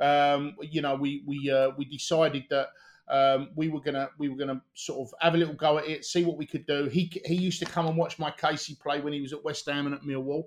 Um 0.00 0.54
you 0.60 0.82
know 0.82 0.94
we 0.94 1.24
we 1.26 1.50
uh, 1.50 1.70
we 1.76 1.84
decided 1.84 2.44
that 2.50 2.68
um, 3.08 3.50
we 3.54 3.68
were 3.68 3.80
gonna 3.80 4.08
we 4.18 4.28
were 4.28 4.36
gonna 4.36 4.62
sort 4.74 5.06
of 5.06 5.14
have 5.20 5.34
a 5.34 5.38
little 5.38 5.54
go 5.54 5.78
at 5.78 5.86
it, 5.86 6.04
see 6.04 6.24
what 6.24 6.38
we 6.38 6.46
could 6.46 6.66
do. 6.66 6.86
He 6.86 7.12
he 7.26 7.34
used 7.34 7.58
to 7.60 7.66
come 7.66 7.86
and 7.86 7.96
watch 7.96 8.18
my 8.18 8.30
Casey 8.30 8.76
play 8.80 9.00
when 9.00 9.12
he 9.12 9.20
was 9.20 9.32
at 9.32 9.44
West 9.44 9.66
Ham 9.66 9.86
and 9.86 9.94
at 9.94 10.02
Millwall, 10.02 10.44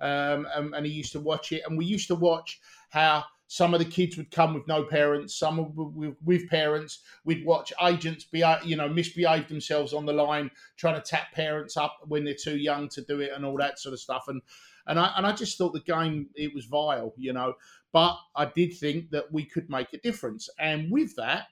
um, 0.00 0.46
and, 0.54 0.74
and, 0.74 0.86
he 0.86 0.92
used 0.92 1.12
to 1.12 1.20
watch 1.20 1.50
it. 1.50 1.62
And 1.66 1.76
we 1.76 1.84
used 1.84 2.06
to 2.08 2.14
watch 2.14 2.60
how 2.90 3.24
some 3.48 3.74
of 3.74 3.80
the 3.80 3.86
kids 3.86 4.16
would 4.16 4.30
come 4.30 4.54
with 4.54 4.66
no 4.68 4.84
parents, 4.84 5.36
some 5.36 5.74
with, 5.74 6.14
with 6.24 6.48
parents. 6.48 7.00
We'd 7.24 7.44
watch 7.44 7.72
agents 7.82 8.24
be 8.24 8.44
you 8.64 8.76
know 8.76 8.88
misbehave 8.88 9.48
themselves 9.48 9.92
on 9.92 10.06
the 10.06 10.12
line, 10.12 10.50
trying 10.76 10.94
to 10.94 11.00
tap 11.00 11.32
parents 11.32 11.76
up 11.76 11.98
when 12.06 12.24
they're 12.24 12.34
too 12.34 12.56
young 12.56 12.88
to 12.90 13.02
do 13.02 13.20
it, 13.20 13.32
and 13.34 13.44
all 13.44 13.56
that 13.56 13.80
sort 13.80 13.94
of 13.94 14.00
stuff. 14.00 14.26
And 14.28 14.42
and 14.86 15.00
I 15.00 15.12
and 15.16 15.26
I 15.26 15.32
just 15.32 15.58
thought 15.58 15.72
the 15.72 15.80
game 15.80 16.28
it 16.36 16.54
was 16.54 16.66
vile, 16.66 17.14
you 17.16 17.32
know. 17.32 17.54
But 17.92 18.16
I 18.36 18.44
did 18.44 18.76
think 18.76 19.10
that 19.10 19.32
we 19.32 19.44
could 19.44 19.68
make 19.70 19.92
a 19.92 19.98
difference, 19.98 20.48
and 20.58 20.90
with 20.90 21.16
that 21.16 21.46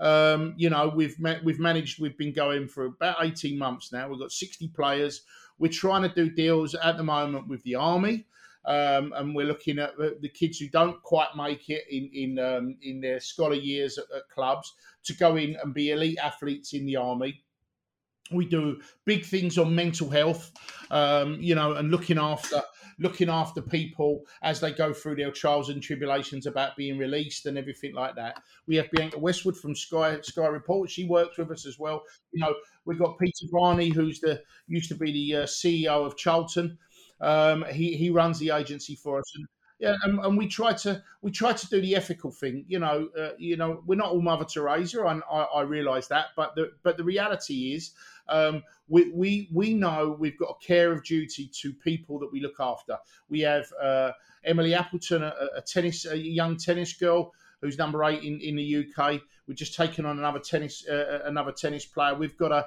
um, 0.00 0.54
you 0.56 0.70
know, 0.70 0.92
we've 0.94 1.18
ma- 1.20 1.38
we've 1.44 1.60
managed. 1.60 2.00
We've 2.00 2.18
been 2.18 2.32
going 2.32 2.68
for 2.68 2.86
about 2.86 3.16
eighteen 3.20 3.58
months 3.58 3.92
now. 3.92 4.08
We've 4.08 4.18
got 4.18 4.32
sixty 4.32 4.68
players. 4.68 5.22
We're 5.58 5.72
trying 5.72 6.02
to 6.02 6.08
do 6.08 6.28
deals 6.28 6.74
at 6.74 6.96
the 6.96 7.04
moment 7.04 7.48
with 7.48 7.62
the 7.62 7.76
army, 7.76 8.26
um, 8.64 9.12
and 9.16 9.34
we're 9.34 9.46
looking 9.46 9.78
at 9.78 9.96
the 9.96 10.28
kids 10.28 10.58
who 10.58 10.68
don't 10.68 11.00
quite 11.02 11.36
make 11.36 11.68
it 11.70 11.84
in 11.90 12.10
in 12.12 12.38
um, 12.38 12.76
in 12.82 13.00
their 13.00 13.20
scholar 13.20 13.54
years 13.54 13.98
at, 13.98 14.04
at 14.16 14.28
clubs 14.28 14.74
to 15.04 15.14
go 15.14 15.36
in 15.36 15.56
and 15.62 15.74
be 15.74 15.90
elite 15.90 16.18
athletes 16.18 16.72
in 16.72 16.86
the 16.86 16.96
army 16.96 17.44
we 18.30 18.46
do 18.46 18.80
big 19.04 19.24
things 19.24 19.58
on 19.58 19.74
mental 19.74 20.08
health 20.08 20.50
um, 20.90 21.36
you 21.40 21.54
know 21.54 21.72
and 21.74 21.90
looking 21.90 22.18
after 22.18 22.62
looking 22.98 23.28
after 23.28 23.60
people 23.60 24.24
as 24.42 24.60
they 24.60 24.72
go 24.72 24.92
through 24.92 25.16
their 25.16 25.30
trials 25.30 25.68
and 25.70 25.82
tribulations 25.82 26.46
about 26.46 26.76
being 26.76 26.98
released 26.98 27.46
and 27.46 27.58
everything 27.58 27.94
like 27.94 28.14
that. 28.16 28.42
We 28.66 28.76
have 28.76 28.90
bianca 28.90 29.18
westwood 29.18 29.56
from 29.56 29.74
sky 29.74 30.20
sky 30.22 30.46
report 30.46 30.90
she 30.90 31.04
works 31.04 31.38
with 31.38 31.50
us 31.50 31.66
as 31.66 31.78
well. 31.78 32.02
You 32.32 32.40
know 32.40 32.54
we've 32.84 32.98
got 32.98 33.18
Peter 33.18 33.46
Varney 33.52 33.88
who's 33.88 34.20
the 34.20 34.42
used 34.66 34.88
to 34.88 34.94
be 34.94 35.12
the 35.12 35.42
uh, 35.42 35.46
ceo 35.46 36.06
of 36.06 36.16
charlton. 36.16 36.78
Um, 37.20 37.64
he 37.70 37.96
he 37.96 38.10
runs 38.10 38.38
the 38.38 38.50
agency 38.50 38.96
for 38.96 39.18
us, 39.18 39.32
and 39.36 39.46
yeah, 39.84 39.96
and, 40.02 40.18
and, 40.20 40.38
we 40.38 40.46
try 40.46 40.72
to 40.72 41.02
we 41.20 41.30
try 41.30 41.52
to 41.52 41.68
do 41.68 41.80
the 41.80 41.94
ethical 41.94 42.30
thing. 42.30 42.64
You 42.68 42.78
know, 42.78 43.08
uh, 43.18 43.30
you 43.38 43.56
know, 43.56 43.82
we're 43.86 43.96
not 43.96 44.12
all 44.12 44.22
Mother 44.22 44.46
Teresa, 44.46 45.04
and 45.04 45.22
I, 45.30 45.42
I 45.42 45.60
realise 45.62 46.06
that. 46.06 46.28
But 46.36 46.54
the 46.54 46.72
but 46.82 46.96
the 46.96 47.04
reality 47.04 47.74
is, 47.74 47.90
um, 48.28 48.62
we, 48.88 49.10
we 49.10 49.48
we 49.52 49.74
know 49.74 50.16
we've 50.18 50.38
got 50.38 50.56
a 50.60 50.66
care 50.66 50.90
of 50.90 51.04
duty 51.04 51.50
to 51.60 51.74
people 51.74 52.18
that 52.20 52.32
we 52.32 52.40
look 52.40 52.60
after. 52.60 52.96
We 53.28 53.40
have 53.40 53.66
uh, 53.82 54.12
Emily 54.44 54.74
Appleton, 54.74 55.22
a, 55.22 55.34
a, 55.56 55.60
tennis, 55.60 56.06
a 56.06 56.16
young 56.16 56.56
tennis 56.56 56.94
girl 56.94 57.32
who's 57.60 57.76
number 57.76 58.04
eight 58.04 58.22
in, 58.22 58.40
in 58.40 58.56
the 58.56 58.86
UK. 58.86 59.20
We've 59.46 59.56
just 59.56 59.74
taken 59.74 60.06
on 60.06 60.18
another 60.18 60.38
tennis 60.38 60.88
uh, 60.88 61.20
another 61.24 61.52
tennis 61.52 61.84
player. 61.84 62.14
We've 62.14 62.38
got 62.38 62.52
a 62.52 62.66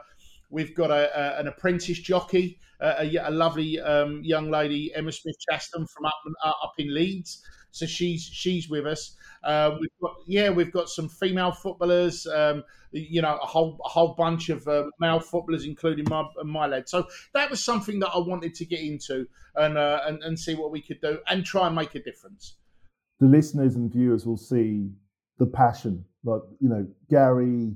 We've 0.49 0.73
got 0.75 0.91
a, 0.91 1.09
a, 1.17 1.39
an 1.39 1.47
apprentice 1.47 1.99
jockey, 1.99 2.59
a, 2.79 3.15
a 3.23 3.31
lovely 3.31 3.79
um, 3.79 4.21
young 4.23 4.49
lady, 4.49 4.91
Emma 4.95 5.11
Smith 5.11 5.35
Chaston 5.49 5.85
from 5.87 6.05
up 6.05 6.13
uh, 6.43 6.53
up 6.63 6.73
in 6.77 6.93
Leeds. 6.93 7.43
So 7.71 7.85
she's 7.85 8.23
she's 8.23 8.69
with 8.69 8.87
us. 8.87 9.15
Uh, 9.43 9.77
we've 9.79 9.89
got 10.01 10.15
yeah, 10.25 10.49
we've 10.49 10.71
got 10.71 10.89
some 10.89 11.09
female 11.09 11.51
footballers. 11.51 12.25
Um, 12.25 12.63
you 12.91 13.21
know, 13.21 13.37
a 13.41 13.45
whole 13.45 13.79
a 13.85 13.89
whole 13.89 14.15
bunch 14.15 14.49
of 14.49 14.67
uh, 14.67 14.85
male 14.99 15.19
footballers, 15.19 15.65
including 15.65 16.05
my 16.09 16.23
my 16.43 16.65
lad. 16.65 16.87
So 16.89 17.05
that 17.33 17.49
was 17.49 17.63
something 17.63 17.99
that 17.99 18.09
I 18.13 18.19
wanted 18.19 18.55
to 18.55 18.65
get 18.65 18.79
into 18.79 19.27
and, 19.55 19.77
uh, 19.77 20.01
and 20.05 20.23
and 20.23 20.39
see 20.39 20.55
what 20.55 20.71
we 20.71 20.81
could 20.81 21.01
do 21.01 21.19
and 21.27 21.45
try 21.45 21.67
and 21.67 21.75
make 21.75 21.95
a 21.95 22.01
difference. 22.01 22.55
The 23.19 23.27
listeners 23.27 23.75
and 23.75 23.91
viewers 23.91 24.25
will 24.25 24.37
see 24.37 24.89
the 25.37 25.45
passion. 25.45 26.05
Like 26.23 26.41
you 26.59 26.69
know, 26.69 26.87
Gary 27.09 27.75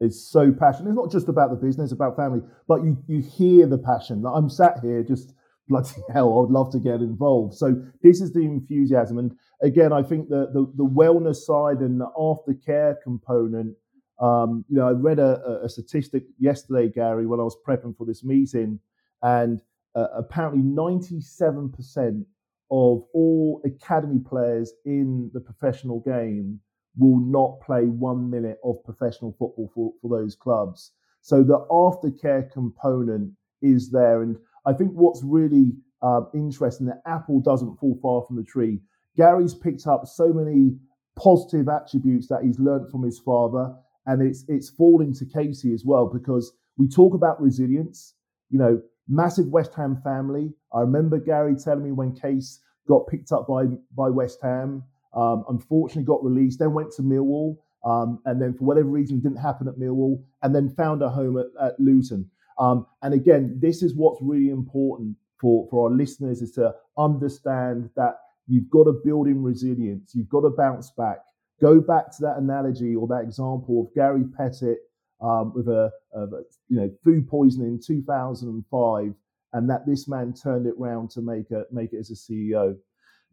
is 0.00 0.28
so 0.28 0.52
passionate. 0.52 0.90
It's 0.90 0.96
not 0.96 1.10
just 1.10 1.28
about 1.28 1.50
the 1.50 1.56
business, 1.56 1.92
about 1.92 2.16
family, 2.16 2.40
but 2.68 2.84
you 2.84 2.96
you 3.06 3.20
hear 3.20 3.66
the 3.66 3.78
passion. 3.78 4.22
Like 4.22 4.34
I'm 4.36 4.50
sat 4.50 4.80
here 4.82 5.02
just 5.02 5.34
bloody 5.68 5.88
hell, 6.12 6.36
I 6.36 6.40
would 6.40 6.50
love 6.50 6.70
to 6.72 6.78
get 6.78 7.00
involved. 7.00 7.54
So 7.54 7.82
this 8.02 8.20
is 8.20 8.32
the 8.32 8.40
enthusiasm. 8.40 9.18
And 9.18 9.36
again, 9.62 9.92
I 9.92 10.02
think 10.02 10.28
the 10.28 10.50
the, 10.52 10.70
the 10.76 10.86
wellness 10.88 11.36
side 11.36 11.78
and 11.78 12.00
the 12.00 12.10
aftercare 12.16 12.96
component. 13.02 13.76
Um, 14.18 14.64
you 14.70 14.76
know, 14.76 14.88
I 14.88 14.92
read 14.92 15.18
a, 15.18 15.60
a, 15.62 15.68
statistic 15.68 16.22
yesterday, 16.38 16.88
Gary, 16.88 17.26
when 17.26 17.38
I 17.38 17.42
was 17.42 17.54
prepping 17.68 17.94
for 17.98 18.06
this 18.06 18.24
meeting, 18.24 18.80
and 19.22 19.60
uh, 19.94 20.06
apparently 20.16 20.62
97% 20.62 22.24
of 22.70 23.04
all 23.12 23.60
academy 23.66 24.18
players 24.18 24.72
in 24.86 25.30
the 25.34 25.40
professional 25.40 26.00
game 26.00 26.60
will 26.98 27.20
not 27.20 27.60
play 27.60 27.84
one 27.84 28.30
minute 28.30 28.58
of 28.64 28.82
professional 28.84 29.32
football 29.32 29.70
for, 29.74 29.92
for 30.00 30.18
those 30.18 30.34
clubs. 30.34 30.92
So 31.20 31.42
the 31.42 31.66
aftercare 31.70 32.50
component 32.50 33.32
is 33.62 33.90
there. 33.90 34.22
And 34.22 34.36
I 34.64 34.72
think 34.72 34.92
what's 34.92 35.22
really 35.24 35.72
uh, 36.02 36.22
interesting 36.34 36.86
that 36.86 37.02
Apple 37.06 37.40
doesn't 37.40 37.76
fall 37.78 37.98
far 38.00 38.22
from 38.26 38.36
the 38.36 38.44
tree. 38.44 38.80
Gary's 39.16 39.54
picked 39.54 39.86
up 39.86 40.06
so 40.06 40.32
many 40.32 40.76
positive 41.16 41.68
attributes 41.68 42.28
that 42.28 42.42
he's 42.42 42.60
learned 42.60 42.90
from 42.90 43.02
his 43.02 43.18
father, 43.18 43.74
and 44.06 44.22
it's 44.22 44.44
it's 44.48 44.68
falling 44.68 45.14
to 45.14 45.24
Casey 45.24 45.72
as 45.72 45.84
well 45.84 46.06
because 46.06 46.52
we 46.76 46.86
talk 46.86 47.14
about 47.14 47.40
resilience. 47.40 48.14
You 48.50 48.58
know, 48.58 48.82
massive 49.08 49.48
West 49.48 49.74
Ham 49.74 50.00
family. 50.04 50.52
I 50.72 50.80
remember 50.80 51.18
Gary 51.18 51.56
telling 51.56 51.84
me 51.84 51.92
when 51.92 52.14
Case 52.14 52.60
got 52.86 53.06
picked 53.08 53.32
up 53.32 53.46
by 53.48 53.64
by 53.96 54.10
West 54.10 54.38
Ham 54.42 54.84
um, 55.16 55.44
unfortunately, 55.48 56.04
got 56.04 56.22
released, 56.22 56.58
then 56.58 56.74
went 56.74 56.92
to 56.92 57.02
Millwall, 57.02 57.56
um, 57.84 58.20
and 58.26 58.40
then 58.40 58.54
for 58.54 58.64
whatever 58.64 58.88
reason 58.88 59.20
didn't 59.20 59.38
happen 59.38 59.66
at 59.66 59.76
Millwall, 59.76 60.22
and 60.42 60.54
then 60.54 60.74
found 60.76 61.02
a 61.02 61.08
home 61.08 61.38
at, 61.38 61.46
at 61.60 61.80
Luton. 61.80 62.30
Um, 62.58 62.86
and 63.02 63.14
again, 63.14 63.58
this 63.60 63.82
is 63.82 63.94
what's 63.94 64.20
really 64.22 64.50
important 64.50 65.16
for, 65.40 65.66
for 65.70 65.88
our 65.88 65.96
listeners 65.96 66.42
is 66.42 66.52
to 66.52 66.74
understand 66.96 67.90
that 67.96 68.16
you've 68.46 68.70
got 68.70 68.84
to 68.84 69.00
build 69.04 69.26
in 69.26 69.42
resilience, 69.42 70.14
you've 70.14 70.28
got 70.28 70.42
to 70.42 70.50
bounce 70.50 70.90
back. 70.90 71.18
Go 71.60 71.80
back 71.80 72.10
to 72.12 72.22
that 72.22 72.36
analogy 72.36 72.94
or 72.94 73.06
that 73.08 73.22
example 73.22 73.82
of 73.82 73.94
Gary 73.94 74.24
Pettit 74.36 74.78
um, 75.22 75.52
with 75.54 75.68
a, 75.68 75.90
a, 76.14 76.26
you 76.68 76.78
know 76.78 76.90
food 77.02 77.26
poisoning 77.28 77.68
in 77.68 77.80
2005, 77.84 79.14
and 79.54 79.70
that 79.70 79.86
this 79.86 80.06
man 80.06 80.34
turned 80.34 80.66
it 80.66 80.74
round 80.76 81.10
to 81.10 81.22
make 81.22 81.50
it 81.50 81.66
make 81.72 81.94
it 81.94 81.98
as 81.98 82.10
a 82.10 82.14
CEO. 82.14 82.76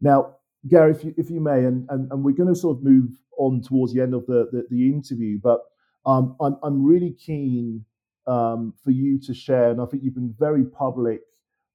Now, 0.00 0.36
Gary, 0.68 0.92
if 0.92 1.04
you, 1.04 1.14
if 1.16 1.30
you 1.30 1.40
may, 1.40 1.64
and, 1.64 1.86
and, 1.90 2.10
and 2.10 2.24
we're 2.24 2.32
going 2.32 2.48
to 2.48 2.58
sort 2.58 2.78
of 2.78 2.84
move 2.84 3.10
on 3.38 3.60
towards 3.60 3.92
the 3.92 4.00
end 4.00 4.14
of 4.14 4.26
the, 4.26 4.48
the, 4.52 4.66
the 4.70 4.86
interview, 4.86 5.38
but 5.42 5.60
um, 6.06 6.36
I'm, 6.40 6.56
I'm 6.62 6.84
really 6.84 7.12
keen 7.12 7.84
um, 8.26 8.72
for 8.82 8.90
you 8.90 9.18
to 9.20 9.34
share, 9.34 9.70
and 9.70 9.80
I 9.80 9.86
think 9.86 10.02
you've 10.02 10.14
been 10.14 10.34
very 10.38 10.64
public 10.64 11.20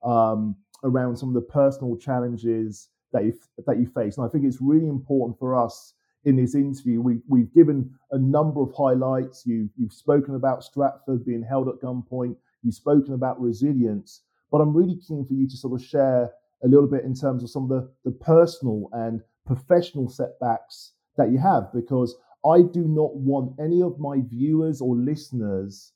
um, 0.04 0.56
around 0.84 1.18
some 1.18 1.30
of 1.30 1.36
the 1.36 1.42
personal 1.42 1.98
challenges 1.98 2.90
that 3.12 3.26
you 3.26 3.34
that 3.66 3.78
you 3.80 3.88
face, 3.88 4.18
and 4.18 4.26
I 4.26 4.30
think 4.30 4.46
it's 4.46 4.62
really 4.62 4.88
important 4.88 5.38
for 5.40 5.56
us 5.56 5.94
in 6.26 6.36
this 6.36 6.56
interview. 6.56 7.02
We 7.02 7.20
we've 7.28 7.54
given 7.54 7.92
a 8.12 8.18
number 8.18 8.62
of 8.62 8.72
highlights. 8.76 9.46
You 9.46 9.70
you've 9.78 9.94
spoken 9.94 10.36
about 10.36 10.64
Stratford 10.64 11.26
being 11.26 11.44
held 11.44 11.68
at 11.68 11.82
gunpoint. 11.82 12.36
You've 12.64 12.76
spoken 12.76 13.14
about 13.14 13.40
resilience, 13.40 14.22
but 14.52 14.60
I'm 14.62 14.76
really 14.76 14.98
keen 14.98 15.26
for 15.26 15.34
you 15.34 15.48
to 15.48 15.58
sort 15.58 15.80
of 15.80 15.86
share 15.86 16.32
a 16.64 16.68
little 16.68 16.88
bit 16.88 17.04
in 17.04 17.14
terms 17.14 17.44
of 17.44 17.50
some 17.50 17.64
of 17.64 17.70
the, 17.70 17.92
the 18.06 18.12
personal 18.12 18.90
and 18.94 19.22
professional 19.46 20.10
setbacks 20.10 20.94
that 21.18 21.32
you 21.32 21.38
have 21.38 21.72
because 21.74 22.16
I 22.46 22.62
do 22.62 22.86
not 22.88 23.16
want 23.16 23.60
any 23.60 23.82
of 23.82 24.00
my 24.00 24.22
viewers 24.28 24.82
or 24.82 24.96
listeners 24.96 25.94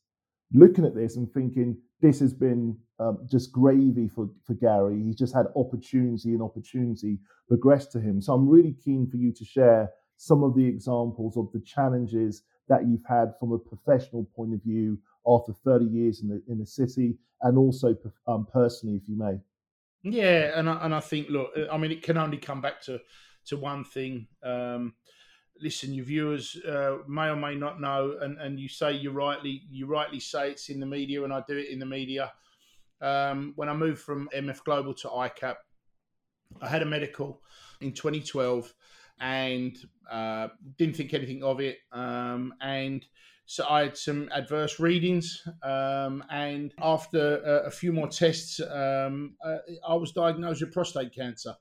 looking 0.53 0.86
at 0.86 0.95
this 0.95 1.16
and 1.16 1.32
thinking 1.32 1.78
this 2.01 2.20
has 2.20 2.34
been 2.34 2.78
um, 2.99 3.26
just 3.30 3.51
gravy 3.51 4.09
for, 4.09 4.30
for 4.45 4.53
Gary. 4.53 5.01
He's 5.01 5.16
just 5.16 5.34
had 5.34 5.47
opportunity 5.55 6.34
and 6.34 6.41
opportunity 6.41 7.20
progress 7.47 7.88
to 7.88 7.99
him. 7.99 8.22
So 8.22 8.34
I'm 8.34 8.47
really 8.47 8.76
keen 8.84 9.09
for 9.09 9.18
you 9.18 9.32
to 9.34 9.45
share 9.45 9.89
some 10.18 10.43
of 10.43 10.55
the 10.55 10.66
examples 10.66 11.38
of 11.38 11.49
the 11.53 11.61
challenges 11.61 12.43
that 12.70 12.88
you've 12.88 13.05
had 13.07 13.34
from 13.39 13.51
a 13.51 13.57
professional 13.57 14.28
point 14.36 14.53
of 14.53 14.61
view 14.64 14.97
after 15.28 15.53
30 15.53 15.86
years 15.86 16.22
in 16.22 16.28
the 16.28 16.41
in 16.47 16.59
the 16.59 16.66
city 16.66 17.18
and 17.41 17.57
also 17.57 17.95
um, 18.28 18.47
personally, 18.51 18.95
if 18.95 19.07
you 19.07 19.18
may. 19.18 19.38
Yeah, 20.04 20.58
and 20.60 20.70
I, 20.70 20.86
and 20.86 20.93
I 20.93 20.99
think 20.99 21.30
look, 21.30 21.51
I 21.72 21.78
mean, 21.78 21.91
it 21.91 22.04
can 22.04 22.18
only 22.18 22.38
come 22.38 22.62
back 22.62 22.82
to 22.84 22.99
to 23.45 23.58
one 23.58 23.84
thing. 23.84 24.28
Um, 24.43 24.95
listen, 25.62 25.93
your 25.93 26.06
viewers 26.06 26.58
uh, 26.68 26.97
may 27.08 27.28
or 27.30 27.36
may 27.36 27.56
not 27.56 27.80
know, 27.80 28.18
and, 28.22 28.38
and 28.39 28.60
you 28.60 28.68
say 28.68 28.91
you 28.93 29.12
rightly 29.12 29.64
you 29.70 29.86
rightly 29.86 30.20
say 30.20 30.51
it's 30.51 30.70
in 30.70 30.80
the 30.80 30.86
media, 30.86 31.24
and 31.24 31.34
I 31.34 31.41
do 31.47 31.58
it 31.58 31.70
in 31.70 31.80
the 31.80 31.86
media. 31.86 32.34
Um, 33.01 33.54
when 33.56 33.70
I 33.70 33.74
moved 33.74 33.99
from 34.01 34.30
MF 34.34 34.64
Global 34.64 34.93
to 34.95 35.08
ICAP, 35.10 35.56
I 36.62 36.68
had 36.68 36.82
a 36.82 36.86
medical 36.86 37.41
in 37.82 37.91
2012 37.93 38.74
and 39.20 39.78
uh, 40.10 40.49
didn't 40.78 40.95
think 40.95 41.14
anything 41.14 41.43
of 41.43 41.60
it. 41.60 41.80
Um, 41.91 42.54
and 42.62 43.06
so 43.46 43.66
I 43.70 43.84
had 43.84 43.98
some 43.98 44.30
adverse 44.34 44.80
readings, 44.80 45.46
um, 45.64 46.24
and 46.30 46.74
after 46.82 47.38
a, 47.38 47.68
a, 47.68 47.72
few 47.72 47.91
more 47.91 48.08
tests, 48.08 48.60
um, 48.60 49.36
uh, 49.44 49.58
I 49.88 49.96
was 49.96 50.12
diagnosed 50.12 50.62
with 50.62 50.74
prostate 50.74 51.14
cancer. 51.14 51.56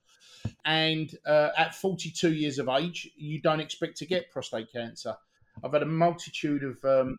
And 0.64 1.12
uh, 1.26 1.50
at 1.56 1.74
42 1.74 2.32
years 2.32 2.58
of 2.58 2.68
age, 2.68 3.10
you 3.16 3.40
don't 3.40 3.60
expect 3.60 3.96
to 3.98 4.06
get 4.06 4.30
prostate 4.30 4.72
cancer. 4.72 5.16
I've 5.62 5.72
had 5.72 5.82
a 5.82 5.86
multitude 5.86 6.62
of 6.64 6.84
um, 6.84 7.16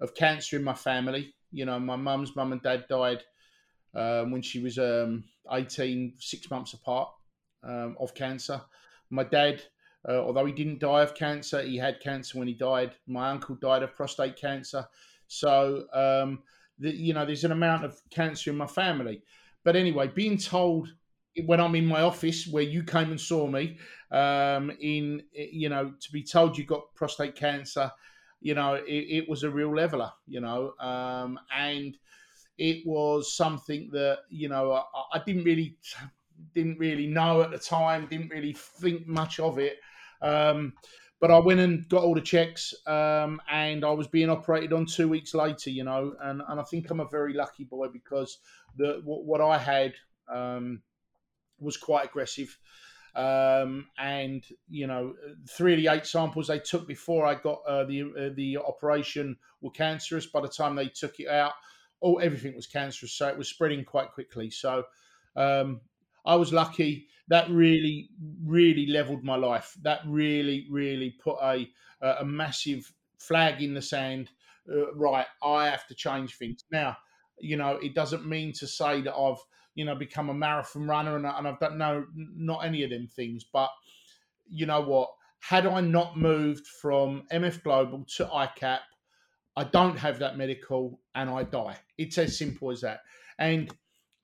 of 0.00 0.14
cancer 0.14 0.56
in 0.56 0.64
my 0.64 0.74
family. 0.74 1.34
You 1.52 1.66
know, 1.66 1.78
my 1.78 1.96
mum's 1.96 2.34
mum 2.34 2.52
and 2.52 2.62
dad 2.62 2.86
died 2.88 3.22
um, 3.94 4.30
when 4.30 4.42
she 4.42 4.60
was 4.60 4.78
um, 4.78 5.24
18, 5.50 6.14
six 6.18 6.50
months 6.50 6.72
apart 6.72 7.10
um, 7.62 7.96
of 8.00 8.14
cancer. 8.14 8.60
My 9.10 9.24
dad 9.24 9.62
uh, 10.08 10.20
although 10.20 10.46
he 10.46 10.52
didn't 10.52 10.80
die 10.80 11.02
of 11.02 11.14
cancer, 11.14 11.62
he 11.62 11.76
had 11.76 12.00
cancer 12.00 12.38
when 12.38 12.48
he 12.48 12.54
died. 12.54 12.92
My 13.06 13.30
uncle 13.30 13.54
died 13.56 13.82
of 13.82 13.94
prostate 13.94 14.36
cancer. 14.36 14.86
So, 15.26 15.84
um, 15.92 16.42
the, 16.78 16.94
you 16.94 17.12
know, 17.12 17.26
there's 17.26 17.44
an 17.44 17.52
amount 17.52 17.84
of 17.84 18.00
cancer 18.10 18.50
in 18.50 18.56
my 18.56 18.66
family. 18.66 19.22
But 19.62 19.76
anyway, 19.76 20.08
being 20.08 20.38
told 20.38 20.88
when 21.44 21.60
I'm 21.60 21.74
in 21.74 21.86
my 21.86 22.00
office 22.00 22.46
where 22.46 22.62
you 22.62 22.82
came 22.82 23.10
and 23.10 23.20
saw 23.20 23.46
me, 23.46 23.78
um, 24.10 24.72
in 24.80 25.22
you 25.32 25.68
know, 25.68 25.92
to 26.00 26.12
be 26.12 26.22
told 26.22 26.58
you 26.58 26.64
got 26.64 26.94
prostate 26.94 27.36
cancer, 27.36 27.90
you 28.40 28.54
know, 28.54 28.74
it, 28.74 28.84
it 28.88 29.28
was 29.28 29.42
a 29.42 29.50
real 29.50 29.74
leveler, 29.74 30.10
you 30.26 30.40
know, 30.40 30.72
um, 30.80 31.38
and 31.54 31.96
it 32.58 32.86
was 32.86 33.34
something 33.34 33.90
that 33.92 34.20
you 34.28 34.48
know 34.48 34.72
I, 34.72 34.82
I 35.14 35.22
didn't 35.24 35.44
really 35.44 35.76
didn't 36.54 36.78
really 36.78 37.06
know 37.06 37.42
at 37.42 37.50
the 37.50 37.58
time, 37.58 38.06
didn't 38.06 38.30
really 38.30 38.52
think 38.54 39.06
much 39.06 39.40
of 39.40 39.58
it. 39.58 39.78
Um, 40.22 40.74
but 41.20 41.30
I 41.30 41.38
went 41.38 41.60
and 41.60 41.86
got 41.88 42.02
all 42.02 42.14
the 42.14 42.20
checks, 42.20 42.72
um, 42.86 43.40
and 43.50 43.84
I 43.84 43.90
was 43.90 44.06
being 44.06 44.30
operated 44.30 44.72
on 44.72 44.86
two 44.86 45.08
weeks 45.08 45.34
later. 45.34 45.70
You 45.70 45.84
know, 45.84 46.14
and, 46.22 46.42
and 46.48 46.60
I 46.60 46.62
think 46.64 46.90
I'm 46.90 47.00
a 47.00 47.08
very 47.08 47.34
lucky 47.34 47.64
boy 47.64 47.88
because 47.88 48.38
the 48.76 49.00
what, 49.04 49.24
what 49.24 49.40
I 49.40 49.58
had 49.58 49.94
um, 50.32 50.82
was 51.58 51.76
quite 51.76 52.06
aggressive. 52.06 52.58
Um, 53.14 53.88
and 53.98 54.44
you 54.68 54.86
know, 54.86 55.14
three 55.48 55.74
of 55.74 55.80
the 55.80 55.88
eight 55.88 56.06
samples 56.06 56.46
they 56.46 56.60
took 56.60 56.86
before 56.86 57.26
I 57.26 57.34
got 57.34 57.60
uh, 57.66 57.84
the 57.84 58.02
uh, 58.02 58.30
the 58.34 58.56
operation 58.58 59.36
were 59.60 59.72
cancerous. 59.72 60.26
By 60.26 60.40
the 60.40 60.48
time 60.48 60.74
they 60.74 60.88
took 60.88 61.20
it 61.20 61.28
out, 61.28 61.52
oh, 62.02 62.16
everything 62.16 62.54
was 62.56 62.66
cancerous, 62.66 63.12
so 63.12 63.28
it 63.28 63.36
was 63.36 63.48
spreading 63.48 63.84
quite 63.84 64.12
quickly. 64.12 64.48
So 64.50 64.84
Um, 65.36 65.80
I 66.24 66.36
was 66.36 66.52
lucky. 66.52 67.06
That 67.28 67.48
really, 67.50 68.10
really 68.44 68.86
leveled 68.86 69.22
my 69.24 69.36
life. 69.36 69.76
That 69.82 70.00
really, 70.06 70.66
really 70.70 71.10
put 71.22 71.36
a 71.42 71.68
a 72.02 72.24
massive 72.24 72.92
flag 73.18 73.62
in 73.62 73.74
the 73.74 73.82
sand. 73.82 74.30
Uh, 74.70 74.92
right, 74.94 75.26
I 75.42 75.66
have 75.66 75.86
to 75.88 75.94
change 75.94 76.36
things 76.36 76.64
now. 76.72 76.96
You 77.38 77.56
know, 77.56 77.78
it 77.82 77.94
doesn't 77.94 78.26
mean 78.26 78.52
to 78.54 78.66
say 78.66 79.00
that 79.02 79.14
I've 79.14 79.38
you 79.74 79.84
know 79.84 79.94
become 79.94 80.28
a 80.30 80.34
marathon 80.34 80.86
runner 80.86 81.16
and, 81.16 81.26
and 81.26 81.48
I've 81.48 81.60
done 81.60 81.78
no, 81.78 82.04
not 82.14 82.64
any 82.64 82.82
of 82.82 82.90
them 82.90 83.06
things. 83.06 83.44
But 83.44 83.70
you 84.48 84.66
know 84.66 84.80
what? 84.80 85.10
Had 85.40 85.66
I 85.66 85.80
not 85.80 86.18
moved 86.18 86.66
from 86.66 87.24
MF 87.32 87.62
Global 87.62 88.04
to 88.16 88.26
ICAP, 88.26 88.80
I 89.56 89.64
don't 89.64 89.98
have 89.98 90.18
that 90.18 90.36
medical 90.36 91.00
and 91.14 91.30
I 91.30 91.44
die. 91.44 91.76
It's 91.96 92.18
as 92.18 92.36
simple 92.36 92.70
as 92.70 92.82
that. 92.82 93.00
And 93.38 93.70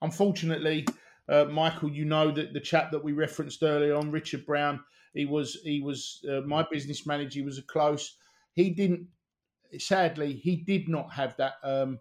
unfortunately, 0.01 0.85
uh, 1.29 1.45
Michael, 1.45 1.91
you 1.91 2.05
know 2.05 2.31
that 2.31 2.53
the 2.53 2.59
chap 2.59 2.91
that 2.91 3.03
we 3.03 3.11
referenced 3.11 3.63
earlier 3.63 3.95
on, 3.95 4.11
Richard 4.11 4.45
Brown, 4.45 4.79
he 5.13 5.25
was 5.25 5.57
he 5.63 5.81
was 5.81 6.23
uh, 6.29 6.41
my 6.41 6.65
business 6.69 7.05
manager. 7.05 7.39
He 7.39 7.45
was 7.45 7.57
a 7.57 7.63
close. 7.63 8.17
He 8.53 8.69
didn't. 8.69 9.07
Sadly, 9.77 10.33
he 10.33 10.55
did 10.57 10.87
not 10.87 11.11
have 11.13 11.35
that 11.37 11.55
um, 11.63 11.99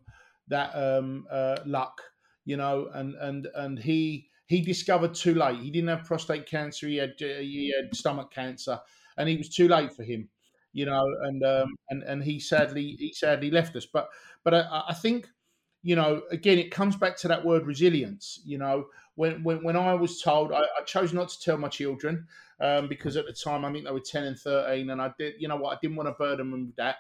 that 0.49 0.70
um, 0.74 1.27
uh, 1.31 1.57
luck, 1.66 2.01
you 2.45 2.57
know, 2.57 2.89
and 2.95 3.14
and 3.16 3.49
and 3.55 3.79
he 3.79 4.29
he 4.47 4.61
discovered 4.61 5.14
too 5.14 5.35
late. 5.35 5.59
He 5.59 5.70
didn't 5.70 5.89
have 5.89 6.05
prostate 6.05 6.47
cancer. 6.47 6.87
He 6.87 6.97
had 6.97 7.14
he 7.18 7.74
had 7.77 7.95
stomach 7.97 8.31
cancer, 8.31 8.81
and 9.16 9.29
he 9.29 9.37
was 9.37 9.49
too 9.49 9.68
late 9.68 9.93
for 9.93 10.05
him, 10.05 10.29
you 10.72 10.87
know. 10.87 11.05
And 11.22 11.43
um, 11.45 11.74
and 11.91 12.03
and 12.05 12.22
he 12.22 12.39
sadly 12.39 12.97
he 12.99 13.12
sadly 13.12 13.51
left 13.51 13.74
us. 13.74 13.87
But 13.87 14.09
but 14.45 14.55
I, 14.55 14.85
I 14.89 14.95
think 14.95 15.29
you 15.83 15.97
know 15.97 16.22
again 16.31 16.59
it 16.59 16.70
comes 16.70 16.97
back 16.97 17.16
to 17.18 17.29
that 17.29 17.45
word 17.45 17.66
resilience. 17.66 18.41
You 18.45 18.59
know, 18.59 18.87
when 19.16 19.42
when, 19.42 19.62
when 19.64 19.76
I 19.76 19.94
was 19.94 20.22
told, 20.22 20.52
I, 20.52 20.62
I 20.62 20.84
chose 20.84 21.12
not 21.12 21.28
to 21.30 21.40
tell 21.40 21.58
my 21.58 21.68
children 21.68 22.26
um, 22.60 22.88
because 22.88 23.16
at 23.16 23.26
the 23.26 23.32
time 23.32 23.64
I 23.64 23.72
think 23.72 23.84
they 23.84 23.90
were 23.90 24.00
ten 24.00 24.24
and 24.24 24.38
thirteen, 24.38 24.90
and 24.90 25.02
I 25.02 25.12
did 25.18 25.34
you 25.38 25.48
know 25.48 25.56
what 25.56 25.76
I 25.76 25.78
didn't 25.82 25.96
want 25.96 26.08
to 26.08 26.12
burden 26.12 26.50
them 26.50 26.66
with 26.66 26.76
that. 26.76 26.96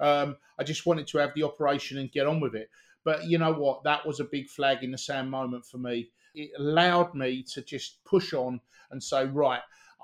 Um, 0.00 0.36
I 0.58 0.64
just 0.64 0.86
wanted 0.86 1.06
to 1.08 1.18
have 1.18 1.32
the 1.34 1.42
operation 1.44 1.98
and 1.98 2.10
get 2.10 2.26
on 2.26 2.40
with 2.40 2.54
it. 2.54 2.70
But 3.04 3.24
you 3.24 3.38
know 3.38 3.52
what? 3.52 3.84
That 3.84 4.06
was 4.06 4.20
a 4.20 4.24
big 4.24 4.48
flag 4.48 4.82
in 4.82 4.90
the 4.90 4.98
sand 4.98 5.30
moment 5.30 5.64
for 5.64 5.78
me. 5.78 6.10
It 6.34 6.50
allowed 6.58 7.14
me 7.14 7.42
to 7.54 7.62
just 7.62 8.02
push 8.04 8.32
on 8.32 8.60
and 8.90 9.02
say, 9.02 9.26
right, 9.26 9.60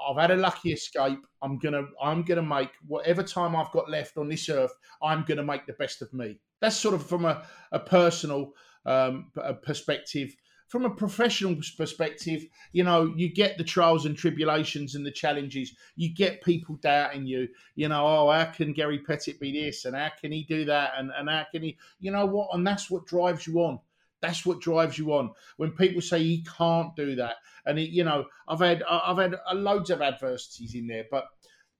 I've 0.09 0.17
had 0.17 0.31
a 0.31 0.37
lucky 0.37 0.73
escape. 0.73 1.21
I'm 1.43 1.59
gonna 1.59 1.87
I'm 2.03 2.23
gonna 2.23 2.43
make 2.43 2.71
whatever 2.87 3.23
time 3.23 3.57
I've 3.57 3.71
got 3.73 3.91
left 3.91 4.17
on 4.19 4.29
this 4.29 4.49
earth. 4.49 4.73
I'm 5.03 5.25
gonna 5.25 5.43
make 5.43 5.67
the 5.67 5.73
best 5.75 6.03
of 6.03 6.13
me. 6.13 6.39
That's 6.61 6.77
sort 6.77 6.95
of 6.95 7.07
from 7.07 7.25
a, 7.25 7.45
a 7.73 7.79
personal 7.79 8.53
um, 8.85 9.31
perspective 9.63 10.35
from 10.69 10.85
a 10.85 10.91
professional 10.91 11.57
perspective, 11.77 12.45
you 12.73 12.83
know, 12.83 13.13
you 13.17 13.33
get 13.33 13.57
the 13.57 13.65
trials 13.65 14.05
and 14.05 14.17
tribulations 14.17 14.95
and 14.95 15.07
the 15.07 15.13
challenges. 15.13 15.73
You 15.95 16.13
get 16.13 16.43
people 16.43 16.77
doubting 16.83 17.27
you. 17.27 17.49
You 17.77 17.89
know, 17.89 18.05
oh, 18.05 18.31
how 18.33 18.47
can 18.47 18.73
Gary 18.73 18.99
Pettit 18.99 19.39
be 19.39 19.53
this 19.53 19.85
and 19.85 19.95
how 19.95 20.11
can 20.21 20.33
he 20.33 20.45
do 20.45 20.65
that 20.65 20.93
and, 20.99 21.11
and 21.17 21.29
how 21.29 21.47
can 21.53 21.63
he, 21.63 21.77
you 22.01 22.11
know 22.11 22.27
what? 22.27 22.49
And 22.53 22.67
that's 22.67 22.91
what 22.91 23.07
drives 23.07 23.47
you 23.47 23.61
on. 23.61 23.79
That's 24.21 24.45
what 24.45 24.61
drives 24.61 24.99
you 24.99 25.13
on. 25.13 25.31
When 25.57 25.71
people 25.73 26.03
say 26.03 26.23
he 26.23 26.45
can't 26.57 26.97
do 26.97 27.15
that, 27.17 27.37
and 27.65 27.79
it, 27.79 27.91
you 27.91 28.03
know, 28.03 28.25
I've 28.49 28.61
had 28.61 28.83
I've 28.85 29.19
had 29.19 29.35
uh, 29.35 29.55
loads 29.55 29.91
of 29.91 30.01
adversities 30.01 30.75
in 30.75 30.87
there, 30.87 31.05
but 31.11 31.27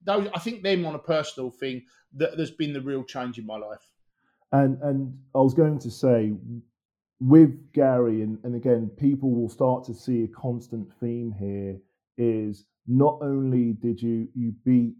those 0.03 0.29
I 0.33 0.39
think 0.39 0.61
them 0.61 0.85
on 0.85 0.95
a 0.95 0.99
personal 0.99 1.49
thing 1.49 1.83
that 2.13 2.37
there's 2.37 2.51
been 2.51 2.73
the 2.73 2.81
real 2.81 3.03
change 3.03 3.39
in 3.39 3.45
my 3.45 3.57
life. 3.57 3.89
And 4.51 4.81
and 4.83 5.17
I 5.33 5.39
was 5.39 5.55
going 5.55 5.79
to 5.79 5.89
say 5.89 6.33
with 7.19 7.73
Gary, 7.73 8.21
and, 8.21 8.37
and 8.43 8.55
again, 8.55 8.89
people 8.97 9.31
will 9.31 9.49
start 9.49 9.83
to 9.85 9.93
see 9.93 10.23
a 10.23 10.27
constant 10.27 10.87
theme 10.99 11.33
here 11.37 11.77
is 12.17 12.65
not 12.87 13.19
only 13.21 13.73
did 13.73 14.01
you 14.01 14.27
you 14.35 14.53
beat 14.63 14.95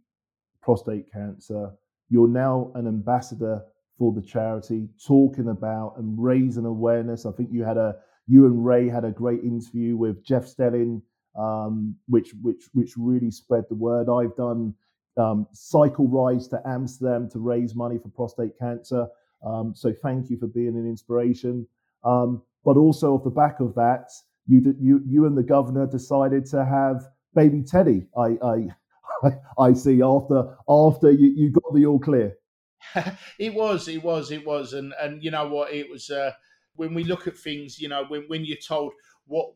prostate 0.61 1.11
cancer, 1.11 1.71
you're 2.09 2.27
now 2.27 2.71
an 2.75 2.87
ambassador 2.87 3.63
for 3.97 4.13
the 4.13 4.21
charity, 4.21 4.87
talking 5.05 5.49
about 5.49 5.95
and 5.97 6.21
raising 6.21 6.65
awareness. 6.65 7.25
I 7.25 7.31
think 7.31 7.49
you 7.51 7.63
had 7.63 7.77
a 7.77 7.95
you 8.27 8.45
and 8.45 8.65
Ray 8.65 8.89
had 8.89 9.05
a 9.05 9.11
great 9.11 9.43
interview 9.43 9.95
with 9.95 10.23
Jeff 10.23 10.45
Stelling, 10.45 11.01
um, 11.37 11.95
which 12.07 12.33
which 12.41 12.65
which 12.73 12.93
really 12.97 13.31
spread 13.31 13.65
the 13.69 13.75
word. 13.75 14.09
I've 14.09 14.35
done 14.35 14.73
um, 15.17 15.47
cycle 15.53 16.07
rides 16.07 16.47
to 16.49 16.61
Amsterdam 16.65 17.29
to 17.31 17.39
raise 17.39 17.75
money 17.75 17.97
for 17.97 18.09
prostate 18.09 18.57
cancer. 18.59 19.07
Um, 19.45 19.73
so 19.75 19.93
thank 19.93 20.29
you 20.29 20.37
for 20.37 20.47
being 20.47 20.75
an 20.75 20.87
inspiration. 20.87 21.67
Um, 22.03 22.43
but 22.63 22.77
also 22.77 23.13
off 23.13 23.23
the 23.23 23.29
back 23.29 23.59
of 23.59 23.75
that, 23.75 24.09
you 24.47 24.75
you 24.79 25.01
you 25.05 25.25
and 25.25 25.37
the 25.37 25.43
governor 25.43 25.87
decided 25.87 26.45
to 26.47 26.65
have 26.65 27.05
baby 27.35 27.63
Teddy. 27.63 28.07
I 28.17 28.37
I 28.43 29.31
I 29.59 29.73
see 29.73 30.01
after 30.01 30.55
after 30.67 31.11
you, 31.11 31.33
you 31.35 31.51
got 31.51 31.73
the 31.73 31.85
all 31.85 31.99
clear. 31.99 32.37
it 33.39 33.53
was, 33.53 33.87
it 33.87 34.03
was, 34.03 34.31
it 34.31 34.45
was, 34.45 34.73
and 34.73 34.93
and 35.01 35.23
you 35.23 35.31
know 35.31 35.47
what? 35.47 35.73
It 35.73 35.89
was 35.89 36.09
uh, 36.09 36.31
when 36.75 36.93
we 36.93 37.03
look 37.03 37.27
at 37.27 37.37
things. 37.37 37.79
You 37.79 37.89
know, 37.89 38.05
when 38.07 38.23
when 38.27 38.45
you're 38.45 38.57
told 38.57 38.93
what 39.25 39.51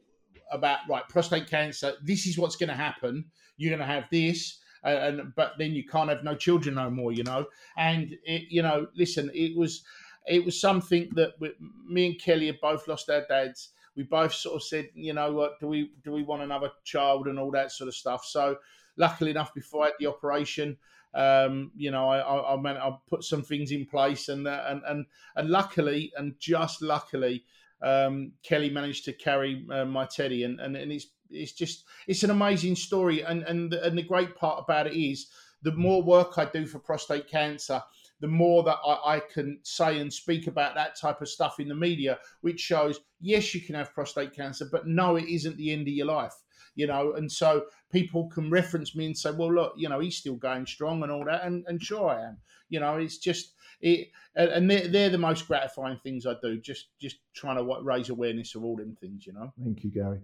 about 0.51 0.79
right 0.89 1.07
prostate 1.07 1.49
cancer, 1.49 1.93
this 2.03 2.25
is 2.25 2.37
what's 2.37 2.55
going 2.55 2.69
to 2.69 2.75
happen. 2.75 3.25
You're 3.57 3.75
going 3.75 3.87
to 3.87 3.93
have 3.93 4.05
this. 4.11 4.59
And 4.83 5.33
but 5.35 5.53
then 5.59 5.73
you 5.73 5.85
can't 5.85 6.09
have 6.09 6.23
no 6.23 6.33
children 6.33 6.75
no 6.75 6.89
more, 6.89 7.11
you 7.11 7.23
know. 7.23 7.45
And 7.77 8.15
it, 8.23 8.43
you 8.49 8.63
know, 8.63 8.87
listen, 8.95 9.29
it 9.31 9.55
was 9.55 9.83
it 10.27 10.45
was 10.45 10.59
something 10.59 11.09
that 11.15 11.33
we, 11.39 11.51
me 11.87 12.07
and 12.07 12.19
Kelly 12.19 12.47
had 12.47 12.61
both 12.61 12.87
lost 12.87 13.09
our 13.09 13.25
dads. 13.27 13.69
We 13.95 14.03
both 14.03 14.33
sort 14.33 14.55
of 14.55 14.63
said, 14.63 14.89
you 14.93 15.13
know 15.13 15.33
what, 15.33 15.59
do 15.59 15.67
we 15.67 15.91
do 16.03 16.11
we 16.11 16.23
want 16.23 16.43
another 16.43 16.71
child 16.83 17.27
and 17.27 17.37
all 17.37 17.51
that 17.51 17.71
sort 17.71 17.87
of 17.87 17.95
stuff. 17.95 18.25
So 18.25 18.57
luckily 18.97 19.31
enough, 19.31 19.53
before 19.53 19.83
I 19.83 19.85
had 19.87 19.95
the 19.99 20.07
operation, 20.07 20.77
um, 21.13 21.71
you 21.75 21.91
know, 21.91 22.09
I, 22.09 22.19
I, 22.19 22.53
I 22.53 22.61
meant 22.61 22.77
I 22.77 22.95
put 23.09 23.23
some 23.23 23.43
things 23.43 23.71
in 23.71 23.85
place, 23.85 24.29
and 24.29 24.47
uh, 24.47 24.63
and 24.67 24.81
and 24.87 25.05
and 25.35 25.49
luckily, 25.49 26.13
and 26.15 26.35
just 26.39 26.81
luckily, 26.81 27.43
um, 27.81 28.33
Kelly 28.43 28.69
managed 28.69 29.05
to 29.05 29.13
carry 29.13 29.65
uh, 29.69 29.85
my 29.85 30.05
teddy, 30.05 30.43
and, 30.43 30.59
and 30.59 30.77
and 30.77 30.91
it's 30.91 31.07
it's 31.29 31.51
just 31.51 31.83
it's 32.07 32.23
an 32.23 32.29
amazing 32.29 32.75
story, 32.75 33.23
and 33.23 33.43
and 33.43 33.71
the, 33.71 33.83
and 33.83 33.97
the 33.97 34.03
great 34.03 34.35
part 34.35 34.63
about 34.63 34.87
it 34.87 34.93
is 34.93 35.27
the 35.63 35.73
more 35.73 36.01
work 36.01 36.37
I 36.37 36.45
do 36.45 36.65
for 36.65 36.79
prostate 36.79 37.27
cancer, 37.27 37.83
the 38.21 38.27
more 38.27 38.63
that 38.63 38.77
I, 38.85 39.15
I, 39.15 39.19
can 39.19 39.59
say 39.63 39.99
and 39.99 40.13
speak 40.13 40.47
about 40.47 40.75
that 40.75 40.95
type 40.95 41.21
of 41.21 41.27
stuff 41.27 41.59
in 41.59 41.67
the 41.67 41.75
media, 41.75 42.19
which 42.41 42.59
shows 42.59 42.99
yes, 43.19 43.53
you 43.53 43.61
can 43.61 43.75
have 43.75 43.93
prostate 43.93 44.33
cancer, 44.33 44.67
but 44.71 44.87
no, 44.87 45.15
it 45.15 45.27
isn't 45.27 45.57
the 45.57 45.71
end 45.71 45.87
of 45.87 45.93
your 45.93 46.07
life. 46.07 46.33
You 46.75 46.87
know, 46.87 47.13
and 47.13 47.29
so 47.29 47.65
people 47.91 48.29
can 48.29 48.49
reference 48.49 48.95
me 48.95 49.05
and 49.05 49.17
say, 49.17 49.31
"Well, 49.31 49.53
look, 49.53 49.73
you 49.75 49.89
know, 49.89 49.99
he's 49.99 50.15
still 50.15 50.35
going 50.35 50.65
strong 50.65 51.03
and 51.03 51.11
all 51.11 51.25
that," 51.25 51.43
and, 51.43 51.65
and 51.67 51.81
sure 51.81 52.09
I 52.09 52.27
am. 52.27 52.37
You 52.69 52.79
know, 52.79 52.95
it's 52.95 53.17
just 53.17 53.55
it, 53.81 54.09
and 54.35 54.71
they're, 54.71 54.87
they're 54.87 55.09
the 55.09 55.17
most 55.17 55.47
gratifying 55.47 55.99
things 56.01 56.25
I 56.25 56.35
do. 56.41 56.61
Just 56.61 56.87
just 56.97 57.17
trying 57.33 57.57
to 57.57 57.81
raise 57.81 58.09
awareness 58.09 58.55
of 58.55 58.63
all 58.63 58.77
them 58.77 58.95
things. 59.01 59.27
You 59.27 59.33
know. 59.33 59.51
Thank 59.61 59.83
you, 59.83 59.91
Gary. 59.91 60.21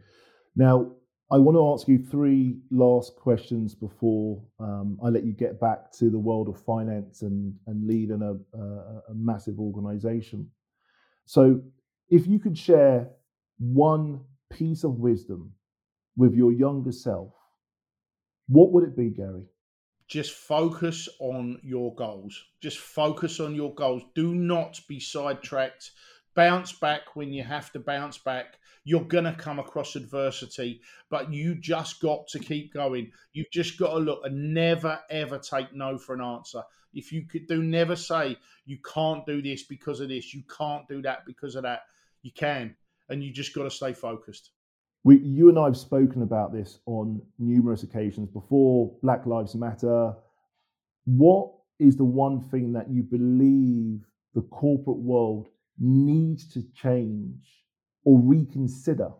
Now, 0.55 0.91
I 1.29 1.37
want 1.37 1.57
to 1.57 1.73
ask 1.73 1.89
you 1.89 1.97
three 1.99 2.57
last 2.71 3.17
questions 3.17 3.75
before 3.75 4.41
um, 4.61 4.97
I 5.03 5.09
let 5.09 5.25
you 5.25 5.33
get 5.33 5.59
back 5.59 5.91
to 5.93 6.09
the 6.09 6.17
world 6.17 6.47
of 6.47 6.57
finance 6.63 7.21
and, 7.21 7.53
and 7.67 7.85
leading 7.85 8.21
a, 8.21 8.57
a, 8.57 8.63
a 9.09 9.13
massive 9.13 9.59
organization. 9.59 10.49
So, 11.25 11.61
if 12.09 12.25
you 12.27 12.39
could 12.39 12.57
share 12.57 13.09
one 13.59 14.21
piece 14.49 14.85
of 14.85 14.99
wisdom 14.99 15.51
with 16.15 16.33
your 16.33 16.53
younger 16.53 16.93
self, 16.93 17.33
what 18.47 18.71
would 18.71 18.85
it 18.85 18.95
be, 18.95 19.09
Gary? 19.09 19.43
Just 20.07 20.31
focus 20.31 21.09
on 21.19 21.59
your 21.61 21.93
goals. 21.95 22.41
Just 22.61 22.77
focus 22.77 23.41
on 23.41 23.53
your 23.53 23.75
goals. 23.75 24.03
Do 24.15 24.33
not 24.33 24.79
be 24.87 25.01
sidetracked. 25.01 25.91
Bounce 26.37 26.71
back 26.71 27.15
when 27.17 27.33
you 27.33 27.43
have 27.43 27.73
to 27.73 27.79
bounce 27.79 28.17
back 28.17 28.59
you're 28.87 29.01
going 29.01 29.25
to 29.25 29.33
come 29.33 29.59
across 29.59 29.97
adversity, 29.97 30.79
but 31.09 31.29
you 31.29 31.55
just 31.55 31.99
got 31.99 32.25
to 32.29 32.39
keep 32.39 32.73
going. 32.73 33.11
You've 33.33 33.51
just 33.51 33.77
got 33.77 33.91
to 33.91 33.97
look 33.97 34.21
and 34.23 34.53
never, 34.53 34.97
ever 35.09 35.37
take 35.39 35.73
no 35.73 35.97
for 35.97 36.15
an 36.15 36.21
answer. 36.21 36.63
If 36.93 37.11
you 37.11 37.25
could 37.25 37.47
do, 37.47 37.61
never 37.61 37.97
say, 37.97 38.37
you 38.65 38.77
can't 38.93 39.25
do 39.25 39.41
this 39.41 39.63
because 39.63 39.99
of 39.99 40.07
this, 40.07 40.33
you 40.33 40.41
can't 40.57 40.87
do 40.87 41.01
that 41.01 41.25
because 41.25 41.55
of 41.55 41.63
that. 41.63 41.81
You 42.21 42.31
can, 42.31 42.77
and 43.09 43.21
you 43.21 43.33
just 43.33 43.53
got 43.53 43.63
to 43.63 43.69
stay 43.69 43.91
focused. 43.91 44.51
We, 45.03 45.17
you 45.17 45.49
and 45.49 45.59
I 45.59 45.65
have 45.65 45.75
spoken 45.75 46.21
about 46.21 46.53
this 46.53 46.79
on 46.85 47.21
numerous 47.39 47.83
occasions 47.83 48.29
before 48.29 48.95
Black 49.03 49.25
Lives 49.25 49.53
Matter. 49.53 50.13
What 51.03 51.51
is 51.77 51.97
the 51.97 52.05
one 52.05 52.39
thing 52.39 52.71
that 52.71 52.89
you 52.89 53.03
believe 53.03 54.07
the 54.33 54.43
corporate 54.43 54.95
world 54.95 55.49
needs 55.79 56.51
to 56.53 56.63
change 56.73 57.63
or 58.03 58.19
reconsider 58.19 59.11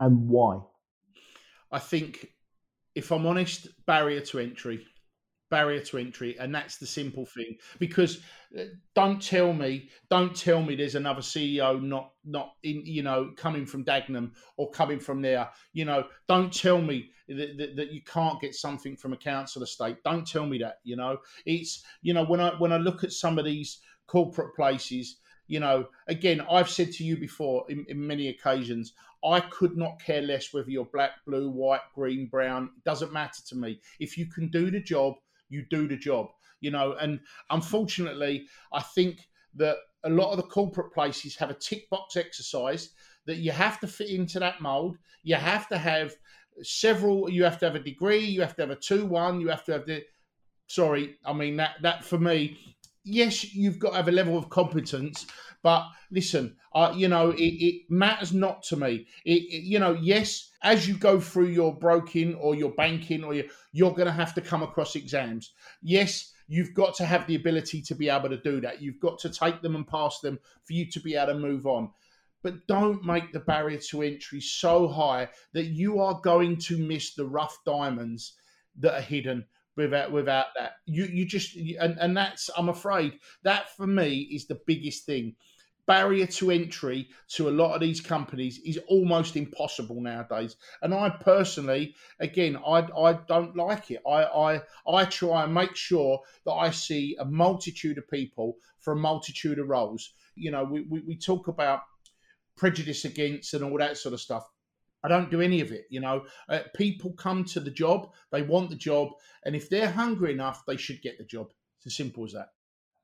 and 0.00 0.28
why? 0.28 0.58
I 1.70 1.78
think, 1.78 2.28
if 2.94 3.10
I'm 3.10 3.26
honest, 3.26 3.68
barrier 3.86 4.20
to 4.20 4.38
entry. 4.40 4.84
barrier 5.50 5.80
to 5.80 5.98
entry, 5.98 6.36
and 6.38 6.54
that's 6.54 6.78
the 6.78 6.86
simple 6.86 7.26
thing. 7.26 7.56
Because 7.78 8.20
uh, 8.58 8.64
don't 8.94 9.20
tell 9.22 9.52
me, 9.52 9.90
don't 10.10 10.34
tell 10.34 10.62
me 10.62 10.74
there's 10.74 10.94
another 10.94 11.20
CEO 11.20 11.80
not 11.82 12.12
not 12.24 12.54
in 12.62 12.82
you 12.86 13.02
know 13.02 13.32
coming 13.36 13.66
from 13.66 13.84
Dagenham 13.84 14.32
or 14.56 14.70
coming 14.70 14.98
from 14.98 15.20
there. 15.22 15.48
You 15.74 15.84
know, 15.84 16.04
don't 16.26 16.52
tell 16.52 16.80
me 16.80 17.10
that, 17.28 17.56
that, 17.58 17.76
that, 17.76 17.92
you 17.92 18.02
can't 18.02 18.40
get 18.40 18.54
something 18.54 18.96
from 18.96 19.12
a 19.12 19.16
council 19.16 19.62
estate. 19.62 19.98
Don't 20.04 20.26
tell 20.26 20.46
me 20.46 20.58
that. 20.58 20.76
You 20.84 20.96
know, 20.96 21.18
it's 21.44 21.84
you 22.00 22.14
know 22.14 22.24
when 22.24 22.40
I 22.40 22.50
when 22.58 22.72
I 22.72 22.78
look 22.78 23.04
at 23.04 23.12
some 23.12 23.38
of 23.38 23.44
these 23.44 23.80
corporate 24.06 24.54
places. 24.56 25.18
You 25.46 25.60
know, 25.60 25.88
again, 26.08 26.40
I've 26.50 26.70
said 26.70 26.92
to 26.92 27.04
you 27.04 27.16
before 27.16 27.64
in, 27.68 27.84
in 27.88 28.06
many 28.06 28.28
occasions, 28.28 28.94
I 29.24 29.40
could 29.40 29.76
not 29.76 30.02
care 30.02 30.22
less 30.22 30.52
whether 30.52 30.70
you're 30.70 30.84
black, 30.86 31.12
blue, 31.26 31.50
white, 31.50 31.80
green, 31.94 32.26
brown. 32.26 32.70
It 32.76 32.84
doesn't 32.84 33.12
matter 33.12 33.42
to 33.48 33.56
me. 33.56 33.80
If 34.00 34.18
you 34.18 34.26
can 34.26 34.48
do 34.48 34.70
the 34.70 34.80
job, 34.80 35.14
you 35.48 35.64
do 35.70 35.86
the 35.86 35.96
job. 35.96 36.28
You 36.60 36.70
know, 36.70 36.94
and 37.00 37.20
unfortunately, 37.50 38.46
I 38.72 38.80
think 38.80 39.28
that 39.56 39.76
a 40.04 40.10
lot 40.10 40.30
of 40.30 40.36
the 40.36 40.44
corporate 40.44 40.92
places 40.92 41.36
have 41.36 41.50
a 41.50 41.54
tick 41.54 41.88
box 41.90 42.16
exercise 42.16 42.90
that 43.26 43.36
you 43.36 43.52
have 43.52 43.78
to 43.80 43.86
fit 43.86 44.10
into 44.10 44.38
that 44.40 44.60
mold. 44.60 44.96
You 45.22 45.36
have 45.36 45.68
to 45.68 45.78
have 45.78 46.14
several. 46.62 47.30
You 47.30 47.44
have 47.44 47.58
to 47.58 47.66
have 47.66 47.74
a 47.74 47.80
degree. 47.80 48.24
You 48.24 48.40
have 48.40 48.56
to 48.56 48.62
have 48.62 48.70
a 48.70 48.76
two 48.76 49.06
one. 49.06 49.40
You 49.40 49.48
have 49.48 49.64
to 49.64 49.72
have 49.72 49.86
the. 49.86 50.02
Sorry, 50.66 51.16
I 51.24 51.32
mean 51.32 51.56
that 51.56 51.76
that 51.82 52.04
for 52.04 52.18
me. 52.18 52.76
Yes, 53.04 53.52
you've 53.52 53.78
got 53.78 53.90
to 53.90 53.96
have 53.96 54.08
a 54.08 54.12
level 54.12 54.38
of 54.38 54.48
competence, 54.48 55.26
but 55.62 55.88
listen, 56.10 56.56
uh, 56.72 56.92
you 56.96 57.08
know, 57.08 57.30
it, 57.30 57.42
it, 57.42 57.82
matters 57.90 58.32
not 58.32 58.62
to 58.64 58.76
me. 58.76 59.06
It, 59.24 59.42
it, 59.42 59.64
you 59.64 59.80
know, 59.80 59.92
yes, 60.00 60.50
as 60.62 60.86
you 60.86 60.96
go 60.96 61.20
through 61.20 61.48
your 61.48 61.74
broking 61.74 62.34
or 62.36 62.54
your 62.54 62.70
banking, 62.70 63.24
or 63.24 63.34
your, 63.34 63.46
you're 63.72 63.92
going 63.92 64.06
to 64.06 64.12
have 64.12 64.34
to 64.34 64.40
come 64.40 64.62
across 64.62 64.94
exams. 64.94 65.52
Yes, 65.82 66.32
you've 66.46 66.74
got 66.74 66.94
to 66.96 67.06
have 67.06 67.26
the 67.26 67.34
ability 67.34 67.82
to 67.82 67.94
be 67.94 68.08
able 68.08 68.28
to 68.28 68.36
do 68.36 68.60
that. 68.60 68.80
You've 68.80 69.00
got 69.00 69.18
to 69.20 69.30
take 69.30 69.62
them 69.62 69.74
and 69.74 69.86
pass 69.86 70.20
them 70.20 70.38
for 70.64 70.72
you 70.72 70.88
to 70.90 71.00
be 71.00 71.16
able 71.16 71.32
to 71.32 71.38
move 71.38 71.66
on. 71.66 71.90
But 72.42 72.66
don't 72.66 73.04
make 73.04 73.32
the 73.32 73.40
barrier 73.40 73.78
to 73.90 74.02
entry 74.02 74.40
so 74.40 74.88
high 74.88 75.28
that 75.54 75.66
you 75.66 76.00
are 76.00 76.20
going 76.22 76.56
to 76.58 76.76
miss 76.76 77.14
the 77.14 77.26
rough 77.26 77.58
diamonds 77.64 78.34
that 78.78 78.94
are 78.94 79.02
hidden 79.02 79.46
without 79.76 80.12
without 80.12 80.46
that. 80.56 80.72
You 80.86 81.04
you 81.04 81.24
just 81.26 81.56
and, 81.56 81.98
and 81.98 82.16
that's 82.16 82.50
I'm 82.56 82.68
afraid 82.68 83.18
that 83.42 83.70
for 83.76 83.86
me 83.86 84.28
is 84.32 84.46
the 84.46 84.60
biggest 84.66 85.06
thing 85.06 85.36
barrier 85.86 86.26
to 86.26 86.50
entry 86.50 87.08
to 87.28 87.48
a 87.48 87.50
lot 87.50 87.74
of 87.74 87.80
these 87.80 88.00
companies 88.00 88.60
is 88.64 88.78
almost 88.88 89.36
impossible 89.36 90.00
nowadays. 90.00 90.56
And 90.80 90.94
I 90.94 91.10
personally, 91.10 91.94
again, 92.20 92.56
I, 92.56 92.86
I 92.96 93.14
don't 93.26 93.56
like 93.56 93.90
it. 93.90 94.00
I, 94.06 94.24
I 94.24 94.60
I 94.86 95.04
try 95.06 95.44
and 95.44 95.54
make 95.54 95.74
sure 95.74 96.20
that 96.46 96.52
I 96.52 96.70
see 96.70 97.16
a 97.18 97.24
multitude 97.24 97.98
of 97.98 98.08
people 98.08 98.56
for 98.78 98.92
a 98.92 98.96
multitude 98.96 99.58
of 99.58 99.68
roles. 99.68 100.14
You 100.34 100.50
know, 100.50 100.64
we, 100.64 100.82
we, 100.82 101.00
we 101.00 101.16
talk 101.16 101.48
about 101.48 101.80
prejudice 102.56 103.04
against 103.04 103.54
and 103.54 103.64
all 103.64 103.78
that 103.78 103.96
sort 103.96 104.14
of 104.14 104.20
stuff. 104.20 104.44
I 105.04 105.08
don't 105.08 105.30
do 105.30 105.40
any 105.40 105.60
of 105.60 105.72
it. 105.72 105.86
You 105.90 106.00
know, 106.00 106.24
uh, 106.48 106.60
people 106.74 107.12
come 107.12 107.44
to 107.46 107.60
the 107.60 107.70
job, 107.70 108.12
they 108.30 108.42
want 108.42 108.70
the 108.70 108.76
job, 108.76 109.10
and 109.44 109.56
if 109.56 109.68
they're 109.68 109.90
hungry 109.90 110.32
enough, 110.32 110.64
they 110.66 110.76
should 110.76 111.02
get 111.02 111.18
the 111.18 111.24
job. 111.24 111.48
It's 111.78 111.86
as 111.86 111.96
simple 111.96 112.24
as 112.24 112.32
that. 112.32 112.50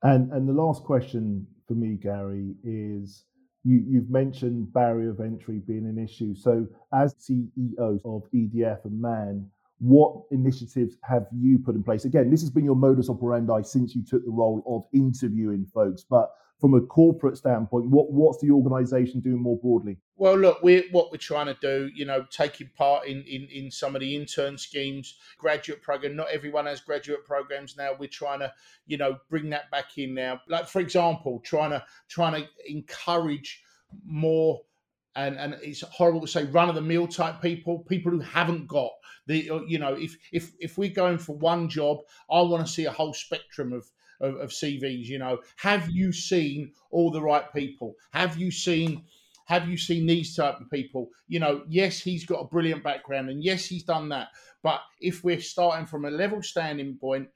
And 0.03 0.31
and 0.31 0.47
the 0.47 0.53
last 0.53 0.83
question 0.83 1.45
for 1.67 1.73
me, 1.73 1.97
Gary, 2.01 2.55
is 2.63 3.25
you, 3.63 3.83
you've 3.87 4.09
mentioned 4.09 4.71
barrier 4.73 5.11
of 5.11 5.19
entry 5.19 5.59
being 5.59 5.85
an 5.85 5.97
issue. 5.97 6.35
So, 6.35 6.67
as 6.93 7.13
CEO 7.15 7.99
of 8.05 8.23
ED&F 8.33 8.79
Man, 8.85 9.49
what 9.79 10.23
initiatives 10.31 10.97
have 11.03 11.27
you 11.37 11.59
put 11.59 11.75
in 11.75 11.83
place? 11.83 12.05
Again, 12.05 12.29
this 12.29 12.41
has 12.41 12.49
been 12.49 12.65
your 12.65 12.75
modus 12.75 13.09
operandi 13.09 13.61
since 13.63 13.95
you 13.95 14.03
took 14.03 14.23
the 14.25 14.31
role 14.31 14.63
of 14.65 14.83
interviewing 14.97 15.65
folks, 15.73 16.03
but 16.09 16.31
from 16.59 16.73
a 16.73 16.81
corporate 16.81 17.37
standpoint, 17.37 17.85
what 17.85 18.11
what's 18.11 18.41
the 18.41 18.51
organisation 18.51 19.21
doing 19.21 19.41
more 19.41 19.57
broadly? 19.57 19.97
Well, 20.17 20.37
look, 20.37 20.61
we're 20.61 20.83
what 20.91 21.11
we're 21.11 21.17
trying 21.17 21.45
to 21.45 21.57
do, 21.61 21.89
you 21.95 22.05
know, 22.05 22.25
taking 22.29 22.69
part 22.75 23.07
in, 23.07 23.23
in 23.23 23.47
in 23.51 23.71
some 23.71 23.95
of 23.95 24.01
the 24.01 24.15
intern 24.15 24.57
schemes, 24.57 25.17
graduate 25.37 25.81
program. 25.81 26.15
Not 26.15 26.29
everyone 26.31 26.65
has 26.65 26.81
graduate 26.81 27.25
programs 27.25 27.77
now. 27.77 27.91
We're 27.97 28.09
trying 28.09 28.39
to, 28.39 28.53
you 28.87 28.97
know, 28.97 29.17
bring 29.29 29.49
that 29.51 29.71
back 29.71 29.97
in 29.97 30.13
now. 30.13 30.41
Like 30.49 30.67
for 30.67 30.79
example, 30.81 31.39
trying 31.45 31.71
to 31.71 31.83
trying 32.09 32.41
to 32.41 32.47
encourage 32.67 33.63
more 34.05 34.61
and 35.15 35.37
and 35.37 35.57
it's 35.61 35.81
horrible 35.81 36.21
to 36.21 36.27
say 36.27 36.43
run 36.45 36.69
of 36.69 36.75
the 36.75 36.81
mill 36.81 37.07
type 37.07 37.41
people, 37.41 37.79
people 37.87 38.11
who 38.11 38.19
haven't 38.19 38.67
got 38.67 38.91
the 39.27 39.49
you 39.67 39.79
know 39.79 39.93
if 39.93 40.17
if 40.33 40.51
if 40.59 40.77
we're 40.77 40.89
going 40.89 41.17
for 41.17 41.37
one 41.37 41.69
job, 41.69 41.99
I 42.29 42.41
want 42.41 42.65
to 42.65 42.71
see 42.71 42.85
a 42.85 42.91
whole 42.91 43.13
spectrum 43.13 43.71
of 43.71 43.89
of, 44.21 44.35
of 44.35 44.49
CVs. 44.49 45.05
You 45.05 45.19
know, 45.19 45.39
have 45.57 45.89
you 45.89 46.11
seen 46.11 46.73
all 46.91 47.11
the 47.11 47.21
right 47.21 47.51
people? 47.53 47.95
Have 48.11 48.37
you 48.37 48.51
seen 48.51 49.03
have 49.45 49.67
you 49.67 49.77
seen 49.77 50.05
these 50.05 50.35
type 50.35 50.61
of 50.61 50.69
people? 50.69 51.09
You 51.27 51.39
know, 51.39 51.63
yes, 51.67 51.99
he's 51.99 52.23
got 52.23 52.39
a 52.39 52.45
brilliant 52.45 52.83
background, 52.83 53.29
and 53.29 53.43
yes, 53.43 53.65
he's 53.65 53.83
done 53.83 54.09
that. 54.09 54.27
But 54.61 54.81
if 55.01 55.23
we're 55.23 55.41
starting 55.41 55.87
from 55.87 56.05
a 56.05 56.11
level 56.11 56.43
standing 56.43 56.97
point, 56.97 57.29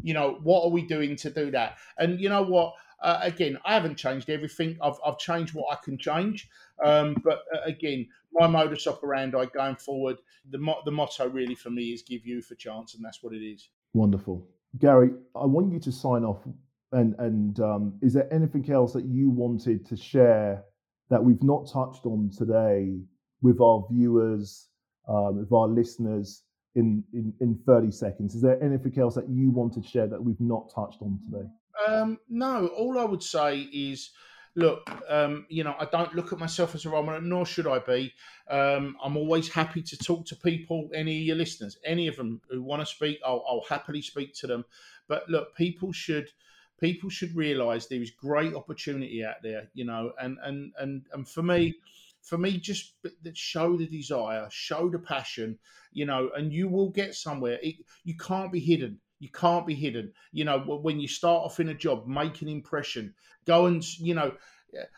you 0.00 0.14
know, 0.14 0.38
what 0.44 0.62
are 0.64 0.70
we 0.70 0.82
doing 0.82 1.16
to 1.16 1.30
do 1.30 1.50
that? 1.50 1.78
And 1.98 2.20
you 2.20 2.28
know 2.28 2.42
what? 2.42 2.74
Uh, 3.02 3.18
again, 3.22 3.58
I 3.64 3.74
haven't 3.74 3.96
changed 3.96 4.30
everything. 4.30 4.78
I've, 4.80 4.94
I've 5.04 5.18
changed 5.18 5.54
what 5.54 5.66
I 5.72 5.78
can 5.84 5.98
change. 5.98 6.48
Um, 6.82 7.16
but 7.24 7.40
uh, 7.54 7.58
again, 7.64 8.06
my 8.32 8.46
modus 8.46 8.86
operandi 8.86 9.46
going 9.52 9.76
forward, 9.76 10.18
the, 10.50 10.58
mo- 10.58 10.82
the 10.84 10.90
motto 10.92 11.28
really 11.28 11.54
for 11.54 11.70
me 11.70 11.92
is 11.92 12.02
give 12.02 12.24
youth 12.24 12.50
a 12.52 12.54
chance, 12.54 12.94
and 12.94 13.04
that's 13.04 13.22
what 13.22 13.34
it 13.34 13.44
is. 13.44 13.68
Wonderful. 13.92 14.46
Gary, 14.78 15.10
I 15.34 15.46
want 15.46 15.72
you 15.72 15.80
to 15.80 15.92
sign 15.92 16.24
off. 16.24 16.42
And 16.92 17.14
and 17.18 17.58
um, 17.60 17.98
is 18.00 18.14
there 18.14 18.32
anything 18.32 18.70
else 18.70 18.92
that 18.92 19.04
you 19.04 19.30
wanted 19.30 19.86
to 19.86 19.96
share 19.96 20.64
that 21.10 21.22
we've 21.22 21.42
not 21.42 21.68
touched 21.72 22.06
on 22.06 22.30
today 22.36 22.98
with 23.42 23.60
our 23.60 23.86
viewers, 23.90 24.68
um, 25.08 25.38
with 25.40 25.52
our 25.52 25.68
listeners 25.68 26.42
in, 26.74 27.02
in 27.12 27.32
in 27.40 27.58
30 27.66 27.90
seconds? 27.90 28.34
Is 28.34 28.42
there 28.42 28.62
anything 28.62 28.98
else 28.98 29.14
that 29.16 29.28
you 29.28 29.50
want 29.50 29.74
to 29.74 29.82
share 29.82 30.06
that 30.06 30.22
we've 30.22 30.40
not 30.40 30.70
touched 30.74 31.02
on 31.02 31.18
today? 31.24 31.48
Um, 31.88 32.18
no. 32.28 32.68
All 32.68 32.98
I 32.98 33.04
would 33.04 33.22
say 33.22 33.60
is 33.60 34.10
look, 34.56 34.90
um, 35.08 35.46
you 35.48 35.62
know, 35.62 35.76
I 35.78 35.84
don't 35.84 36.14
look 36.14 36.32
at 36.32 36.38
myself 36.38 36.74
as 36.74 36.86
a 36.86 36.90
role 36.90 37.02
model, 37.02 37.20
nor 37.20 37.46
should 37.46 37.66
I 37.66 37.78
be. 37.78 38.12
Um, 38.50 38.96
I'm 39.02 39.16
always 39.16 39.48
happy 39.48 39.82
to 39.82 39.96
talk 39.98 40.24
to 40.26 40.36
people, 40.36 40.88
any 40.94 41.18
of 41.18 41.26
your 41.26 41.36
listeners, 41.36 41.76
any 41.84 42.08
of 42.08 42.16
them 42.16 42.40
who 42.50 42.62
want 42.62 42.80
to 42.80 42.86
speak, 42.86 43.20
I'll, 43.24 43.44
I'll 43.48 43.64
happily 43.68 44.02
speak 44.02 44.34
to 44.36 44.46
them. 44.46 44.64
But 45.06 45.28
look, 45.28 45.54
people 45.54 45.92
should 45.92 46.32
people 46.80 47.08
should 47.08 47.34
realise 47.34 47.86
there 47.86 48.02
is 48.02 48.10
great 48.10 48.54
opportunity 48.54 49.24
out 49.24 49.42
there, 49.42 49.68
you 49.74 49.84
know, 49.84 50.12
and 50.20 50.38
and 50.42 50.72
and 50.78 51.06
and 51.12 51.28
for 51.28 51.42
me. 51.42 51.74
For 52.22 52.38
me, 52.38 52.58
just 52.58 52.94
show 53.34 53.76
the 53.76 53.86
desire, 53.86 54.48
show 54.50 54.88
the 54.88 54.98
passion, 54.98 55.60
you 55.92 56.06
know, 56.06 56.30
and 56.36 56.52
you 56.52 56.66
will 56.66 56.90
get 56.90 57.14
somewhere. 57.14 57.60
It, 57.62 57.76
you 58.02 58.16
can't 58.16 58.50
be 58.50 58.58
hidden 58.58 58.98
you 59.18 59.30
can't 59.30 59.66
be 59.66 59.74
hidden. 59.74 60.12
You 60.32 60.44
know, 60.44 60.58
when 60.60 61.00
you 61.00 61.08
start 61.08 61.44
off 61.44 61.60
in 61.60 61.68
a 61.68 61.74
job, 61.74 62.06
make 62.06 62.42
an 62.42 62.48
impression. 62.48 63.14
Go 63.46 63.66
and 63.66 63.84
you 63.98 64.14
know. 64.14 64.32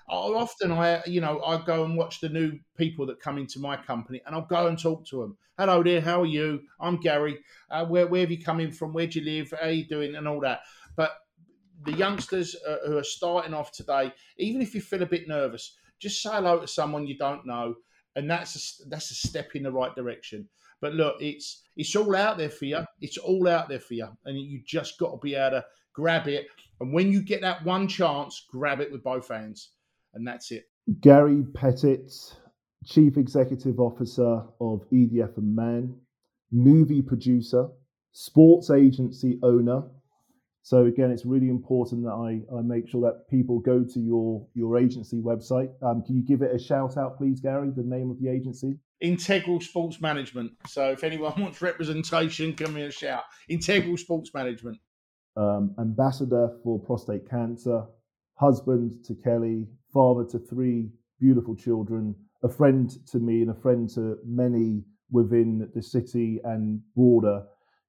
Often 0.09 0.73
I, 0.73 1.03
you 1.07 1.21
know, 1.21 1.41
I 1.43 1.62
go 1.64 1.85
and 1.85 1.97
watch 1.97 2.21
the 2.21 2.29
new 2.29 2.59
people 2.77 3.07
that 3.07 3.21
come 3.21 3.39
into 3.39 3.61
my 3.61 3.77
company, 3.77 4.21
and 4.27 4.35
I'll 4.35 4.43
go 4.43 4.66
and 4.66 4.77
talk 4.77 5.07
to 5.07 5.21
them. 5.21 5.37
Hello 5.57 5.85
there, 5.85 6.01
how 6.01 6.23
are 6.23 6.27
you? 6.27 6.62
I'm 6.81 6.97
Gary. 6.97 7.39
Uh, 7.71 7.85
where, 7.85 8.07
where 8.09 8.23
have 8.23 8.31
you 8.31 8.43
come 8.43 8.59
in 8.59 8.73
from? 8.73 8.93
Where 8.93 9.07
do 9.07 9.21
you 9.21 9.25
live? 9.25 9.53
How 9.53 9.69
are 9.69 9.71
you 9.71 9.85
doing? 9.87 10.16
And 10.16 10.27
all 10.27 10.41
that. 10.41 10.61
But 10.97 11.12
the 11.85 11.93
youngsters 11.93 12.57
uh, 12.66 12.79
who 12.87 12.97
are 12.97 13.05
starting 13.05 13.55
off 13.55 13.71
today, 13.71 14.12
even 14.39 14.62
if 14.62 14.75
you 14.75 14.81
feel 14.81 15.03
a 15.03 15.07
bit 15.07 15.29
nervous, 15.29 15.77
just 16.01 16.23
say 16.23 16.31
hello 16.31 16.61
to 16.61 16.66
someone 16.66 17.07
you 17.07 17.16
don't 17.16 17.47
know, 17.47 17.77
and 18.16 18.29
that's 18.29 18.81
a, 18.83 18.89
that's 18.89 19.11
a 19.12 19.14
step 19.14 19.55
in 19.55 19.62
the 19.62 19.71
right 19.71 19.95
direction. 19.95 20.49
But 20.81 20.95
look, 20.95 21.16
it's 21.20 21.62
it's 21.76 21.95
all 21.97 22.14
out 22.14 22.39
there 22.39 22.51
for 22.51 22.64
you. 22.64 22.85
It's 23.01 23.18
all 23.18 23.49
out 23.49 23.68
there 23.68 23.81
for 23.81 23.95
you, 23.95 24.09
and 24.24 24.39
you 24.39 24.61
just 24.64 24.99
got 24.99 25.11
to 25.12 25.18
be 25.18 25.35
able 25.35 25.59
to 25.59 25.64
grab 25.93 26.29
it. 26.29 26.47
And 26.81 26.93
when 26.93 27.11
you 27.11 27.22
get 27.22 27.41
that 27.41 27.64
one 27.64 27.89
chance, 27.89 28.47
grab 28.51 28.81
it 28.81 28.93
with 28.93 29.03
both 29.03 29.29
hands, 29.29 29.70
and 30.14 30.26
that's 30.26 30.53
it. 30.53 30.64
Gary 31.01 31.45
Pettit, 31.55 32.12
Chief 32.85 33.16
Executive 33.16 33.81
Officer 33.81 34.43
of 34.61 34.87
ED&F 34.93 35.37
Man, 35.37 35.95
movie 36.53 37.03
producer, 37.03 37.68
sports 38.12 38.70
agency 38.70 39.39
owner. 39.43 39.83
So 40.69 40.85
again, 40.85 41.11
it's 41.11 41.25
really 41.25 41.49
important 41.49 42.03
that 42.03 42.11
I, 42.12 42.43
I 42.55 42.61
make 42.61 42.91
sure 42.91 43.01
that 43.01 43.27
people 43.31 43.59
go 43.59 43.83
to 43.85 44.01
your 44.01 44.47
your 44.53 44.77
agency 44.77 45.16
website. 45.16 45.71
Um, 45.83 46.03
can 46.03 46.14
you 46.14 46.23
give 46.23 46.43
it 46.43 46.55
a 46.55 46.59
shout 46.59 46.99
out, 46.99 47.16
please, 47.16 47.41
Gary? 47.41 47.71
The 47.75 47.83
name 47.83 48.11
of 48.11 48.21
the 48.21 48.29
agency? 48.29 48.77
Integral 49.01 49.62
Sports 49.62 50.03
Management. 50.03 50.53
So 50.66 50.91
if 50.91 51.05
anyone 51.05 51.33
wants 51.41 51.62
representation, 51.62 52.53
give 52.53 52.71
me 52.71 52.83
a 52.83 52.91
shout. 52.91 53.23
Integral 53.49 53.97
Sports 53.97 54.35
Management. 54.35 54.77
Um, 55.39 55.75
ambassador 55.81 56.51
for 56.62 56.79
prostate 56.79 57.27
cancer, 57.31 57.85
husband 58.35 58.93
to 59.07 59.14
Kelly, 59.14 59.69
father 59.91 60.27
to 60.33 60.39
three 60.39 60.91
beautiful 61.19 61.57
children, 61.57 62.14
a 62.43 62.49
friend 62.51 62.91
to 63.07 63.19
me 63.19 63.41
and 63.41 63.53
a 63.53 63.61
friend 63.62 63.89
to 63.95 64.19
many 64.23 64.85
within 65.11 65.71
the 65.75 65.83
city 65.83 66.41
and 66.45 66.83
broader. 66.95 67.45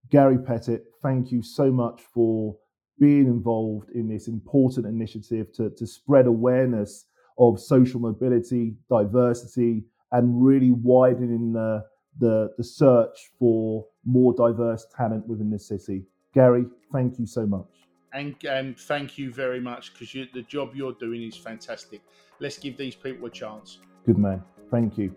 Gary 0.10 0.38
Pettit, 0.38 0.86
thank 1.04 1.30
you 1.30 1.44
so 1.44 1.70
much 1.70 2.04
for 2.14 2.56
being 3.00 3.26
involved 3.26 3.90
in 3.92 4.08
this 4.08 4.28
important 4.28 4.86
initiative 4.86 5.52
to, 5.54 5.70
to 5.72 5.88
spread 5.88 6.28
awareness 6.28 7.06
of 7.38 7.60
social 7.60 8.00
mobility, 8.00 8.76
diversity, 8.90 9.84
and 10.12 10.44
really 10.46 10.72
widening 10.72 11.54
the, 11.54 11.84
the, 12.20 12.52
the 12.58 12.64
search 12.64 13.32
for 13.38 13.86
more 14.06 14.34
diverse 14.34 14.86
talent 14.96 15.26
within 15.28 15.50
the 15.50 15.60
city. 15.60 16.04
Gary, 16.34 16.66
thank 16.92 17.18
you 17.18 17.26
so 17.26 17.46
much. 17.46 17.68
And, 18.12 18.36
and 18.44 18.78
thank 18.78 19.18
you 19.18 19.32
very 19.32 19.62
much 19.62 19.94
because 19.94 20.12
the 20.34 20.42
job 20.42 20.72
you're 20.76 20.94
doing 20.94 21.24
is 21.24 21.38
fantastic. 21.38 22.02
Let's 22.40 22.58
give 22.58 22.76
these 22.76 22.96
people 22.96 23.28
a 23.28 23.30
chance. 23.30 23.80
Good 24.06 24.18
man. 24.18 24.44
Thank 24.72 24.98
you. 24.98 25.14